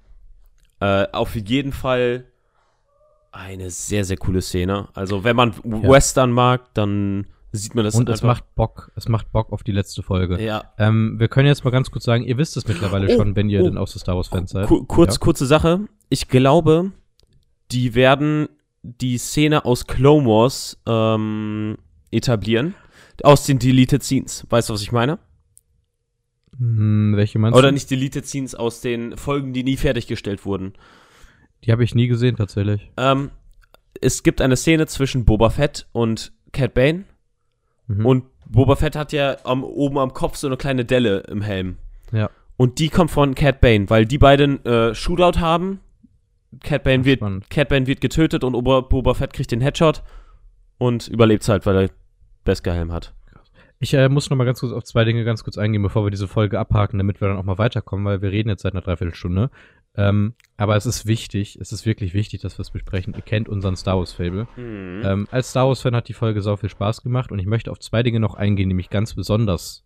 [0.80, 2.26] äh, auf jeden Fall
[3.32, 4.88] eine sehr, sehr coole Szene.
[4.94, 8.92] Also, wenn man Western mag, dann sieht man das Und es macht Bock.
[8.96, 10.42] Es macht Bock auf die letzte Folge.
[10.44, 13.36] ja, Ähm, wir können jetzt mal ganz kurz sagen, ihr wisst es mittlerweile Oh, schon,
[13.36, 13.66] wenn ihr oh.
[13.66, 14.68] denn auch so Star Wars-Fans seid.
[14.68, 15.20] Ku- kurz, Ja.
[15.20, 15.82] kurze Sache.
[16.10, 16.92] Ich glaube,
[17.72, 18.50] die werden
[18.84, 21.78] die Szene aus Clone Wars ähm,
[22.12, 22.74] etablieren.
[23.24, 24.46] Aus den Deleted Scenes.
[24.50, 25.20] Weißt du, was ich meine?
[26.58, 27.74] Hm, welche meinst Oder du?
[27.74, 30.74] nicht Deleted Scenes aus den Folgen, die nie fertiggestellt wurden.
[31.64, 32.92] Die habe ich nie gesehen, tatsächlich.
[32.98, 33.32] Ähm,
[34.02, 37.06] es gibt eine Szene zwischen Boba Fett und Cat Bane.
[37.88, 38.06] Mhm.
[38.06, 41.78] Und Boba Fett hat ja am, oben am Kopf so eine kleine Delle im Helm.
[42.12, 42.30] Ja.
[42.58, 45.80] Und die kommt von Cat Bane, weil die beiden äh, Shootout haben.
[46.64, 47.22] Cat Bane, wird.
[47.50, 50.04] Cat Bane wird getötet und Ober Boba Fett kriegt den Headshot
[50.78, 51.90] und überlebt halt, weil er
[52.46, 53.14] Beskar-Helm hat.
[53.80, 56.12] Ich äh, muss noch mal ganz kurz auf zwei Dinge ganz kurz eingehen, bevor wir
[56.12, 58.82] diese Folge abhaken, damit wir dann auch mal weiterkommen, weil wir reden jetzt seit einer
[58.82, 59.52] Dreiviertelstunde.
[59.98, 63.14] Ähm, aber es ist wichtig, es ist wirklich wichtig, dass wir es besprechen.
[63.14, 64.48] Ihr kennt unseren Star Wars-Fable.
[64.56, 65.02] Mhm.
[65.06, 67.80] Ähm, als Star Wars-Fan hat die Folge sau viel Spaß gemacht und ich möchte auf
[67.80, 69.86] zwei Dinge noch eingehen, die mich ganz besonders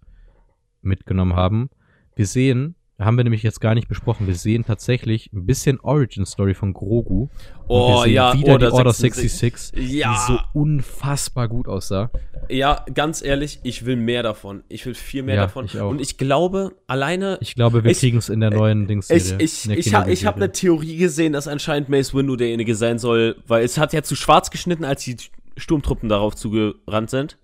[0.82, 1.70] mitgenommen haben.
[2.16, 6.54] Wir sehen, haben wir nämlich jetzt gar nicht besprochen, wir sehen tatsächlich ein bisschen Origin-Story
[6.54, 7.24] von Grogu.
[7.24, 7.30] Und
[7.70, 9.40] Oh, wir sehen ja, wieder Order die Order 66.
[9.72, 10.12] 66, Ja.
[10.28, 12.12] die so unfassbar gut aussah.
[12.50, 14.64] Ja, ganz ehrlich, ich will mehr davon.
[14.70, 15.66] Ich will viel mehr Ja, davon.
[15.66, 15.80] ich.
[15.80, 17.38] Und ich glaube, alleine.
[17.42, 19.38] Ich glaube, wir Ich- kriegen es in der neuen Ich, Dings-Serie.
[19.40, 23.38] ich, ich, ha, ich habe eine Theorie gesehen, dass anscheinend Mace Windu derjenige sein soll,
[23.48, 25.16] weil es hat ja zu schwarz geschnitten, als die
[25.58, 27.38] Sturmtruppen darauf zugerannt sind.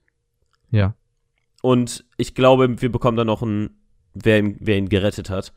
[0.71, 0.95] Ja.
[1.61, 3.69] Und ich glaube, wir bekommen dann noch ein,
[4.15, 5.53] wer ihn, wer ihn gerettet hat.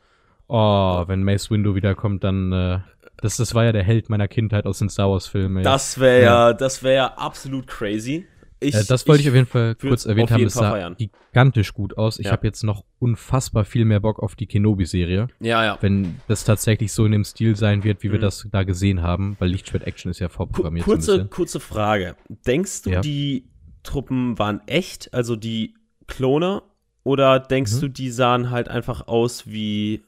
[0.47, 2.51] Oh, wenn Mace Windu wiederkommt, dann.
[2.51, 2.79] Äh,
[3.21, 5.63] das, das war ja der Held meiner Kindheit aus den Star Wars-Filmen.
[5.63, 8.25] Das wäre ja, das wäre ja absolut crazy.
[8.61, 10.41] Ich, äh, das wollte ich, auf jeden Fall kurz erwähnt haben.
[10.41, 10.95] Fall sah feiern.
[10.97, 12.17] gigantisch gut aus.
[12.19, 12.31] Ich Ja.
[12.33, 15.27] habe jetzt noch unfassbar viel mehr Bock auf die Kenobi-Serie.
[15.39, 15.77] Ja, ja.
[15.81, 18.23] Wenn das tatsächlich so in dem Stil sein wird, wie wir Mhm.
[18.23, 20.85] das da gesehen haben, weil Lichtschwert-Action ist ja vorprogrammiert.
[20.85, 21.29] so kurze, bisschen.
[21.29, 22.15] kurze Frage.
[22.47, 23.01] Denkst du, Ja.
[23.01, 23.45] die
[23.83, 25.75] Truppen waren echt, also die
[26.07, 26.61] Klone,
[27.03, 27.79] oder denkst Mhm.
[27.81, 30.03] du, die sahen halt einfach aus wie,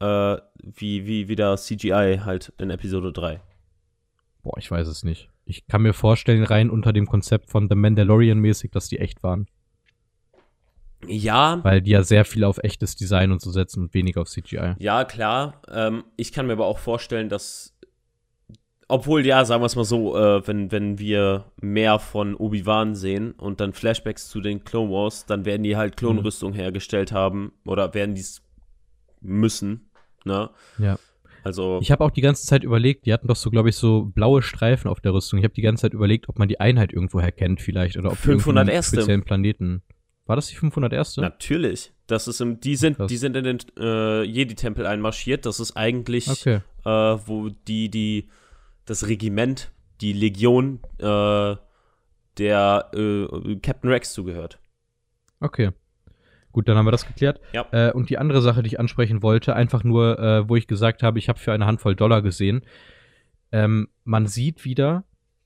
[0.00, 3.40] äh, wie, wie, wie das CGI halt in Episode 3?
[4.42, 5.28] Boah, ich weiß es nicht.
[5.44, 9.22] Ich kann mir vorstellen, rein unter dem Konzept von The Mandalorian mäßig, dass die echt
[9.22, 9.46] waren.
[11.06, 14.28] Ja, Weil die ja sehr viel auf echtes Design und so setzen und weniger auf
[14.28, 14.74] CGI.
[14.78, 15.62] ja, klar.
[15.68, 17.77] Ähm, ich kann mir aber auch vorstellen, dass,
[18.88, 23.32] obwohl, ja, sagen wir es mal so, äh, wenn, wenn wir mehr von Obi-Wan sehen
[23.32, 27.92] und dann Flashbacks zu den Clone Wars, dann werden die halt Klonrüstung hergestellt haben oder
[27.94, 28.42] werden die es
[29.20, 29.90] müssen,
[30.24, 30.50] ne?
[30.78, 30.98] Ja.
[31.44, 34.04] Also, Ich habe auch die ganze Zeit überlegt, die hatten doch so, glaube ich, so
[34.06, 35.38] blaue Streifen auf der Rüstung.
[35.38, 38.16] Ich habe die ganze Zeit überlegt, ob man die Einheit irgendwo herkennt vielleicht oder ob
[38.16, 38.96] die 500 irgendeinen Erste.
[38.96, 39.82] speziellen Planeten.
[40.26, 41.20] War das die 500 Erste?
[41.22, 41.92] Natürlich.
[42.06, 43.06] Das ist im, die sind, Krass.
[43.08, 45.46] die sind in den äh, Jedi-Tempel einmarschiert.
[45.46, 46.60] Das ist eigentlich, Okay.
[46.84, 48.28] äh, wo die, die,
[48.88, 49.70] das Regiment,
[50.00, 51.56] die Legion äh,
[52.38, 54.58] der äh, Captain Rex zugehört.
[55.40, 55.70] Okay.
[56.52, 57.40] Gut, dann haben wir das geklärt.
[57.52, 57.66] Ja.
[57.72, 61.02] Äh, und die andere Sache, die ich ansprechen wollte, einfach nur, äh, wo ich gesagt
[61.02, 62.62] habe, ich habe für eine Handvoll Dollar gesehen.
[63.52, 65.04] Ähm, man sieht wieder,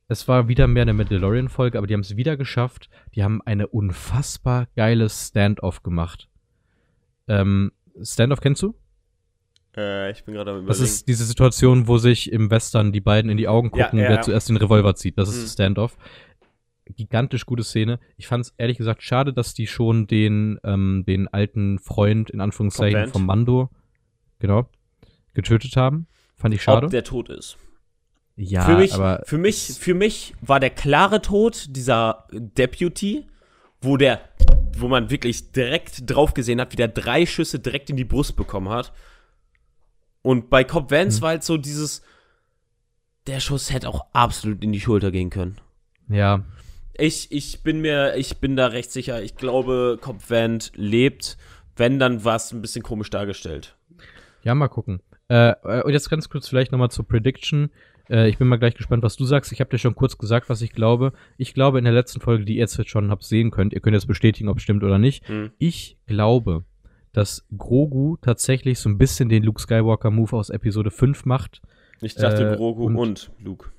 [0.08, 2.88] es war wieder mehr eine Mandalorian-Folge, aber die haben es wieder geschafft.
[3.14, 6.28] Die haben eine unfassbar geile Standoff gemacht.
[7.28, 8.74] Ähm, Standoff kennst du?
[9.76, 13.30] Äh, ich bin gerade am Das ist diese Situation, wo sich im Western die beiden
[13.30, 14.22] in die Augen Ja, gucken, ja, wer ja.
[14.22, 15.16] zuerst den Revolver zieht.
[15.18, 15.48] Das ist Mhm.
[15.48, 15.96] Standoff.
[16.96, 18.00] gigantisch gute Szene.
[18.16, 22.40] Ich fand es ehrlich gesagt schade, dass die schon den, ähm, den alten Freund, in
[22.40, 23.70] Anführungszeichen, vom Mando,
[24.40, 24.68] genau,
[25.32, 26.06] getötet haben.
[26.36, 26.86] Fand ich schade.
[26.86, 27.56] Ob der tot ist.
[28.36, 33.26] ja, für, mich, aber für, mich, für mich war der klare Tod dieser Deputy,
[33.80, 34.20] wo der,
[34.76, 38.36] wo man wirklich direkt drauf gesehen hat, wie der drei Schüsse direkt in die Brust
[38.36, 38.92] bekommen hat.
[40.22, 41.22] Und bei Cobb Vance Mhm.
[41.22, 42.02] war halt so dieses,
[43.26, 45.56] der Schuss hätte auch absolut in die Schulter gehen können.
[46.08, 46.44] ja,
[46.98, 49.22] Ich, ich bin mir, ich bin da recht sicher.
[49.22, 51.38] Ich glaube, Cobb Vant lebt.
[51.74, 53.76] Wenn, dann war es ein bisschen komisch dargestellt.
[54.42, 55.00] Ja, mal gucken.
[55.28, 57.70] Äh, äh, und jetzt ganz kurz vielleicht nochmal zur Prediction.
[58.10, 59.52] Äh, ich bin mal gleich gespannt, was du sagst.
[59.52, 61.14] Ich habe dir schon kurz gesagt, was ich glaube.
[61.38, 63.94] Ich glaube in der letzten Folge, die ihr jetzt schon habt sehen könnt, ihr könnt
[63.94, 65.26] jetzt bestätigen, ob es stimmt oder nicht.
[65.28, 65.52] Hm.
[65.58, 66.64] Ich glaube,
[67.12, 71.60] dass Grogu tatsächlich so ein bisschen den Luke Skywalker-Move aus Episode 5 macht.
[72.00, 73.70] Ich dachte Äh, Grogu und- und, Luke.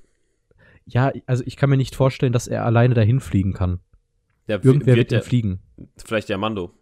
[0.86, 3.80] Ja, also ich kann mir nicht vorstellen, dass er alleine dahin fliegen kann.
[4.46, 5.60] Ja, Irgendwer wird wird ihn der, fliegen.
[5.96, 6.72] vielleicht der Mando.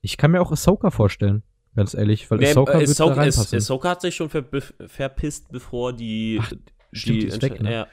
[0.00, 1.42] Ich kann mir auch Ahsoka vorstellen,
[1.74, 3.56] ganz ehrlich, weil Nee, Ahsoka äh, wird da Ahsoka.
[3.56, 4.44] Ahsoka hat sich schon ver
[4.86, 6.38] verpisst, bevor die.
[6.40, 6.52] Ach,
[6.92, 7.72] stimmt, die ist weg, ne?
[7.72, 7.86] Ja.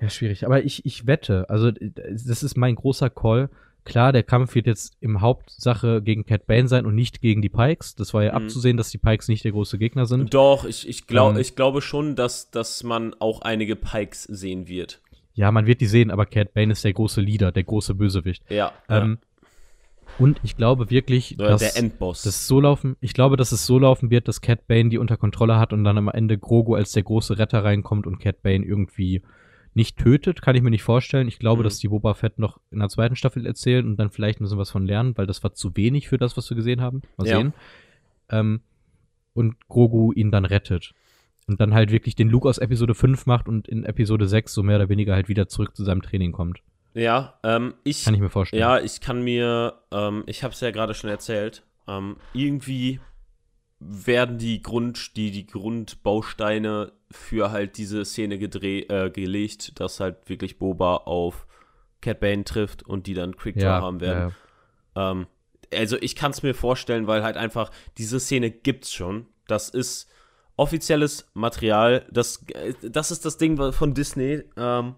[0.00, 0.44] Ja, schwierig.
[0.44, 3.48] Aber ich, ich wette, also das ist mein großer Call.
[3.86, 7.48] Klar, der Kampf wird jetzt im Hauptsache gegen Cat Bane sein und nicht gegen die
[7.48, 7.94] Pikes.
[7.94, 8.44] Das war ja Mhm.
[8.44, 10.34] abzusehen, dass die Pikes nicht der große Gegner sind.
[10.34, 11.40] Doch, ich, ich, glaub, Ähm.
[11.40, 15.00] ich glaube schon, dass, dass man auch einige Pikes sehen wird.
[15.34, 18.42] Ja, man wird die sehen, aber Cat Bane ist der große Leader, der große Bösewicht.
[18.50, 18.72] Ja.
[18.88, 19.18] Ähm,
[20.18, 21.36] und ich glaube wirklich, ja.
[21.40, 22.22] Oder dass der Endboss.
[22.22, 25.16] das so laufen, ich glaube, dass es so laufen wird, dass Cat Bane die unter
[25.18, 28.64] Kontrolle hat und dann am Ende Grogu als der große Retter reinkommt und Cat Bane
[28.64, 29.22] irgendwie
[29.76, 31.28] nicht tötet, kann ich mir nicht vorstellen.
[31.28, 31.64] Ich glaube, Mhm.
[31.64, 34.60] dass die Boba Fett noch in der zweiten Staffel erzählen und dann vielleicht müssen wir
[34.60, 37.02] was von lernen, weil das war zu wenig für das, was wir gesehen haben.
[37.16, 37.36] Mal Ja.
[37.36, 37.52] sehen.
[38.30, 38.60] Ähm,
[39.34, 40.92] und Grogu ihn dann rettet.
[41.46, 44.62] Und dann halt wirklich den Luke aus Episode 5 macht und in Episode 6 so
[44.62, 46.60] mehr oder weniger halt wieder zurück zu seinem Training kommt.
[46.94, 48.04] ja, ähm, ich.
[48.04, 48.60] Kann ich mir vorstellen.
[48.60, 52.98] Ja, ich kann mir, ähm, ich habe es ja gerade schon erzählt, ähm, irgendwie
[53.78, 60.28] werden die Grund, die, die Grundbausteine für halt diese Szene gedreh, äh, gelegt, dass halt
[60.28, 61.46] wirklich Boba auf
[62.00, 64.34] Cat Bane trifft und die dann Quick ja, haben werden.
[64.94, 65.10] ja.
[65.10, 65.26] Ähm,
[65.74, 69.26] also ich kann es mir vorstellen, weil halt einfach diese Szene gibt's schon.
[69.46, 70.08] Das ist
[70.56, 72.06] offizielles Material.
[72.10, 74.42] Das, äh, das ist das Ding von Disney.
[74.56, 74.94] Ähm,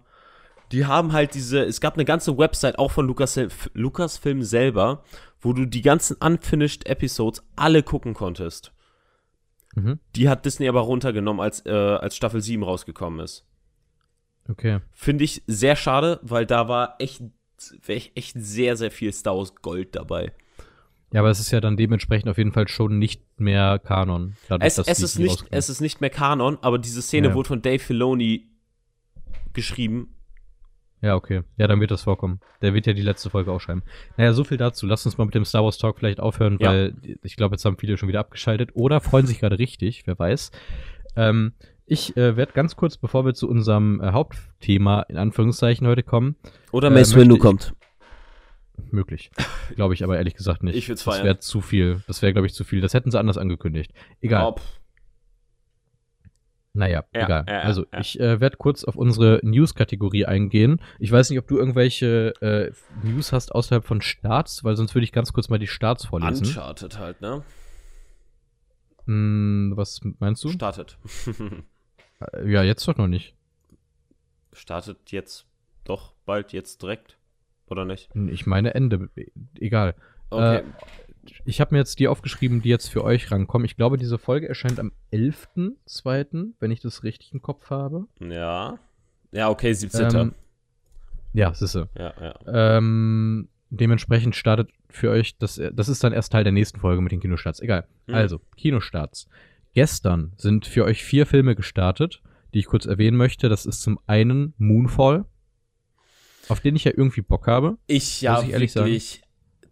[0.71, 3.39] die haben halt diese, es gab eine ganze Website auch von Lucas,
[3.73, 5.03] Lucasfilm selber,
[5.41, 8.71] wo du die ganzen unfinished Episodes alle gucken konntest.
[9.75, 9.99] Mhm.
[10.15, 13.45] Die hat Disney aber runtergenommen, als, äh, als Staffel 7 rausgekommen ist.
[14.47, 14.79] Okay.
[14.93, 17.21] Finde ich sehr schade, weil da war echt,
[17.87, 20.33] echt sehr, sehr viel Star Wars Gold dabei.
[21.11, 24.35] Ja, aber es ist ja dann dementsprechend auf jeden Fall schon nicht mehr Kanon.
[24.47, 25.53] dadurch, Es, es, ist nicht, rauskommen.
[25.53, 27.33] es ist nicht mehr Kanon, aber diese Szene Ja.
[27.33, 28.47] wurde von Dave Filoni
[29.53, 30.15] geschrieben.
[31.01, 31.43] Ja, okay.
[31.57, 32.41] Ja, dann wird das vorkommen.
[32.61, 33.83] Der wird ja die letzte Folge auch schreiben.
[34.17, 34.85] Naja, so viel dazu.
[34.85, 36.69] Lass uns mal mit dem Star Wars Talk vielleicht aufhören, Ja.
[36.69, 36.93] weil
[37.23, 40.51] ich glaube, jetzt haben viele schon wieder abgeschaltet oder freuen sich gerade richtig, wer weiß.
[41.15, 41.53] Ähm,
[41.85, 46.35] ich äh, werde ganz kurz, bevor wir zu unserem äh, Hauptthema in Anführungszeichen heute kommen,
[46.71, 47.73] Oder Äh, Mace möchte Windu kommt.
[48.91, 49.31] möglich.
[49.75, 50.75] Glaube ich aber ehrlich gesagt nicht.
[50.75, 51.25] Ich würd's Das feiern.
[51.25, 52.01] wäre zu viel.
[52.07, 52.81] Das wäre, glaube ich, zu viel.
[52.81, 53.91] Das hätten sie anders angekündigt.
[54.21, 54.53] Egal.
[54.55, 54.55] Oh.
[56.73, 57.45] Naja, Ja, egal.
[57.47, 57.99] ja, ja, also, ja.
[57.99, 60.81] ich äh, werde kurz auf unsere News-Kategorie eingehen.
[60.99, 62.71] Ich weiß nicht, ob du irgendwelche äh,
[63.05, 66.45] News hast außerhalb von Starts, weil sonst würde ich ganz kurz mal die Starts vorlesen.
[66.45, 67.43] Uncharted halt, ne?
[69.05, 70.49] Hm, was meinst du?
[70.49, 70.97] Startet.
[72.33, 73.33] Äh, ja, jetzt doch noch nicht.
[74.51, 75.45] Startet jetzt
[75.85, 77.17] doch bald, jetzt direkt.
[77.67, 78.09] Oder nicht?
[78.29, 79.09] Ich meine Ende.
[79.57, 79.95] Egal.
[80.29, 80.57] Okay.
[80.57, 80.63] Äh,
[81.45, 83.65] Ich habe mir jetzt die aufgeschrieben, die jetzt für euch rankommen.
[83.65, 88.07] Ich glaube, diese Folge erscheint am 11.2., wenn ich das richtig im Kopf habe.
[88.19, 88.79] ja.
[89.31, 90.15] Ja, okay, 17.
[90.15, 90.35] Ähm,
[91.33, 91.87] ja, siehste.
[91.95, 92.77] ja, ja.
[92.77, 97.11] Ähm, dementsprechend startet für euch, das, das ist dann erst Teil der nächsten Folge mit
[97.11, 97.59] den Kinostarts.
[97.59, 97.87] Egal.
[98.07, 98.15] Hm.
[98.15, 99.27] Also, Kinostarts.
[99.73, 103.49] Gestern sind für euch vier Filme gestartet, die ich kurz erwähnen möchte.
[103.49, 105.25] Das ist zum einen Moonfall,
[106.47, 107.77] auf den ich ja irgendwie Bock habe.
[107.85, 109.21] Ich ja Muss ich ehrlich wirklich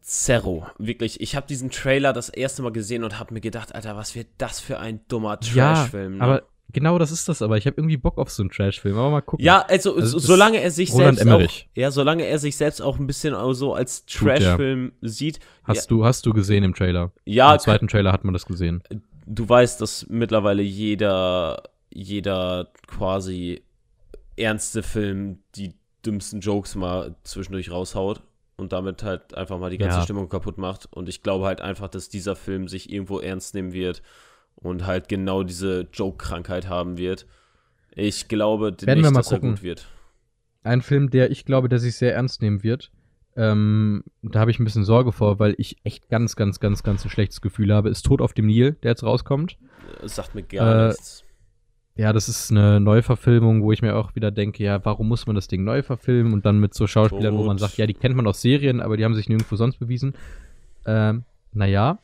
[0.08, 0.66] Zerro.
[0.78, 1.20] Wirklich.
[1.20, 4.28] Ich habe diesen Trailer das erste Mal gesehen und habe mir gedacht, Alter, was wird
[4.38, 6.18] das für ein dummer Trashfilm.
[6.18, 6.24] ne?
[6.24, 7.42] aber genau das ist das.
[7.42, 8.98] Aber ich habe irgendwie Bock auf so einen Trashfilm.
[8.98, 9.44] Aber mal gucken.
[9.46, 12.98] Ja, also, Also solange er sich Roland selbst auch, ja, solange er sich selbst auch
[12.98, 14.38] ein bisschen so als Tut, ja.
[14.38, 15.42] Trashfilm sieht.
[15.66, 17.12] Hast du hast du gesehen im Trailer?
[17.26, 18.82] Ja, Im zweiten Trailer hat man das gesehen.
[19.26, 23.62] du weißt, dass mittlerweile jeder, jeder quasi
[24.38, 25.74] ernste Film die
[26.06, 28.22] dümmsten Jokes mal zwischendurch raushaut
[28.58, 30.04] und damit halt einfach mal die ganze Ja.
[30.04, 30.88] Stimmung kaputt macht.
[30.92, 34.02] Und ich glaube halt einfach, dass dieser Film sich irgendwo ernst nehmen wird
[34.56, 37.28] und halt genau diese Joke-Krankheit haben wird.
[37.96, 39.52] Ich glaube Werden wir nicht, mal dass er gucken.
[39.56, 39.88] gut wird.
[40.64, 42.92] ein Film, der ich glaube, der sich sehr ernst nehmen wird.
[43.36, 47.06] Ähm, da habe ich ein bisschen Sorge vor, weil ich echt ganz, ganz, ganz, ganz
[47.06, 47.90] ein schlechtes Gefühl habe.
[47.90, 49.58] Ist Tod auf dem Nil, der jetzt rauskommt.
[50.02, 51.24] Das sagt mir gar Äh, nichts.
[51.98, 55.36] Ja, das ist eine Neuverfilmung, wo ich mir auch wieder denke, ja, warum muss man
[55.36, 56.32] das Ding neu verfilmen?
[56.32, 58.98] Und dann mit so Schauspielern, wo man sagt, ja, die kennt man aus Serien, aber
[58.98, 60.14] die haben sich nirgendwo sonst bewiesen.
[60.86, 61.24] Ähm,
[61.54, 62.00] naja,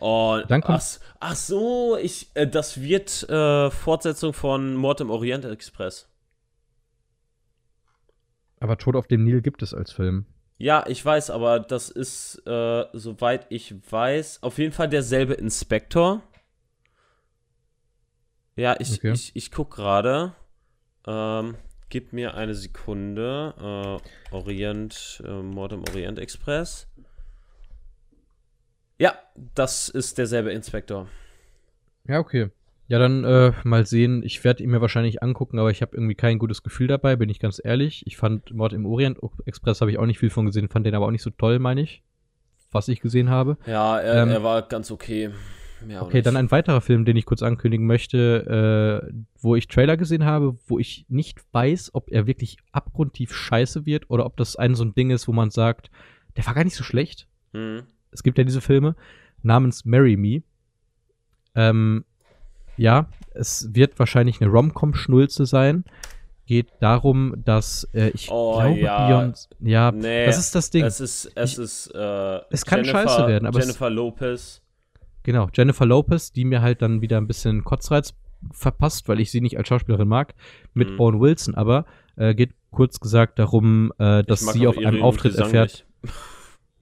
[0.00, 5.08] Oh, Dann kommt- ach, ach so, ich, äh, das wird äh, Fortsetzung von Mord im
[5.10, 6.08] Orient Express.
[8.58, 10.26] aber Tod auf dem Nil gibt es als Film.
[10.58, 16.22] Ja, ich weiß, aber das ist, äh, soweit ich weiß, auf jeden Fall derselbe Inspektor.
[18.56, 19.12] Ja, ich, Okay.
[19.12, 20.32] ich, ich guck gerade.
[21.06, 21.56] Ähm,
[21.88, 24.00] gib mir eine Sekunde.
[24.30, 26.88] Äh, Orient, äh, Mord im Orient Express.
[28.98, 29.14] Ja,
[29.54, 31.08] das ist derselbe Inspektor.
[32.06, 32.50] Ja, okay.
[32.86, 34.22] Ja, dann äh, mal sehen.
[34.22, 37.30] Ich werde ihn mir wahrscheinlich angucken, aber ich habe irgendwie kein gutes Gefühl dabei, bin
[37.30, 38.06] ich ganz ehrlich.
[38.06, 40.94] Ich fand Mord im Orient Express habe ich auch nicht viel von gesehen, fand den
[40.94, 42.02] aber auch nicht so toll, meine ich.
[42.72, 43.56] Was ich gesehen habe.
[43.66, 45.30] Ja, er, Ähm, er war ganz okay.
[45.92, 49.96] Auch Okay, dann ein weiterer Film, den ich kurz ankündigen möchte, äh, wo ich Trailer
[49.96, 54.56] gesehen habe, wo ich nicht weiß, ob er wirklich abgrundtief scheiße wird oder ob das
[54.56, 55.90] ein so ein Ding ist, wo man sagt,
[56.36, 57.26] der war gar nicht so schlecht.
[57.52, 57.82] Hm.
[58.10, 58.96] Es gibt ja diese Filme
[59.42, 60.42] namens Marry Me.
[61.54, 62.04] Ähm,
[62.76, 65.84] ja, es wird wahrscheinlich eine Rom-Com-Schnulze sein.
[66.46, 69.08] Geht darum, dass äh, ich Oh, glaube, ja.
[69.08, 70.84] Beyoncé, ja, Nee, das ist das Ding.
[70.84, 74.60] Es ist, es Ich- ist, äh, Es kann scheiße werden, aber es- Jennifer Lopez.
[75.24, 78.14] Genau, Jennifer Lopez, die mir halt dann wieder ein bisschen Kotzreiz
[78.52, 80.34] verpasst, weil ich sie nicht als Schauspielerin mag,
[80.74, 81.00] mit Mhm.
[81.00, 85.46] Owen Wilson, aber äh, geht kurz gesagt darum, äh, dass sie auf einem Auftritt Gesang
[85.46, 85.86] erfährt.
[86.02, 86.14] nicht.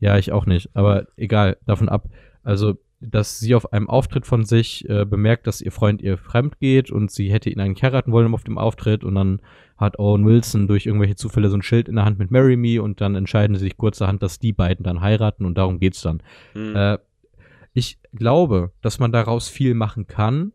[0.00, 2.08] Ja, ich auch nicht, aber egal, davon ab.
[2.42, 6.58] Also, dass sie auf einem Auftritt von sich äh, bemerkt, dass ihr Freund ihr fremd
[6.58, 9.40] geht und sie hätte ihn eigentlich heiraten wollen auf dem Auftritt und dann
[9.76, 12.82] hat Owen Wilson durch irgendwelche Zufälle so ein Schild in der Hand mit Marry Me
[12.82, 16.22] und dann entscheiden sie sich kurzerhand, dass die beiden dann heiraten und darum geht's dann.
[16.54, 16.74] Hm.
[16.76, 16.98] Äh,
[17.74, 20.52] ich glaube, dass man daraus viel machen kann.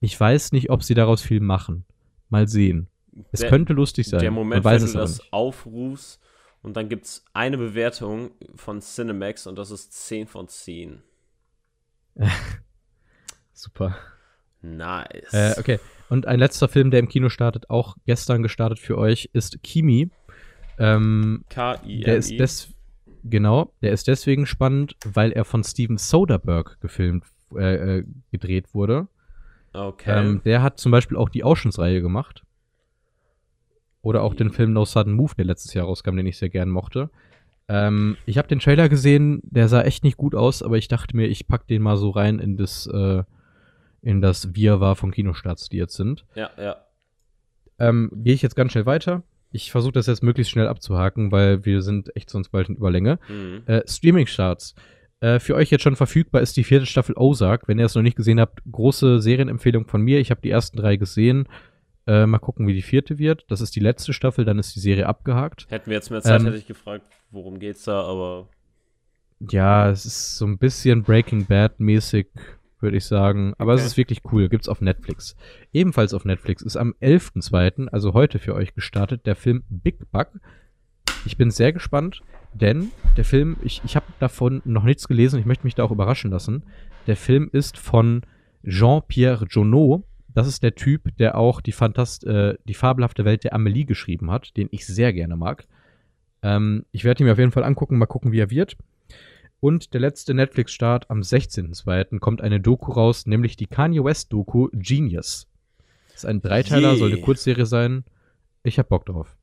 [0.00, 1.84] Ich weiß nicht, ob sie daraus viel machen.
[2.28, 2.88] Mal sehen.
[3.32, 4.20] Es Der- könnte lustig sein.
[4.20, 5.32] Der Moment, man weiß wenn es du das nicht.
[5.32, 6.20] aufrufst
[6.62, 11.02] und dann gibt es eine Bewertung von Cinemax und das ist 10 von 10.
[13.52, 13.96] Super.
[14.62, 15.32] Nice.
[15.32, 15.78] Äh, okay.
[16.08, 20.10] Und ein letzter Film, der im Kino startet, auch gestern gestartet für euch, ist Kimi.
[20.78, 22.00] Ähm, K-I-M-I.
[22.04, 22.68] der ist des
[23.28, 27.24] genau, der ist deswegen spannend, weil er von Steven Soderbergh gefilmt,
[27.54, 29.08] äh, äh, gedreht wurde.
[29.72, 30.18] Okay.
[30.18, 32.42] Ähm, der hat zum Beispiel auch die Oceans-Reihe gemacht.
[34.02, 36.70] Oder auch den Film No Sudden Move, der letztes Jahr rauskam, den ich sehr gern
[36.70, 37.10] mochte.
[37.68, 41.16] Ähm, ich habe den Trailer gesehen, der sah echt nicht gut aus, aber ich dachte
[41.16, 43.24] mir, ich pack den mal so rein in das, äh,
[44.02, 46.24] in das Wirrwarr von Kinostarts, die jetzt sind.
[46.34, 46.76] ja, ja.
[47.78, 49.22] Ähm, Gehe ich jetzt ganz schnell weiter.
[49.56, 53.18] Ich versuche das jetzt möglichst schnell abzuhaken, weil wir sind echt sonst bald in Überlänge.
[53.28, 53.62] Mhm.
[53.66, 54.74] Äh, Streaming-Charts.
[55.20, 57.66] Äh, für euch jetzt schon verfügbar ist die vierte Staffel Ozark.
[57.68, 60.20] Wenn ihr es noch nicht gesehen habt, große Serienempfehlung von mir.
[60.20, 61.48] Ich habe die ersten drei gesehen.
[62.06, 63.46] Äh, mal gucken, wie die vierte wird.
[63.48, 65.66] Das ist die letzte Staffel, dann ist die Serie abgehakt.
[65.70, 68.48] Hätten wir jetzt mehr Zeit, Ähm, hätte ich gefragt, worum geht's da, aber
[69.40, 72.26] Ja, es ist so ein bisschen Breaking Bad-mäßig,
[72.86, 73.52] würde ich sagen.
[73.58, 73.86] Aber es Okay.
[73.88, 74.48] ist wirklich cool.
[74.48, 75.36] Gibt's auf Netflix.
[75.72, 80.28] Ebenfalls auf Netflix ist am 11.2., also heute für euch gestartet, der Film Big Bug.
[81.26, 82.22] Ich bin sehr gespannt,
[82.54, 85.90] denn der Film, ich, ich habe davon noch nichts gelesen, ich möchte mich da auch
[85.90, 86.62] überraschen lassen.
[87.06, 88.22] Der Film ist von
[88.64, 90.04] Jean-Pierre Jonot.
[90.28, 94.30] Das ist der Typ, der auch die, Fantast äh, die fabelhafte Welt der Amelie geschrieben
[94.30, 95.66] hat, den ich sehr gerne mag.
[96.42, 98.76] Ähm, ich werde ihn mir auf jeden Fall angucken, mal gucken, wie er wird.
[99.60, 102.18] Und der letzte Netflix-Start am 16.02.
[102.18, 105.48] kommt eine Doku raus, nämlich die Kanye West-Doku Genius.
[106.08, 106.98] Das ist ein Dreiteiler, Je.
[106.98, 108.04] soll eine Kurzserie sein.
[108.62, 109.36] Ich hab Bock drauf.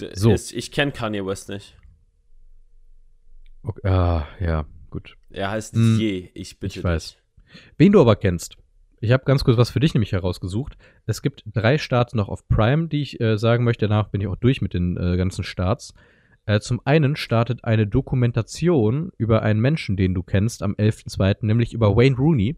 [0.00, 0.32] d- So.
[0.32, 1.76] ist, ich kenne Kanye West nicht.
[3.62, 3.88] Okay.
[3.88, 5.16] Ah, ja, gut.
[5.30, 7.16] Er heißt Hm, Je, ich bitte ich weiß.
[7.16, 7.62] dich.
[7.78, 8.56] Wen du aber kennst.
[9.00, 10.76] Ich habe ganz kurz was für dich nämlich herausgesucht.
[11.06, 13.88] Es gibt drei Starts noch auf Prime, die ich äh, sagen möchte.
[13.88, 15.92] Danach bin ich auch durch mit den äh, ganzen Starts.
[16.46, 21.74] Äh, zum einen startet eine Dokumentation über einen Menschen, den du kennst, am 11.02., nämlich
[21.74, 22.56] über Wayne Rooney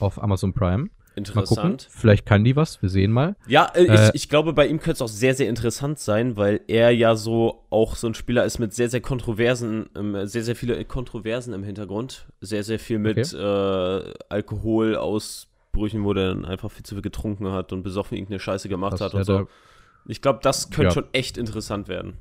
[0.00, 0.90] auf Amazon Prime.
[1.16, 1.88] Mal gucken, Interessant.
[1.90, 3.36] vielleicht kann die was, wir sehen mal.
[3.46, 6.36] Ja, äh, Äh, ich, ich glaube, bei ihm könnte es auch sehr, sehr interessant sein,
[6.36, 10.44] weil er ja so auch so ein Spieler ist mit sehr, sehr kontroversen, ähm, sehr,
[10.44, 12.26] sehr viele Kontroversen im Hintergrund.
[12.40, 17.72] Sehr, sehr viel mit äh, Alkoholausbrüchen, wo der dann einfach viel zu viel getrunken hat
[17.72, 19.48] und besoffen irgendeine Scheiße gemacht Das hat und so.
[20.06, 20.90] Ich glaube, das könnte Ja.
[20.92, 22.16] schon echt interessant werden.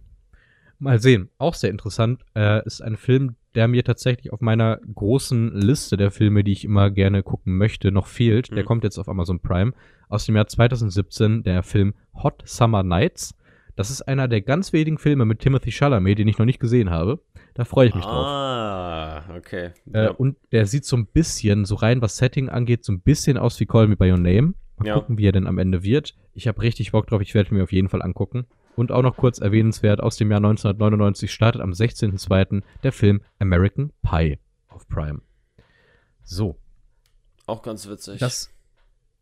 [0.79, 1.29] Mal sehen.
[1.37, 2.23] Auch sehr interessant.
[2.35, 6.63] Äh, ist ein Film, der mir tatsächlich auf meiner großen Liste der Filme, die ich
[6.65, 8.51] immer gerne gucken möchte, noch fehlt.
[8.51, 8.65] Der Mhm.
[8.67, 9.73] kommt jetzt auf Amazon Prime.
[10.07, 13.35] Aus dem Jahr 2017, der Film Hot Summer Nights.
[13.75, 16.89] Das ist einer der ganz wenigen Filme mit Timothy Chalamet, den ich noch nicht gesehen
[16.89, 17.19] habe.
[17.53, 18.25] Da freue ich mich drauf.
[18.25, 19.71] Ah, okay.
[19.93, 20.11] Äh, ja.
[20.11, 23.59] Und der sieht so ein bisschen, so rein was Setting angeht, so ein bisschen aus
[23.59, 24.53] wie Call Me By Your Name.
[24.77, 24.93] Mal Ja.
[24.95, 26.15] gucken, wie er denn am Ende wird.
[26.33, 28.45] Ich habe richtig Bock drauf, ich werde mir auf jeden Fall angucken.
[28.79, 32.63] Und auch noch kurz erwähnenswert, aus dem Jahr 1999 startet am 16.02.
[32.83, 35.19] der Film American Pie auf Prime.
[36.23, 36.57] So,
[37.45, 38.19] Auch ganz witzig.
[38.19, 38.49] das,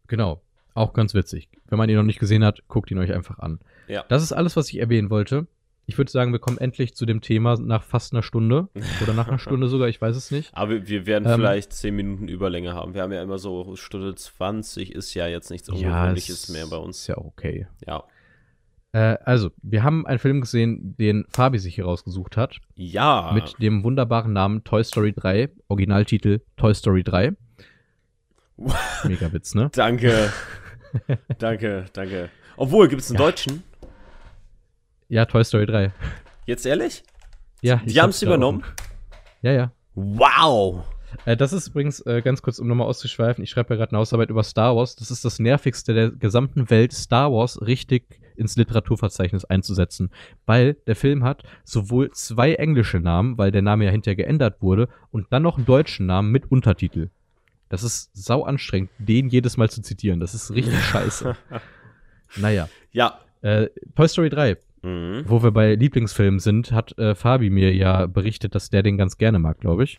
[0.08, 0.41] genau,
[0.76, 1.49] auch ganz witzig.
[1.66, 3.60] Wenn man ihn noch nicht gesehen hat, guckt ihn euch einfach an.
[3.88, 4.05] ja.
[4.10, 5.47] Das ist alles, was ich erwähnen wollte.
[5.89, 8.68] Ich würde sagen, wir kommen endlich zu dem Thema nach fast einer Stunde
[9.01, 10.53] oder nach einer Stunde sogar, ich weiß es nicht.
[10.53, 12.93] Aber wir- werden Ähm, vielleicht 10 Minuten Überlänge haben.
[12.93, 16.68] Wir haben ja immer so Stunde 20, ist ja jetzt nichts Ja, Ungewöhnliches es mehr
[16.68, 17.08] bei Ist uns.
[17.08, 17.66] ja auch okay.
[17.88, 18.03] Ja.
[18.93, 23.31] Äh, also, wir haben einen Film gesehen, den Fabi sich hier rausgesucht hat, Ja.
[23.33, 27.33] mit dem wunderbaren Namen Toy Story 3, Originaltitel Toy Story 3.
[29.03, 29.69] Mega Witz, ne?
[29.73, 30.31] Danke.
[31.38, 32.29] danke, danke.
[32.55, 33.25] Obwohl, gibt es einen Ja.
[33.25, 33.63] Deutschen?
[35.09, 35.91] Ja, Toy Story 3.
[36.45, 37.03] Jetzt ehrlich?
[37.61, 38.63] Ja, Die haben es übernommen?
[39.41, 39.71] Ja, ja.
[39.95, 40.85] Wow.
[41.26, 43.43] Äh, das ist übrigens äh, ganz kurz, um nochmal auszuschweifen.
[43.43, 44.95] Ich schreibe ja gerade eine Hausarbeit über Star Wars.
[44.95, 50.12] Das ist das nervigste der gesamten Welt, Star Wars richtig ins Literaturverzeichnis einzusetzen.
[50.45, 54.89] Weil der Film hat sowohl zwei englische Namen, weil der Name ja hinterher geändert wurde,
[55.12, 57.10] und dann noch einen deutschen Namen mit Untertitel.
[57.70, 60.20] Das ist sau anstrengend, den jedes Mal zu zitieren.
[60.20, 61.36] Das ist richtig scheiße.
[62.38, 62.70] Naja.
[62.91, 63.20] Ja.
[63.41, 65.24] Äh, Toy Story 3, Mhm.
[65.28, 69.18] wo wir bei Lieblingsfilmen sind, hat äh, Fabi mir ja berichtet, dass der den ganz
[69.18, 69.97] gerne mag, glaube ich.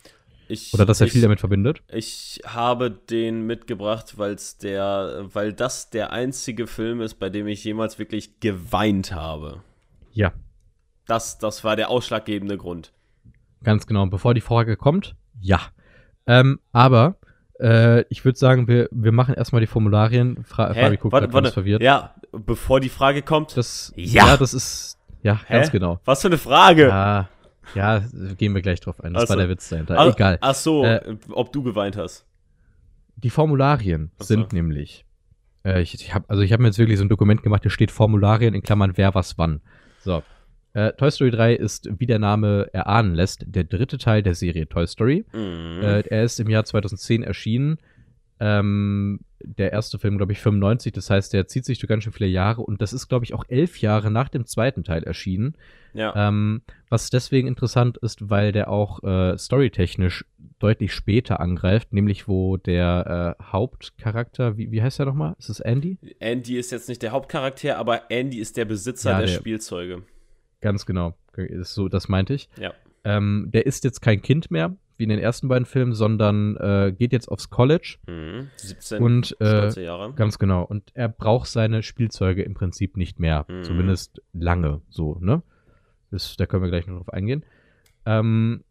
[0.49, 1.83] Ich, Oder dass er ich, viel damit verbindet.
[1.89, 7.63] Ich habe den mitgebracht, weil's der, weil das der einzige Film ist, bei dem ich
[7.65, 9.63] jemals wirklich geweint habe.
[10.13, 10.33] Ja,
[11.07, 12.93] Das, das war der ausschlaggebende Grund.
[13.63, 14.07] Ganz genau.
[14.07, 15.61] Bevor die Frage kommt, ja.
[16.27, 17.17] Ähm, aber
[17.61, 20.45] äh, ich würde sagen, wir, wir machen erstmal die Formularien.
[20.45, 21.53] Fra Fabi guckt warte, warte.
[21.53, 21.83] verwirrt.
[21.83, 23.57] Ja, bevor die Frage kommt.
[23.57, 24.29] Das, Ja.
[24.29, 24.37] ja.
[24.37, 25.55] das ist, ja, Hä?
[25.55, 26.01] ganz genau.
[26.05, 26.89] Was für eine Frage?
[26.89, 27.29] Ja,
[27.75, 28.03] ja,
[28.37, 29.15] gehen wir gleich drauf ein.
[29.15, 29.97] Das Ach war der Witz dahinter.
[29.99, 30.39] Ach, Egal.
[30.41, 32.27] Ach so, Äh, ob du geweint hast.
[33.17, 34.25] Die Formularien so.
[34.27, 35.05] sind nämlich,
[35.65, 37.71] äh, ich, ich habe also ich habe mir jetzt wirklich so ein Dokument gemacht, hier
[37.71, 39.61] steht Formularien in Klammern wer was wann.
[40.01, 40.23] So.
[40.75, 44.69] Äh, Toy Story 3 ist, wie der Name erahnen lässt, der dritte Teil der Serie
[44.69, 45.25] Toy Story.
[45.33, 45.81] Mhm.
[45.83, 47.79] Äh, er ist im Jahr 2010 erschienen.
[48.39, 50.93] Ähm, der erste Film, glaube ich, 95.
[50.93, 53.35] Das heißt, der zieht sich durch ganz schön viele Jahre und das ist, glaube ich,
[53.35, 55.55] auch elf Jahre nach dem zweiten Teil erschienen.
[55.95, 56.29] ja.
[56.29, 60.25] Ähm, was deswegen interessant ist, weil der auch äh, storytechnisch
[60.59, 65.35] deutlich später angreift, nämlich wo der äh, Hauptcharakter, wie, wie heißt er nochmal?
[65.39, 65.99] Ist es Andy?
[66.19, 70.03] Andy ist jetzt nicht der Hauptcharakter, aber Andy ist der Besitzer Ja, der, der- Spielzeuge.
[70.61, 71.15] Ganz genau.
[71.61, 72.49] So, das meinte ich.
[72.59, 72.73] Ja.
[73.05, 76.93] Ähm, der ist jetzt kein Kind mehr, wie in den ersten beiden Filmen, sondern äh,
[76.97, 77.99] geht jetzt aufs College.
[78.07, 78.51] Mhm.
[78.57, 80.13] 17 Und, äh, Jahre.
[80.15, 80.65] Ganz genau.
[80.65, 83.47] Und er braucht seine Spielzeuge im Prinzip nicht mehr.
[83.49, 83.63] Mhm.
[83.63, 85.43] Zumindest lange so, ne?
[86.11, 87.45] Das, da können wir gleich noch drauf eingehen.
[88.07, 88.65] Ähm,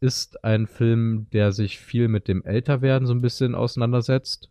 [0.00, 4.50] ist ein Film, der sich viel mit dem Älterwerden so ein bisschen auseinandersetzt.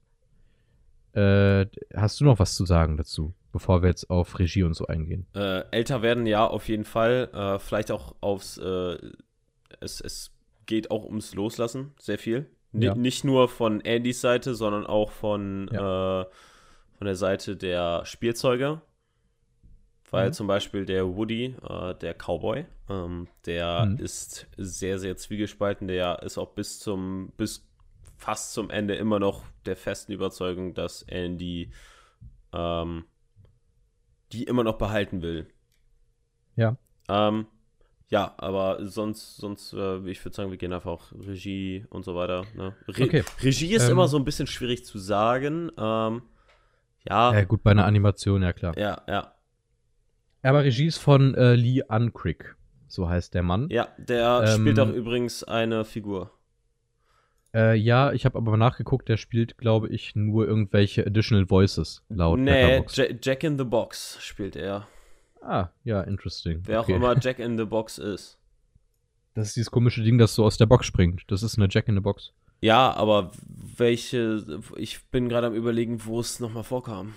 [1.14, 4.88] Äh, hast du noch was zu sagen dazu, bevor wir jetzt auf Regie und so
[4.88, 5.28] eingehen?
[5.36, 7.30] Äh, älter werden, ja, auf jeden Fall.
[7.34, 8.98] Äh, vielleicht auch aufs, äh,
[9.80, 10.33] es, es
[10.66, 12.50] geht auch ums Loslassen, sehr viel.
[12.74, 12.96] N Ja.
[12.96, 16.26] Nicht nur von Andys Seite, sondern auch von, äh,
[16.98, 18.82] von der Seite der Spielzeuge.
[20.10, 20.34] Weil Mhm.
[20.34, 23.98] zum Beispiel der Woody, äh, der Cowboy, ähm, der Mhm.
[23.98, 25.88] ist sehr, sehr zwiegespalten.
[25.88, 27.68] Der ist auch bis zum, bis
[28.18, 31.72] fast zum Ende immer noch der festen Überzeugung, dass Andy
[32.54, 33.06] ähm,
[34.32, 35.48] die immer noch behalten will.
[36.56, 36.78] Ja.
[37.10, 37.48] Ähm,
[38.14, 42.14] ja, aber sonst, sonst, äh, ich würde sagen, wir gehen einfach auch Regie und so
[42.14, 42.46] weiter.
[42.56, 42.76] Ne?
[42.88, 43.24] Re Okay.
[43.42, 45.72] Regie ist Ähm, immer so ein bisschen schwierig zu sagen.
[45.76, 46.22] Ähm,
[47.10, 48.78] ja, Ja, gut, bei einer Animation, ja klar.
[48.78, 49.34] ja, ja.
[50.44, 52.56] Aber Regie ist von äh, Lee Uncrick.
[52.88, 53.68] So heißt der Mann.
[53.72, 56.30] Ja, der Ähm, spielt auch übrigens eine Figur.
[57.56, 62.40] Äh, ja, ich habe aber nachgeguckt, der spielt, glaube ich, nur irgendwelche Additional Voices laut
[62.40, 62.84] nee,
[63.24, 64.88] Jack in the Box spielt er.
[65.46, 66.62] Ah, ja, interesting.
[66.66, 66.94] Wer Okay.
[66.94, 68.38] auch immer Jack in the Box ist.
[69.34, 71.24] Das ist dieses komische Ding, das so aus der Box springt.
[71.28, 72.32] Das ist eine Jack in the Box.
[72.62, 73.32] Ja, aber
[73.78, 77.14] welche, ich bin gerade am überlegen, wo es nochmal vorkam.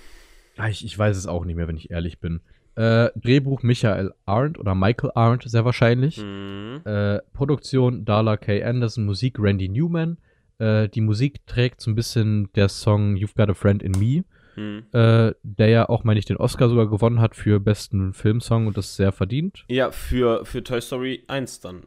[0.57, 2.41] Ah, ich, ich weiß es auch nicht mehr, wenn ich ehrlich bin.
[2.75, 6.19] Äh, Drehbuch Michael Arndt oder Michael Arndt, sehr wahrscheinlich.
[6.19, 6.81] Mhm.
[6.85, 8.63] Äh, Produktion Darla K.
[8.65, 10.19] Anderson, Musik Randy Newman.
[10.59, 14.25] Äh, die Musik trägt so ein bisschen der Song You've Got a Friend in Me,
[14.57, 14.87] Mhm.
[14.93, 18.77] äh, der ja auch, meine ich, den Oscar sogar gewonnen hat für besten Filmsong und
[18.77, 19.65] das sehr verdient.
[19.69, 21.83] Ja, für, für Toy Story 1 dann.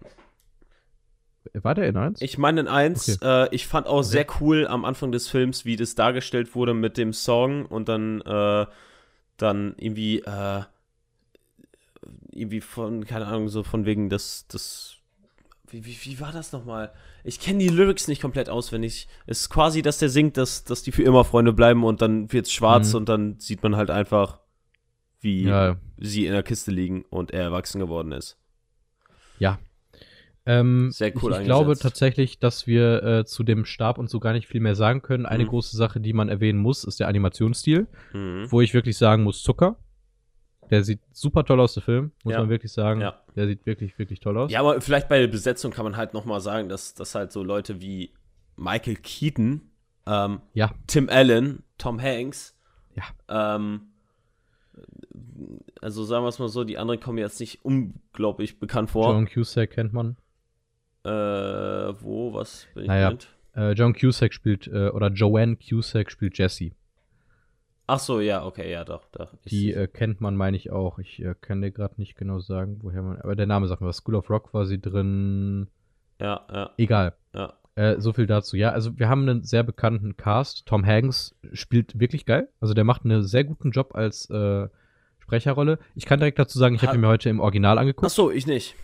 [1.54, 2.22] War der in eins?
[2.22, 5.76] Ich meine in 1, äh, ich fand auch sehr cool am Anfang des Films, wie
[5.76, 8.66] das dargestellt wurde mit dem Song und dann, äh,
[9.38, 10.62] dann irgendwie, äh,
[12.32, 14.98] irgendwie von, keine Ahnung, so von wegen des, des
[15.72, 16.92] wie, wie, wie war das nochmal?
[17.24, 19.08] Ich kenne die Lyrics nicht komplett auswendig.
[19.28, 22.32] Es ist quasi, dass der singt, dass, dass die für immer Freunde bleiben und dann
[22.32, 22.98] wird's schwarz Mhm.
[22.98, 24.40] und dann sieht man halt einfach,
[25.22, 28.38] wie Ja, sie in der Kiste liegen und er erwachsen geworden ist.
[30.46, 34.20] Ähm, Sehr cool ich, ich glaube tatsächlich, dass wir äh, zu dem Stab und so
[34.20, 35.28] gar nicht viel mehr sagen können.
[35.28, 35.50] Eine Mhm.
[35.50, 38.48] große Sache, die man erwähnen muss, ist der Animationsstil, Mhm.
[38.50, 39.76] wo ich wirklich sagen muss, Zucker.
[40.70, 42.40] Der sieht super toll aus, der Film, muss Ja.
[42.40, 43.02] man wirklich sagen.
[43.02, 43.20] Ja.
[43.36, 44.52] Der sieht wirklich, wirklich toll aus.
[44.52, 47.44] Ja, aber vielleicht bei der Besetzung kann man halt nochmal sagen, dass, dass halt so
[47.44, 48.12] Leute wie
[48.56, 49.62] Michael Keaton,
[50.06, 50.72] ähm, Ja.
[50.88, 52.56] Tim Allen, Tom Hanks,
[52.96, 53.04] Ja.
[53.54, 53.82] ähm,
[55.82, 59.12] also sagen wir es mal so, die anderen kommen mir jetzt nicht unglaublich bekannt vor.
[59.14, 60.18] John Cusack kennt man.
[61.04, 63.12] Äh, wo, was bin ich Naja.
[63.12, 63.28] mit?
[63.56, 66.74] Äh, John Cusack spielt, äh, oder Joanne Cusack spielt Jessie.
[67.90, 69.34] Ach so, ja, okay, ja, doch, doch.
[69.46, 71.00] Die äh, kennt man, meine ich auch.
[71.00, 73.20] Ich äh, kann dir gerade nicht genau sagen, woher man.
[73.22, 73.98] Aber der Name sagt mir was.
[73.98, 75.68] School of Rock war sie drin.
[76.22, 77.14] ja, ja, Egal.
[77.34, 77.54] ja.
[77.76, 78.58] Äh, so viel dazu.
[78.58, 80.66] Ja, also wir haben einen sehr bekannten Cast.
[80.66, 82.50] Tom Hanks spielt wirklich geil.
[82.60, 84.68] Also der macht einen sehr guten Job als äh,
[85.20, 85.80] Sprecherrolle.
[85.96, 88.12] Ich kann direkt dazu sagen, ich habe Ha- ihn mir heute im Original Ach angeguckt.
[88.12, 88.76] so, ich nicht.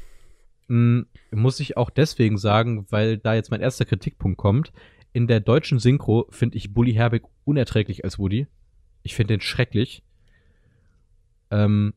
[0.68, 1.02] Mm,
[1.32, 4.72] muss ich auch deswegen sagen, weil da jetzt mein erster Kritikpunkt kommt.
[5.14, 8.48] In der deutschen Synchro finde ich Bully Herbig unerträglich als Woody.
[9.06, 10.04] Ich finde den schrecklich.
[11.52, 11.94] Ähm,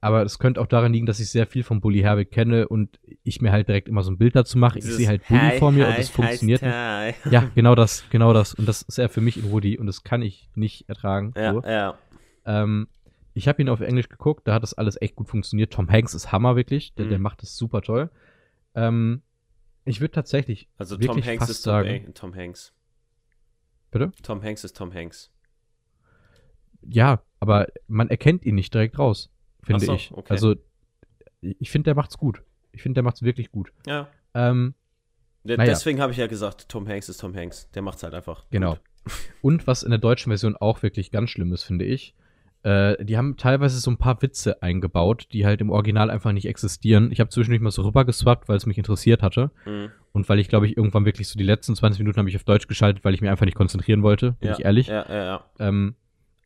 [0.00, 3.00] aber es könnte auch daran liegen, dass ich sehr viel von Bully Herbig kenne und
[3.24, 4.78] ich mir halt direkt immer so ein Bild dazu mache.
[4.78, 6.72] Ich sehe halt Bully Hi, vor mir hi, und hi, funktioniert nicht.
[6.72, 7.14] hi.
[7.30, 8.54] Ja, genau das, genau das.
[8.54, 11.32] Und das ist er für mich in Woody und das kann ich nicht ertragen.
[11.36, 11.62] Ja, so.
[11.62, 11.98] ja.
[12.44, 12.86] Ähm,
[13.34, 15.72] ich habe ihn auf Englisch geguckt, da hat das alles echt gut funktioniert.
[15.72, 17.22] Tom Hanks ist Hammer wirklich, der, der Mhm.
[17.22, 18.10] macht das super toll.
[18.74, 19.22] Ähm,
[19.84, 22.14] ich würde tatsächlich Also Tom Hanks ist Tom, sagen.
[22.14, 22.72] Tom Hanks.
[23.90, 24.12] Bitte?
[24.22, 25.32] Tom Hanks ist Tom Hanks.
[26.82, 29.30] Ja, aber man erkennt ihn nicht direkt raus,
[29.62, 30.12] finde so, ich.
[30.12, 30.26] okay.
[30.30, 30.56] Also
[31.40, 32.42] ich finde, der macht's gut.
[32.72, 33.72] Ich finde, der macht's wirklich gut.
[33.86, 34.08] Ja.
[34.34, 34.74] Ähm,
[35.44, 35.64] Naja.
[35.64, 37.70] Deswegen habe ich ja gesagt, Tom Hanks ist Tom Hanks.
[37.70, 38.44] Der macht's halt einfach.
[38.50, 38.72] Genau.
[38.72, 38.80] Gut.
[39.42, 42.14] Und was in der deutschen Version auch wirklich ganz schlimm ist, finde ich,
[42.64, 46.46] äh, die haben teilweise so ein paar Witze eingebaut, die halt im Original einfach nicht
[46.46, 47.10] existieren.
[47.12, 49.50] Ich habe zwischendurch mal so rübergeswappt, weil es mich interessiert hatte.
[49.64, 49.90] Mhm.
[50.12, 52.44] Und weil ich, glaube ich, irgendwann wirklich so die letzten 20 Minuten habe ich auf
[52.44, 54.88] Deutsch geschaltet, weil ich mich einfach nicht konzentrieren wollte, bin Ja, ich ehrlich.
[54.88, 55.44] Ja, ja, ja.
[55.60, 55.94] Ähm,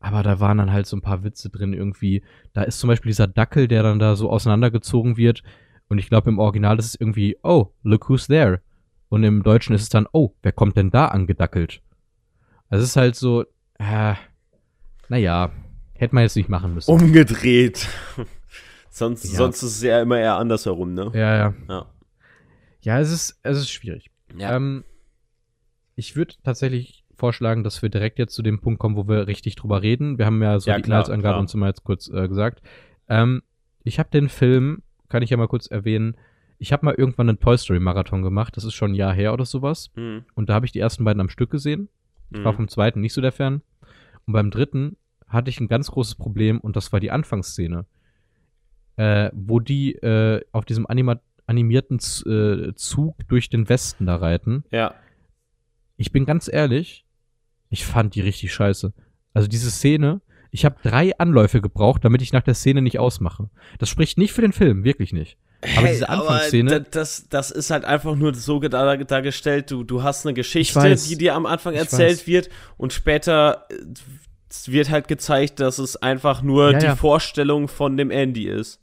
[0.03, 2.23] aber da waren dann halt so ein paar Witze drin irgendwie.
[2.51, 5.43] Da ist zum Beispiel dieser Dackel, der dann da so auseinandergezogen wird.
[5.87, 8.59] Und ich glaube, im Original ist es irgendwie, oh, look who's there.
[9.07, 11.81] Und im Deutschen ist es dann, oh, wer kommt denn da angedackelt?
[12.67, 13.45] Also es ist halt so,
[13.79, 14.15] äh,
[15.07, 15.51] naja,
[15.93, 16.91] hätte man jetzt nicht machen müssen.
[16.91, 17.87] Umgedreht.
[18.89, 19.37] sonst, Ja.
[19.37, 21.11] sonst ist es ja immer eher andersherum, ne?
[21.13, 21.53] Ja, ja.
[21.69, 21.85] Ja.
[22.81, 24.11] Ja, es ist, es ist schwierig.
[24.35, 24.57] Ja.
[24.57, 24.83] Ähm,
[25.95, 29.55] ich würde tatsächlich vorschlagen, dass wir direkt jetzt zu dem Punkt kommen, wo wir richtig
[29.55, 30.17] drüber reden.
[30.17, 32.61] Wir haben ja so Ja, die Inhaltsangabe uns immer jetzt kurz äh, gesagt.
[33.07, 33.41] Ähm,
[33.85, 36.17] ich habe den Film, kann ich ja mal kurz erwähnen,
[36.59, 38.57] ich habe mal irgendwann einen Toy Story Marathon gemacht.
[38.57, 39.89] Das ist schon ein Jahr her oder sowas.
[39.95, 40.25] Mhm.
[40.35, 41.87] Und da habe ich die ersten beiden am Stück gesehen.
[42.31, 42.57] Ich war Mhm.
[42.57, 43.61] vom zweiten nicht so der Fan.
[44.25, 44.97] Und beim dritten
[45.27, 47.85] hatte ich ein ganz großes Problem und das war die Anfangsszene.
[48.97, 54.15] Äh, wo die äh, auf diesem anima animierten Z äh, Zug durch den Westen da
[54.17, 54.63] reiten.
[54.71, 54.93] Ja.
[55.97, 57.02] Ich bin ganz ehrlich,
[57.73, 58.93] ich fand die richtig scheiße.
[59.33, 60.21] Also diese Szene,
[60.51, 63.49] ich habe drei Anläufe gebraucht, damit ich nach der Szene nicht ausmache.
[63.79, 65.37] Das spricht nicht für den Film, wirklich nicht.
[65.77, 69.83] Aber Hey, diese Anfangsszene, da- das, das ist halt einfach nur so dar- dargestellt, du,
[69.83, 71.07] du hast eine Geschichte, weiß.
[71.07, 73.75] die dir am Anfang erzählt wird und später äh,
[74.71, 76.95] wird halt gezeigt, dass es einfach nur Ja, die ja.
[76.95, 78.79] Vorstellung von dem Andy ist.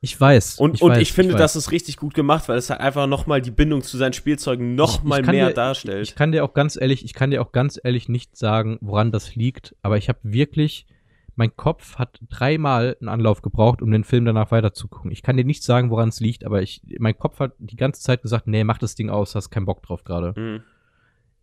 [0.00, 0.58] Ich weiß.
[0.58, 1.40] Und ich und weiß, ich finde, weiß.
[1.40, 4.74] das ist richtig gut gemacht, weil es halt einfach nochmal die Bindung zu seinen Spielzeugen
[4.74, 6.08] nochmal Ich mehr dir, darstellt.
[6.08, 9.10] Ich kann dir auch ganz ehrlich, ich kann dir auch ganz ehrlich nicht sagen, woran
[9.10, 10.86] das liegt, aber ich habe wirklich,
[11.34, 15.10] mein Kopf hat dreimal einen Anlauf gebraucht, um den Film danach weiterzugucken.
[15.10, 18.02] Ich kann dir nicht sagen, woran es liegt, aber ich, mein Kopf hat die ganze
[18.02, 20.38] Zeit gesagt, nee, mach das Ding aus, hast keinen Bock drauf gerade.
[20.38, 20.62] Mhm.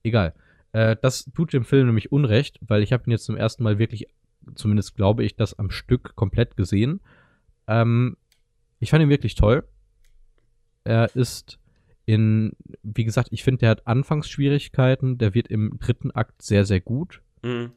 [0.04, 0.34] Egal.
[0.74, 3.80] Äh, das tut dem Film nämlich Unrecht, weil ich habe ihn jetzt zum ersten Mal
[3.80, 4.08] wirklich,
[4.56, 7.02] zumindest glaube ich, das am Stück komplett gesehen.
[7.68, 8.18] Ähm,
[8.84, 9.64] ich fand ihn wirklich toll.
[10.84, 11.60] Er ist
[12.06, 12.52] in,
[12.84, 15.18] wie gesagt, ich finde, der hat Anfangsschwierigkeiten.
[15.18, 17.22] Der wird im dritten Akt sehr, sehr gut.
[17.44, 17.72] Mhm.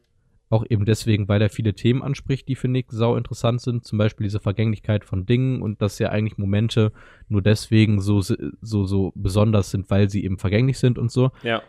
[0.48, 3.84] Auch eben deswegen, weil er viele Themen anspricht, die finde ich sau interessant sind.
[3.84, 6.92] Zum Beispiel diese Vergänglichkeit von Dingen und dass ja eigentlich Momente
[7.28, 11.62] nur deswegen so, so, so besonders sind, weil sie eben vergänglich sind und so Ja.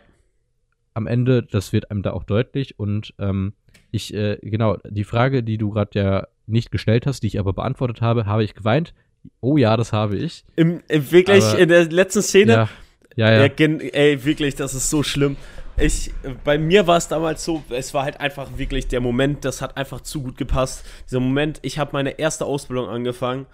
[0.94, 2.78] am Ende, das wird einem da auch deutlich.
[2.78, 3.52] Und ähm,
[3.90, 7.52] ich, äh, genau, die Frage, die du gerade ja nicht gestellt hast, die ich aber
[7.52, 8.94] beantwortet habe, habe ich geweint.
[9.40, 10.44] Oh ja, das habe ich.
[10.56, 12.68] Im, im wirklich Aber- in der letzten Szene, Ja,
[13.16, 13.40] ja, ja.
[13.42, 15.36] Ja, gen- ey, wirklich, das ist so schlimm.
[15.76, 16.12] ich,
[16.44, 19.76] bei mir war es damals so, es war halt einfach wirklich der Moment, das hat
[19.76, 20.84] einfach zu gut gepasst.
[21.06, 23.46] Dieser Moment, ich habe meine erste Ausbildung angefangen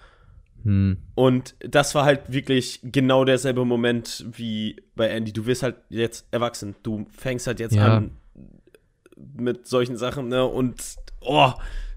[0.63, 0.97] Hm.
[1.13, 5.31] und das war halt wirklich genau derselbe Moment wie bei Andy.
[5.33, 6.73] Du wirst halt jetzt erwachsen.
[6.81, 7.97] Du fängst halt jetzt Ja.
[7.97, 8.17] an
[9.35, 10.43] mit solchen Sachen, ne?
[10.45, 10.81] Und
[11.21, 11.51] oh,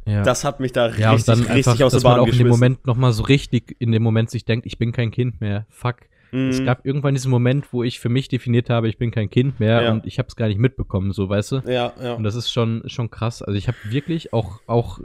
[0.09, 0.23] Ja.
[0.23, 2.21] das hat mich da richtig, ja, und dann richtig einfach, aus der dass man Bahn
[2.21, 2.51] auch in dem geschmissen.
[2.51, 5.67] Moment nochmal so richtig in dem Moment sich denkt, ich bin kein Kind mehr.
[5.69, 5.97] Fuck.
[6.31, 6.65] Es Mhm.
[6.67, 9.83] gab irgendwann diesen Moment, wo ich für mich definiert habe, ich bin kein Kind mehr
[9.83, 9.93] Ja.
[9.93, 11.57] und ich habe es gar nicht mitbekommen, so weißt du.
[11.67, 12.15] Ja, ja.
[12.15, 13.43] Und das ist schon, schon krass.
[13.43, 14.99] Also ich habe wirklich auch, auch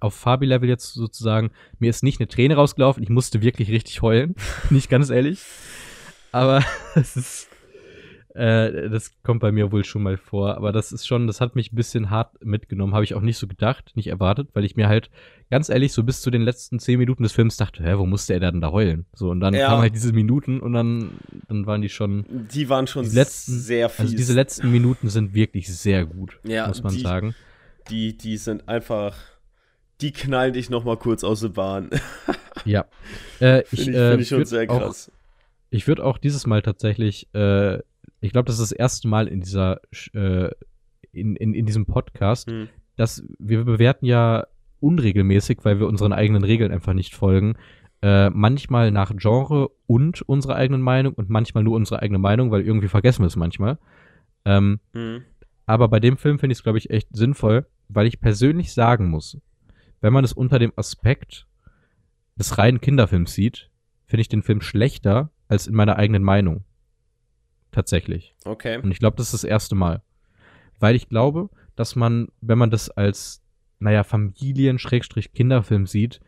[0.00, 4.34] auf Fabi-Level jetzt sozusagen, mir ist nicht eine Träne rausgelaufen, ich musste wirklich richtig heulen,
[4.70, 5.40] nicht ganz ehrlich.
[6.32, 6.64] Aber
[6.96, 7.48] es ist,
[8.34, 10.56] äh, das kommt bei mir wohl schon mal vor.
[10.56, 13.38] Aber das ist schon, das hat mich ein bisschen hart mitgenommen, habe ich auch nicht
[13.38, 15.08] so gedacht, nicht erwartet, weil ich mir halt,
[15.50, 18.34] ganz ehrlich, so bis zu den letzten zehn Minuten des Films dachte, hä, wo musste
[18.34, 19.06] er denn da heulen?
[19.14, 19.68] So, und dann Ja.
[19.68, 21.12] kamen halt diese Minuten und dann,
[21.48, 24.00] dann waren die schon, Die waren schon Die letzten- sehr fies.
[24.00, 27.34] also diese letzten Minuten sind wirklich sehr gut, Ja, muss man die- sagen.
[27.90, 29.16] die, die sind einfach,
[30.00, 31.90] die knallen dich noch mal kurz aus der Bahn.
[32.64, 32.86] Ja.
[33.42, 35.12] Äh, ich Finde ich, äh, find ich schon sehr auch, krass.
[35.68, 37.78] Ich würde auch dieses Mal tatsächlich, äh,
[38.24, 39.80] ich glaube, das ist das erste Mal in dieser,
[40.12, 40.50] äh,
[41.12, 42.68] in, in, in diesem Podcast, Hm.
[42.96, 44.46] dass wir bewerten ja
[44.80, 47.54] unregelmäßig, weil wir unseren eigenen Regeln einfach nicht folgen.
[48.02, 52.62] Äh, manchmal nach Genre und unserer eigenen Meinung und manchmal nur unsere eigene Meinung, weil
[52.62, 53.78] irgendwie vergessen wir es manchmal.
[54.44, 55.22] Ähm, Hm.
[55.66, 59.08] aber bei dem Film finde ich es, glaube ich, echt sinnvoll, weil ich persönlich sagen
[59.08, 59.38] muss,
[60.02, 61.46] wenn man es unter dem Aspekt
[62.36, 63.70] des reinen Kinderfilms sieht,
[64.06, 66.64] finde ich den Film schlechter als in meiner eigenen Meinung.
[67.74, 68.34] Tatsächlich.
[68.44, 68.78] Okay.
[68.78, 70.00] Und ich glaube, das ist das erste Mal.
[70.78, 73.42] Weil ich glaube, dass man, wenn man das als,
[73.80, 76.20] naja, Familien-Kinderfilm sieht,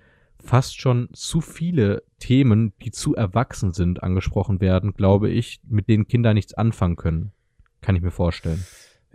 [0.42, 6.08] fast schon zu viele Themen, die zu erwachsen sind, angesprochen werden, glaube ich, mit denen
[6.08, 7.32] Kinder nichts anfangen können.
[7.80, 8.64] Kann ich mir vorstellen.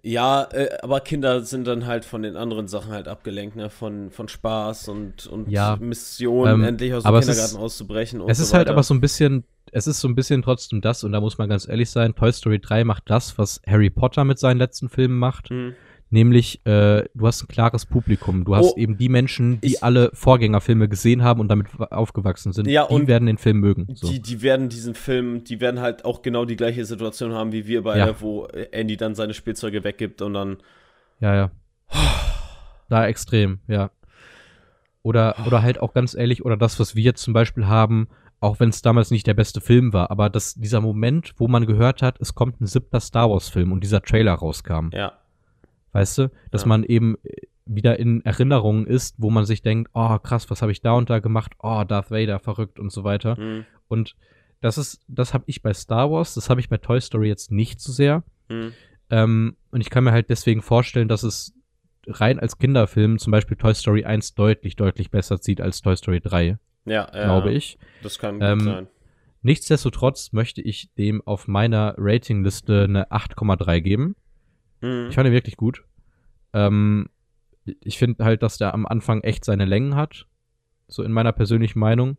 [0.03, 3.69] Ja, äh, aber Kinder sind dann halt von den anderen Sachen halt abgelenkt, ne?
[3.69, 5.75] Von, von Spaß und, und Ja.
[5.79, 8.93] Mission, Ähm, endlich aus dem Kindergarten ist- auszubrechen und Es so ist halt aber so
[8.95, 11.89] ein bisschen, es ist so ein bisschen trotzdem das, und da muss man ganz ehrlich
[11.89, 15.73] sein, Toy Story 3 macht das, was Harry Potter mit seinen letzten Filmen macht, Hm.
[16.09, 18.43] nämlich äh, du hast ein klares Publikum.
[18.43, 21.85] Du hast Oh, eben die Menschen, die ich- alle Vorgängerfilme gesehen haben und damit wa-
[21.85, 23.87] aufgewachsen sind, Ja, die und werden den Film mögen.
[23.95, 24.09] So.
[24.09, 27.65] Die, die werden diesen Film, die werden halt auch genau die gleiche Situation haben wie
[27.67, 28.21] wir beide, Ja.
[28.21, 30.57] wo Andy dann seine Spielzeuge weggibt und dann.
[31.21, 31.51] Ja, ja.
[32.89, 33.89] Da extrem, ja.
[35.03, 38.07] Oder, oder halt auch ganz ehrlich, oder das, was wir jetzt zum Beispiel haben,
[38.41, 41.65] auch wenn es damals nicht der beste Film war, aber dass dieser Moment, wo man
[41.65, 44.89] gehört hat, es kommt ein siebter Star Wars-Film und dieser Trailer rauskam.
[44.91, 45.13] Ja.
[45.93, 46.31] Weißt du?
[46.51, 46.67] Dass Ja.
[46.67, 50.71] man eben äh, wieder in Erinnerungen ist, wo man sich denkt, oh krass, was habe
[50.73, 51.53] ich da und da gemacht?
[51.59, 53.37] Oh, Darth Vader, verrückt und so weiter.
[53.37, 53.65] Hm.
[53.87, 54.15] Und
[54.59, 57.51] das ist, das habe ich bei Star Wars, das habe ich bei Toy Story jetzt
[57.51, 58.23] nicht so sehr.
[58.49, 58.73] Hm.
[59.09, 61.53] Ähm, und ich kann mir halt deswegen vorstellen, dass es
[62.07, 66.19] rein als Kinderfilm zum Beispiel Toy Story 1 deutlich, deutlich besser zieht als Toy Story
[66.21, 67.77] 3, Ja, ja, glaube ich.
[68.03, 68.87] Das kann Ähm, gut sein.
[69.43, 74.15] Nichtsdestotrotz möchte ich dem auf meiner Ratingliste eine 8,3 geben.
[74.81, 75.07] Hm.
[75.09, 75.83] Ich fand ihn wirklich gut.
[76.53, 77.09] Ähm,
[77.83, 80.27] ich finde halt, dass der am Anfang echt seine Längen hat.
[80.87, 82.17] So in meiner persönlichen Meinung.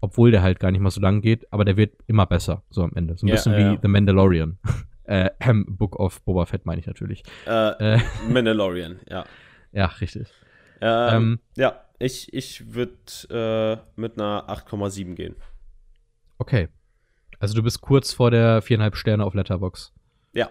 [0.00, 2.82] Obwohl der halt gar nicht mal so lang geht, aber der wird immer besser, so
[2.82, 3.16] am Ende.
[3.16, 3.78] So ein Ja, bisschen ja, wie.
[3.80, 4.58] The Mandalorian.
[5.04, 7.22] äh, ähm, Book of Boba Fett meine ich natürlich.
[7.46, 9.24] Äh, Äh, Mandalorian, ja.
[9.72, 10.28] ja, richtig.
[10.82, 12.96] Ähm, Ähm, ja, ich, ich würde
[13.30, 15.36] äh, mit einer 8,7 gehen.
[16.38, 16.68] Okay.
[17.38, 19.92] Also du bist kurz vor der viereinhalb Sterne auf Letterbox.
[20.32, 20.50] Ja.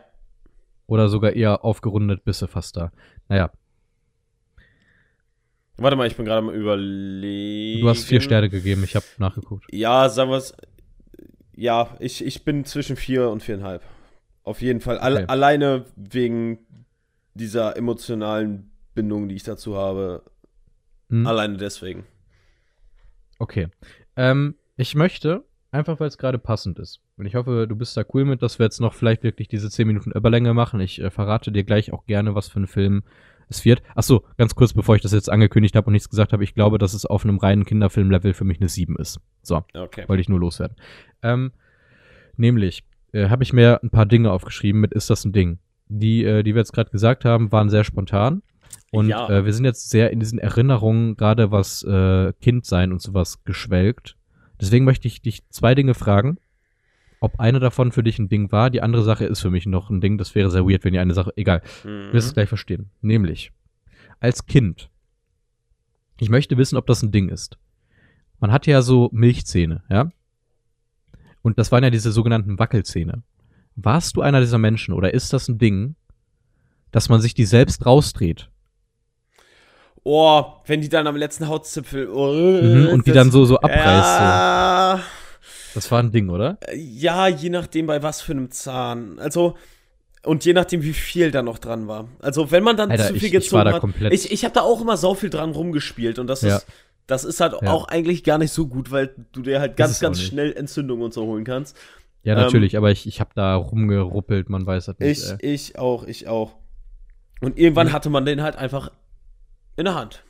[0.87, 2.91] Oder sogar eher aufgerundet bist du fast da.
[3.29, 3.51] Naja,
[5.77, 7.81] Warte mal, ich bin gerade mal überlegen.
[7.81, 9.65] du hast vier Sterne gegeben, ich habe nachgeguckt.
[9.71, 10.53] Ja, sagen wir es.
[11.55, 13.81] Ja, ich, ich bin zwischen vier und viereinhalb.
[14.43, 14.99] Auf jeden Fall.
[14.99, 15.25] Alle, Okay.
[15.29, 16.59] Alleine wegen
[17.33, 20.23] dieser emotionalen Bindung, die ich dazu habe.
[21.09, 21.27] Hm?
[21.27, 22.05] Alleine deswegen.
[23.39, 23.67] Okay.
[24.15, 27.01] Ähm, ich möchte, einfach weil es gerade passend ist.
[27.17, 29.69] Und ich hoffe, du bist da cool mit, dass wir jetzt noch vielleicht wirklich diese
[29.69, 30.79] 10 Minuten Überlänge machen.
[30.79, 33.03] Ich äh, verrate dir gleich auch gerne, was für ein Film
[33.49, 33.83] es wird.
[33.95, 36.53] Ach so, ganz kurz, bevor ich das jetzt angekündigt habe und nichts gesagt habe, ich
[36.55, 39.19] glaube, dass es auf einem reinen Kinderfilm-Level für mich eine 7 ist.
[39.41, 40.07] So, Okay.
[40.07, 40.77] wollte ich nur loswerden.
[41.21, 41.51] Ähm,
[42.37, 45.59] nämlich äh, habe ich mir ein paar Dinge aufgeschrieben mit Ist das ein Ding?
[45.87, 48.41] Die, äh, die wir jetzt gerade gesagt haben, waren sehr spontan.
[48.93, 49.27] Und Ja.
[49.27, 54.15] äh, wir sind jetzt sehr in diesen Erinnerungen, gerade was äh, Kindsein und sowas, geschwelgt.
[54.61, 56.37] Deswegen möchte ich dich zwei Dinge fragen.
[57.19, 59.89] Ob eine davon für dich ein Ding war, die andere Sache ist für mich noch
[59.89, 60.17] ein Ding.
[60.17, 61.31] Das wäre sehr weird, wenn die eine Sache.
[61.37, 61.61] Egal.
[61.83, 62.07] Mhm.
[62.07, 62.91] Du wirst es gleich verstehen.
[63.01, 63.51] Nämlich,
[64.19, 64.89] als Kind.
[66.19, 67.57] Ich möchte wissen, ob das ein Ding ist.
[68.39, 70.11] Man hat ja so Milchzähne, ja?
[71.41, 73.23] Und das waren ja diese sogenannten Wackelzähne.
[73.75, 75.95] warst du einer dieser Menschen oder ist das ein Ding,
[76.91, 78.51] dass man sich die selbst rausdreht?
[80.05, 82.09] Oh, wenn die dann am letzten Hautzipfel.
[82.09, 83.77] Oh, Mhm, und die dann so, so abreißt.
[84.17, 84.23] So.
[84.23, 84.99] Ja,
[85.75, 86.57] Das war ein Ding, oder?
[86.75, 89.17] ja, je nachdem bei was für einem Zahn.
[89.19, 89.55] Also.
[90.25, 92.07] Und je nachdem, wie viel da noch dran war.
[92.21, 94.13] Also, wenn man dann Alter, zu viel ich- ich gezogen war da hat.
[94.13, 96.17] Ich, ich habe da auch immer so viel dran rumgespielt.
[96.19, 96.57] Und das Ja.
[96.57, 96.67] ist.
[97.07, 97.71] Das ist halt Ja.
[97.73, 101.13] auch eigentlich gar nicht so gut, weil du dir halt ganz, ganz schnell Entzündungen und
[101.13, 101.75] so holen kannst.
[102.23, 105.21] Ja, Ähm, natürlich, aber ich, ich habe da rumgeruppelt, man weiß das nicht.
[105.21, 105.53] Ich, äh.
[105.53, 106.53] ich auch, ich auch.
[107.41, 107.91] Und irgendwann Mhm.
[107.93, 108.91] hatte man den halt einfach
[109.75, 110.23] in der Hand.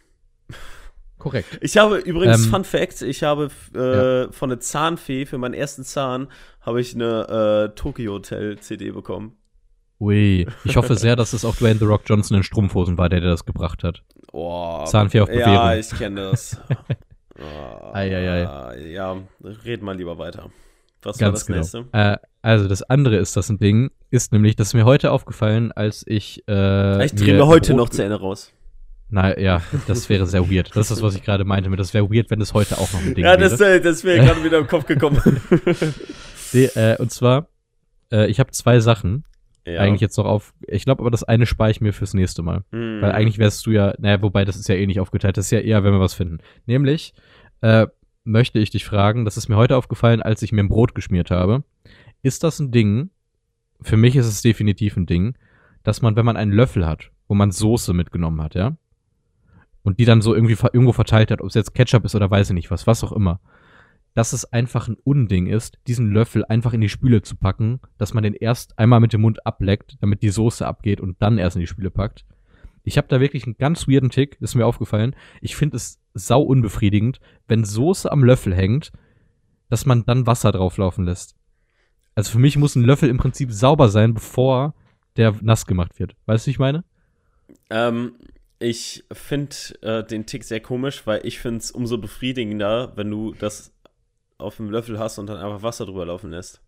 [1.18, 1.58] Korrekt.
[1.62, 5.84] Ich habe übrigens, Ähm, Fun Fact, ich habe äh, von der Zahnfee für meinen ersten
[5.84, 6.28] Zahn
[6.62, 9.38] habe ich eine äh, Tokyo Hotel CD bekommen.
[10.00, 13.22] Ui, ich hoffe sehr, dass es auch Dwayne The Rock Johnson in Strumpfhosen war, der
[13.22, 14.04] dir das gebracht hat.
[14.34, 15.80] Oh, Zahnfee auf Ja, Bewährung.
[15.80, 16.60] ich kenne das.
[17.40, 19.18] oh, Ei, Ja,
[19.64, 20.50] red mal lieber weiter.
[21.04, 21.84] Was Ganz war das genau.
[21.86, 21.86] nächste?
[21.94, 25.72] Äh, also das andere ist das ein Ding, ist nämlich, das ist mir heute aufgefallen,
[25.72, 28.52] als ich äh, ich drehe mir heute noch Zähne raus.
[29.14, 30.72] Na ja, das wäre sehr weird.
[30.76, 31.70] Das ist das, was ich gerade meinte.
[31.76, 33.76] Das wäre weird, wenn das heute auch noch ein Ding Ja, das, wäre.
[33.76, 35.22] äh, das wäre gerade wieder im Kopf gekommen.
[36.56, 37.48] Nee, äh, und zwar,
[38.12, 39.24] äh, ich habe zwei Sachen
[39.66, 39.80] ja.
[39.80, 40.54] eigentlich jetzt noch auf.
[40.68, 42.64] Ich glaube aber, das eine spare ich mir fürs nächste Mal.
[42.72, 43.02] Hm.
[43.02, 45.52] Weil eigentlich wärst du ja, naja, wobei das ist ja eh nicht aufgeteilt, das ist
[45.52, 46.38] ja eher, wenn wir was finden.
[46.68, 47.16] Nämlich
[47.62, 47.88] äh,
[48.24, 51.32] möchte ich dich fragen, das ist mir heute aufgefallen, als ich mir ein Brot geschmiert
[51.32, 51.64] habe.
[52.22, 53.10] Ist das ein Ding?
[53.82, 55.36] Für mich ist es definitiv ein Ding,
[55.82, 58.78] dass man, wenn man einen Löffel hat, wo man Soße mitgenommen hat, ja,
[59.84, 62.32] und die dann so irgendwie ver irgendwo verteilt hat, ob es jetzt Ketchup ist oder
[62.32, 63.40] weiß ich nicht was, was auch immer,
[64.14, 68.14] dass es einfach ein Unding ist, diesen Löffel einfach in die Spüle zu packen, dass
[68.14, 71.56] man den erst einmal mit dem Mund ableckt, damit die Soße abgeht und dann erst
[71.56, 72.26] in die Spüle packt.
[72.84, 75.16] Ich habe da wirklich einen ganz weirden Tick, ist mir aufgefallen.
[75.42, 78.92] Ich finde es sau unbefriedigend, wenn Soße am Löffel hängt,
[79.70, 81.36] dass man dann Wasser drauflaufen lässt.
[82.14, 84.76] Also für mich muss ein Löffel im Prinzip sauber sein, bevor
[85.18, 86.16] der nass gemacht wird.
[86.26, 86.84] Weißt du, wie ich meine?
[87.70, 88.16] Ähm,
[88.64, 93.34] ich finde äh, den Tick sehr komisch, weil ich finde es umso befriedigender, wenn du
[93.34, 93.74] das
[94.38, 96.62] auf dem Löffel hast und dann einfach Wasser drüber laufen lässt.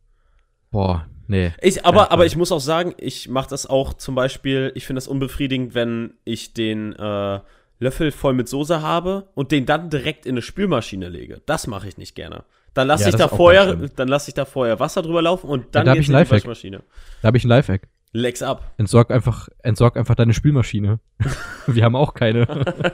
[0.71, 1.53] Boah, nee.
[1.61, 4.97] Ich, aber, aber ich muss auch sagen, ich mache das auch zum Beispiel, ich finde
[4.97, 7.39] das unbefriedigend, wenn ich den äh,
[7.79, 11.41] Löffel voll mit Soße habe und den dann direkt in eine Spülmaschine lege.
[11.45, 12.43] Das mache ich nicht gerne.
[12.73, 15.73] Dann lasse Ja, ich da vorher, dann lasse ich da vorher Wasser drüber laufen und
[15.73, 16.29] dann da hab geht's in die.
[16.29, 16.83] Waschmaschine.
[17.21, 17.87] Da habe ich ein Lifehack.
[18.15, 18.73] Lex ab.
[18.77, 20.99] Entsorg einfach, entsorg einfach deine Spülmaschine.
[21.67, 22.93] Wir haben auch keine.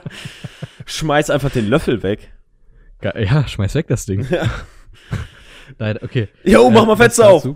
[0.84, 2.32] Schmeiß einfach den Löffel weg.
[3.02, 4.26] Ja, schmeiß weg das Ding.
[4.30, 4.50] Ja.
[5.78, 6.28] Nein, okay.
[6.44, 7.48] Jo, mach mal Äh, das Fenster auf.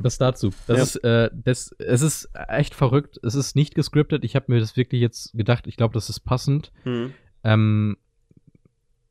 [0.00, 0.50] Das dazu.
[0.66, 0.82] Das Ja.
[0.82, 3.18] ist, äh, das, es ist echt verrückt.
[3.22, 4.24] Es ist nicht gescriptet.
[4.24, 5.66] Ich habe mir das wirklich jetzt gedacht.
[5.66, 6.72] Ich glaube, das ist passend.
[6.82, 7.14] Hm.
[7.44, 7.96] Ähm,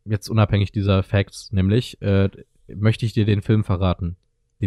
[0.05, 2.29] jetzt unabhängig dieser Facts, nämlich, äh,
[2.67, 4.17] möchte ich dir den Film verraten,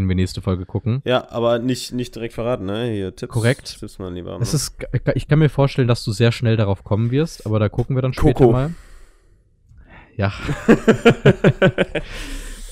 [0.01, 1.03] den wir nächste Folge gucken.
[1.05, 2.91] Ja, aber nicht, nicht direkt verraten, ne?
[2.91, 3.33] Hier, Tipps.
[3.33, 3.81] Korrekt.
[3.81, 4.39] Tipps mal lieber.
[4.41, 4.77] Es ist,
[5.15, 8.03] ich kann mir vorstellen, dass du sehr schnell darauf kommen wirst, aber da gucken wir
[8.03, 8.53] dann später Coco.
[8.53, 8.75] mal.
[10.17, 10.33] Ja.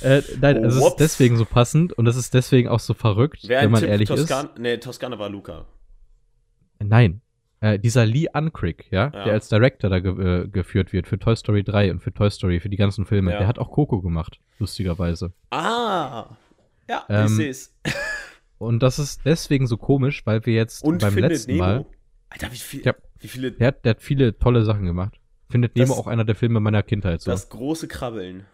[0.02, 3.62] äh, nein, es ist deswegen so passend und es ist deswegen auch so verrückt, Wer
[3.62, 5.66] wenn man Tipp, ehrlich Toskan Nee, Toskana war Luca.
[6.80, 6.88] ist.
[6.88, 7.20] Nein.
[7.60, 9.24] Äh, dieser Lee Unkrich, ja, Ja.
[9.24, 12.30] der als Director da ge äh, geführt wird für Toy Story 3 und für Toy
[12.30, 13.38] Story, für die ganzen Filme, Ja.
[13.38, 15.32] der hat auch Coco gemacht, lustigerweise.
[15.50, 16.26] Ah.
[16.88, 17.74] Ja, Ähm, ich seh's.
[18.58, 21.64] Und das ist deswegen so komisch, weil wir jetzt Und beim findet letzten Nemo.
[21.64, 21.86] Mal,
[22.30, 22.94] Alter, wie viel, Ja.
[23.18, 25.20] wie viele, der hat, der hat viele tolle Sachen gemacht.
[25.50, 27.30] Findet Nemo Das- auch einer der Filme meiner Kindheit so.
[27.30, 28.46] das große Krabbeln.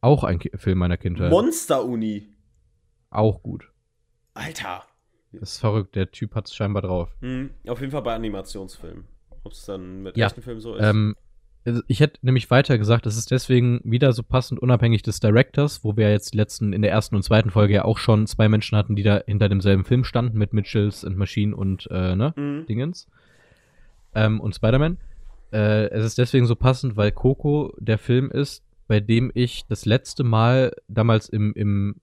[0.00, 1.30] auch ein Ki Film meiner Kindheit.
[1.30, 2.28] Monster-Uni.
[3.10, 3.70] auch gut.
[4.34, 4.84] Alter.
[5.32, 7.10] Das ist verrückt, der Typ hat's scheinbar drauf.
[7.20, 9.04] Hm, auf jeden Fall bei Animationsfilmen.
[9.42, 10.26] Ob es dann mit Ja.
[10.26, 10.82] echten Filmen so ist.
[10.84, 11.16] Ähm,
[11.88, 15.96] ich hätte nämlich weiter gesagt, es ist deswegen wieder so passend unabhängig des Directors, wo
[15.96, 18.94] wir jetzt letzten in der ersten und zweiten Folge ja auch schon zwei Menschen hatten,
[18.94, 22.66] die da hinter demselben Film standen mit Mitchells and Machine und äh, ne, Hm.
[22.66, 23.08] Dingens
[24.14, 24.98] ähm, und Spider-Man.
[25.52, 29.86] Äh, es ist deswegen so passend, weil Coco der Film ist, bei dem ich das
[29.86, 31.96] letzte Mal damals im, im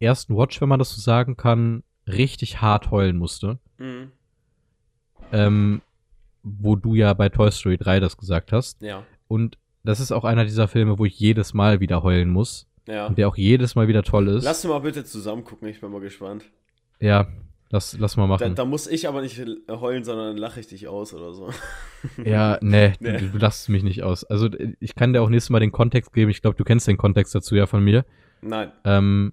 [0.00, 3.58] ersten Watch, wenn man das so sagen kann, richtig hart heulen musste.
[3.78, 4.10] Hm.
[5.32, 5.80] Ähm,
[6.48, 8.80] wo du ja bei Toy Story 3 das gesagt hast.
[8.82, 9.02] Ja.
[9.28, 12.68] Und das ist auch einer dieser Filme, wo ich jedes Mal wieder heulen muss.
[12.86, 13.06] Ja.
[13.08, 14.44] Und der auch jedes Mal wieder toll ist.
[14.44, 16.44] Lass uns mal bitte zusammen gucken, ich bin mal gespannt.
[17.00, 17.26] ja,
[17.70, 18.54] lass, lass mal Da, machen.
[18.54, 21.50] da muss ich aber nicht heulen, sondern dann lache ich dich aus oder so.
[22.24, 23.18] ja, nee, Nee.
[23.18, 24.22] Du, du lachst mich nicht aus.
[24.22, 24.48] Also
[24.78, 26.30] ich kann dir auch nächstes Mal den Kontext geben.
[26.30, 28.04] Ich glaube, du kennst den Kontext dazu ja von mir.
[28.40, 28.70] Nein.
[28.84, 29.32] Ähm,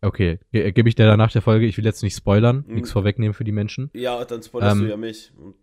[0.00, 1.66] okay, ge gebe ich dir danach der Folge.
[1.66, 2.74] Ich will jetzt nicht spoilern, Mhm.
[2.74, 3.90] nichts vorwegnehmen für die Menschen.
[3.94, 5.54] Ja, dann spoilerst Ähm, du ja mich und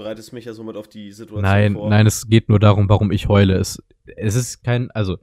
[0.00, 1.90] bereitest mich ja somit auf die Situation Nein, vor.
[1.90, 3.54] nein, es geht nur darum, warum ich heule.
[3.56, 3.82] Es,
[4.16, 5.18] es ist kein, also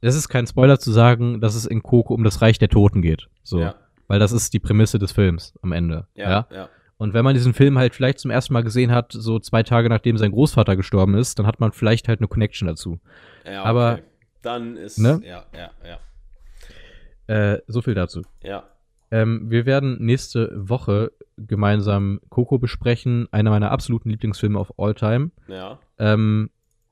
[0.00, 3.00] es ist kein Spoiler zu sagen, dass es in Coco um das Reich der Toten
[3.02, 3.28] geht.
[3.42, 3.60] So.
[3.60, 3.74] Ja.
[4.06, 6.06] Weil das ist die Prämisse des Films am Ende.
[6.14, 6.46] Ja, ja?
[6.52, 6.68] ja.
[6.98, 9.88] Und wenn man diesen Film halt vielleicht zum ersten Mal gesehen hat, so zwei Tage
[9.88, 13.00] nachdem sein Großvater gestorben ist, dann hat man vielleicht halt eine Connection dazu.
[13.44, 14.02] ja Aber- okay.
[14.42, 15.20] dann ist, Ne?
[15.24, 15.98] ja, ja, ja,
[17.54, 18.22] Äh, so viel dazu.
[18.42, 18.64] ja.
[19.10, 25.30] Ähm, wir werden nächste Woche gemeinsam Coco besprechen, einer meiner absoluten Lieblingsfilme of all time.
[25.48, 26.50] Ja, Ähm,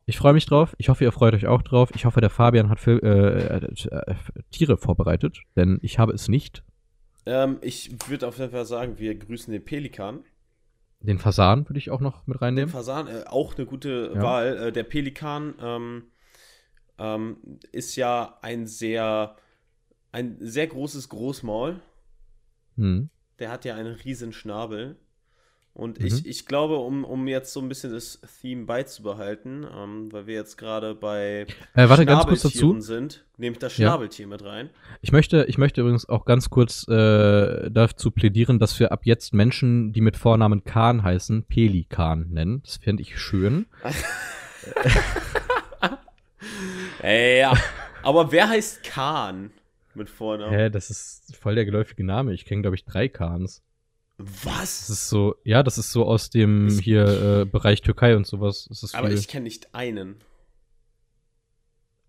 [0.09, 0.75] ich freue mich drauf.
[0.79, 1.91] Ich hoffe, ihr freut euch auch drauf.
[1.95, 4.15] Ich hoffe, der Fabian hat Fil äh, äh, äh,
[4.53, 6.63] Tiere vorbereitet, denn ich habe es nicht.
[7.27, 10.21] ähm, ich würde auf jeden Fall sagen, wir grüßen den Pelikan.
[11.01, 12.71] Den Fasan würde ich auch noch mit Den reinnehmen.
[12.71, 14.23] Fasan, äh, auch eine gute Ja.
[14.23, 14.57] Wahl.
[14.69, 16.05] Äh, der Pelikan ähm,
[16.99, 17.37] ähm,
[17.73, 19.35] ist ja ein sehr,
[20.13, 21.81] ein sehr großes Großmaul.
[22.77, 23.09] Hm.
[23.39, 24.97] Der hat ja einen riesen Schnabel.
[25.75, 26.07] Und Mhm.
[26.07, 30.35] ich, ich glaube, um, um jetzt so ein bisschen das Theme beizubehalten, ähm, weil wir
[30.35, 32.81] jetzt gerade bei Äh, warte ganz kurz dazu.
[32.81, 33.89] sind, nehme ich das Ja.
[33.91, 34.71] Schnabeltier mit rein.
[35.03, 39.35] Ich möchte, ich möchte übrigens auch ganz kurz äh, dazu plädieren, dass wir ab jetzt
[39.35, 42.63] Menschen, die mit Vornamen Kahn heißen, Pelikan nennen.
[42.65, 43.67] Das fände ich schön.
[47.03, 47.55] Äh, ja,
[48.03, 49.51] aber wer heißt Kahn
[49.97, 50.53] mit Vornamen?
[50.55, 52.33] Hä, das ist voll der geläufige Name.
[52.33, 53.63] Ich kenne, glaube ich, drei Kahns.
[54.19, 54.91] Das Was?
[54.91, 58.67] ist so, ja, das ist so aus dem Das- hier äh, Bereich Türkei und sowas.
[58.71, 60.17] Das Aber viel, ich kenne nicht einen.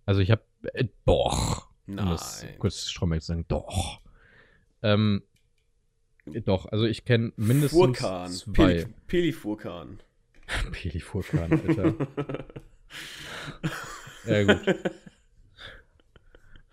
[0.05, 0.43] also ich habe,
[0.73, 1.67] äh, doch.
[1.85, 2.07] Nein.
[2.07, 4.01] das kurz Stromberg sagen, doch.
[4.83, 5.23] Ähm,
[6.25, 8.31] doch, also ich kenne mindestens Furkan.
[8.31, 8.53] zwei.
[8.53, 9.99] Peli, Pelifurkan.
[10.71, 11.93] Pelifurkan, Alter.
[14.25, 14.75] ja, gut.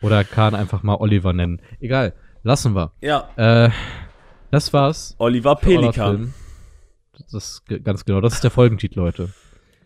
[0.05, 1.60] Oder Kahn einfach mal Oliver nennen.
[1.81, 2.12] Egal,
[2.43, 2.93] lassen wir.
[3.01, 3.70] Ja, Äh,
[4.51, 5.14] das war's.
[5.18, 6.35] Oliver Pelikan.
[7.18, 9.31] Das ist ganz genau, das ist der Folgentitel heute.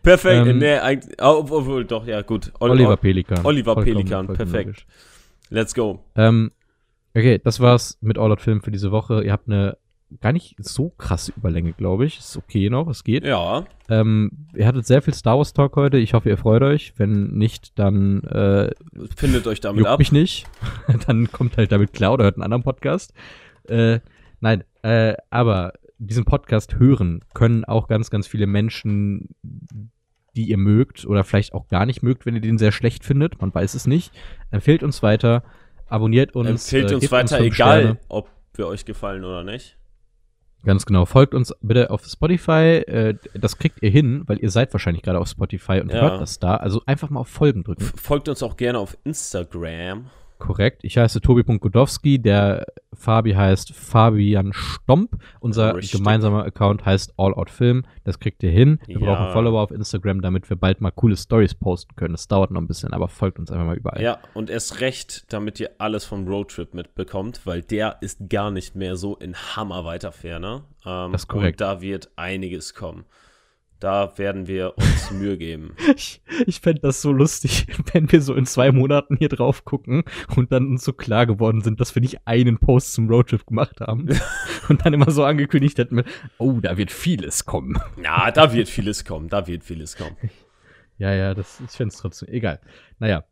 [0.03, 0.47] Perfekt.
[0.47, 2.51] Ähm, nee, eigentlich, oh, obwohl, doch, ja, gut.
[2.59, 3.45] Ol- Oliver Ol- Pelikan.
[3.45, 4.65] Oliver Vollkommen- Pelikan, vollkommen perfekt.
[4.67, 4.85] logisch.
[5.49, 6.03] Let's go.
[6.15, 6.51] Ähm,
[7.15, 9.23] okay, das war's mit All Out Film für diese Woche.
[9.23, 9.77] Ihr habt eine
[10.21, 12.19] gar nicht so krasse Überlänge, glaube ich.
[12.19, 13.23] Ist okay noch, es geht.
[13.25, 15.97] Ja, Ähm, ihr hattet sehr viel Star Wars Talk heute.
[15.97, 16.93] Ich hoffe, ihr freut euch.
[16.97, 18.71] Wenn nicht, dann äh,
[19.15, 19.99] findet euch damit ab.
[19.99, 20.47] mich nicht.
[21.07, 23.13] dann kommt halt damit klar oder hört einen anderen Podcast.
[23.67, 23.99] Äh,
[24.39, 29.29] nein, äh, aber diesen Podcast hören können auch ganz, ganz viele Menschen,
[30.35, 33.41] die ihr mögt oder vielleicht auch gar nicht mögt, wenn ihr den sehr schlecht findet.
[33.41, 34.13] Man weiß es nicht.
[34.51, 35.43] Empfehlt uns weiter,
[35.87, 36.49] abonniert uns.
[36.49, 37.99] Empfehlt äh, uns weiter, fünf egal, Sterne.
[38.07, 39.78] ob wir euch gefallen oder nicht.
[40.65, 41.05] Ganz genau.
[41.05, 42.83] Folgt uns bitte auf Spotify.
[42.85, 46.01] Äh, das kriegt ihr hin, weil ihr seid wahrscheinlich gerade auf Spotify und Ja.
[46.01, 46.55] hört das da.
[46.57, 47.81] Also einfach mal auf Folgen drücken.
[47.81, 50.07] Folgt uns auch gerne auf Instagram.
[50.39, 50.83] Korrekt.
[50.83, 55.17] Ich heiße Tobi.godowski, der Fabi heißt Fabian Stomp.
[55.39, 55.99] Unser Richtig.
[55.99, 57.83] gemeinsamer Account heißt All Out Film.
[58.05, 58.79] Das kriegt ihr hin.
[58.87, 59.05] Wir Ja.
[59.15, 62.13] brauchen Follower auf Instagram, damit wir bald mal coole Stories posten können.
[62.13, 64.01] Das dauert noch ein bisschen, aber folgt uns einfach mal überall.
[64.01, 68.75] Ja, und erst recht, damit ihr alles vom Roadtrip mitbekommt, weil der ist gar nicht
[68.75, 70.63] mehr so in hammerweiter Ferne.
[70.85, 71.61] Ähm, Das ist korrekt.
[71.61, 73.05] Und da wird einiges kommen.
[73.79, 75.73] Da werden wir uns Mühe geben.
[75.95, 80.03] Ich, ich fände das so lustig, wenn wir so in zwei Monaten hier drauf gucken
[80.35, 83.79] und dann uns so klar geworden sind, dass wir nicht einen Post zum Roadtrip gemacht
[83.79, 84.09] haben.
[84.69, 86.07] und dann immer so angekündigt hätten mit,
[86.37, 87.79] oh, da wird vieles kommen.
[88.03, 90.17] Ja, da wird vieles kommen, da wird vieles kommen.
[90.97, 92.59] Ja, ja, das, ich finde es trotzdem egal.
[92.99, 93.23] Naja,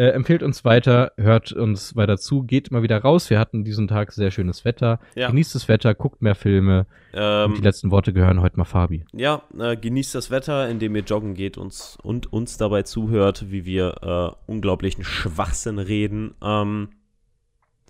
[0.00, 3.28] äh, empfehlt uns weiter, hört uns weiter zu, geht mal wieder raus.
[3.28, 4.98] Wir hatten diesen Tag sehr schönes Wetter.
[5.14, 5.28] Ja.
[5.28, 6.86] Genießt das Wetter, guckt mehr Filme.
[7.12, 9.04] Und die Ähm, letzten Worte gehören heute mal Fabi.
[9.12, 13.66] ja, äh, genießt das Wetter, indem ihr joggen geht uns, und uns dabei zuhört, wie
[13.66, 16.34] wir äh, unglaublichen Schwachsinn reden.
[16.42, 16.88] Ähm,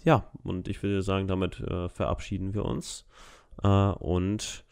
[0.02, 3.04] ja, und ich würde sagen, damit äh, verabschieden wir uns.
[3.62, 4.64] Äh, und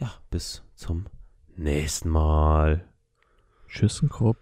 [0.00, 1.06] ja, bis zum
[1.54, 2.84] nächsten Mal.
[3.68, 4.38] Tschüssenkrupp.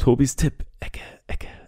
[0.00, 1.59] Tobis Tipp, Ecke, Ecke.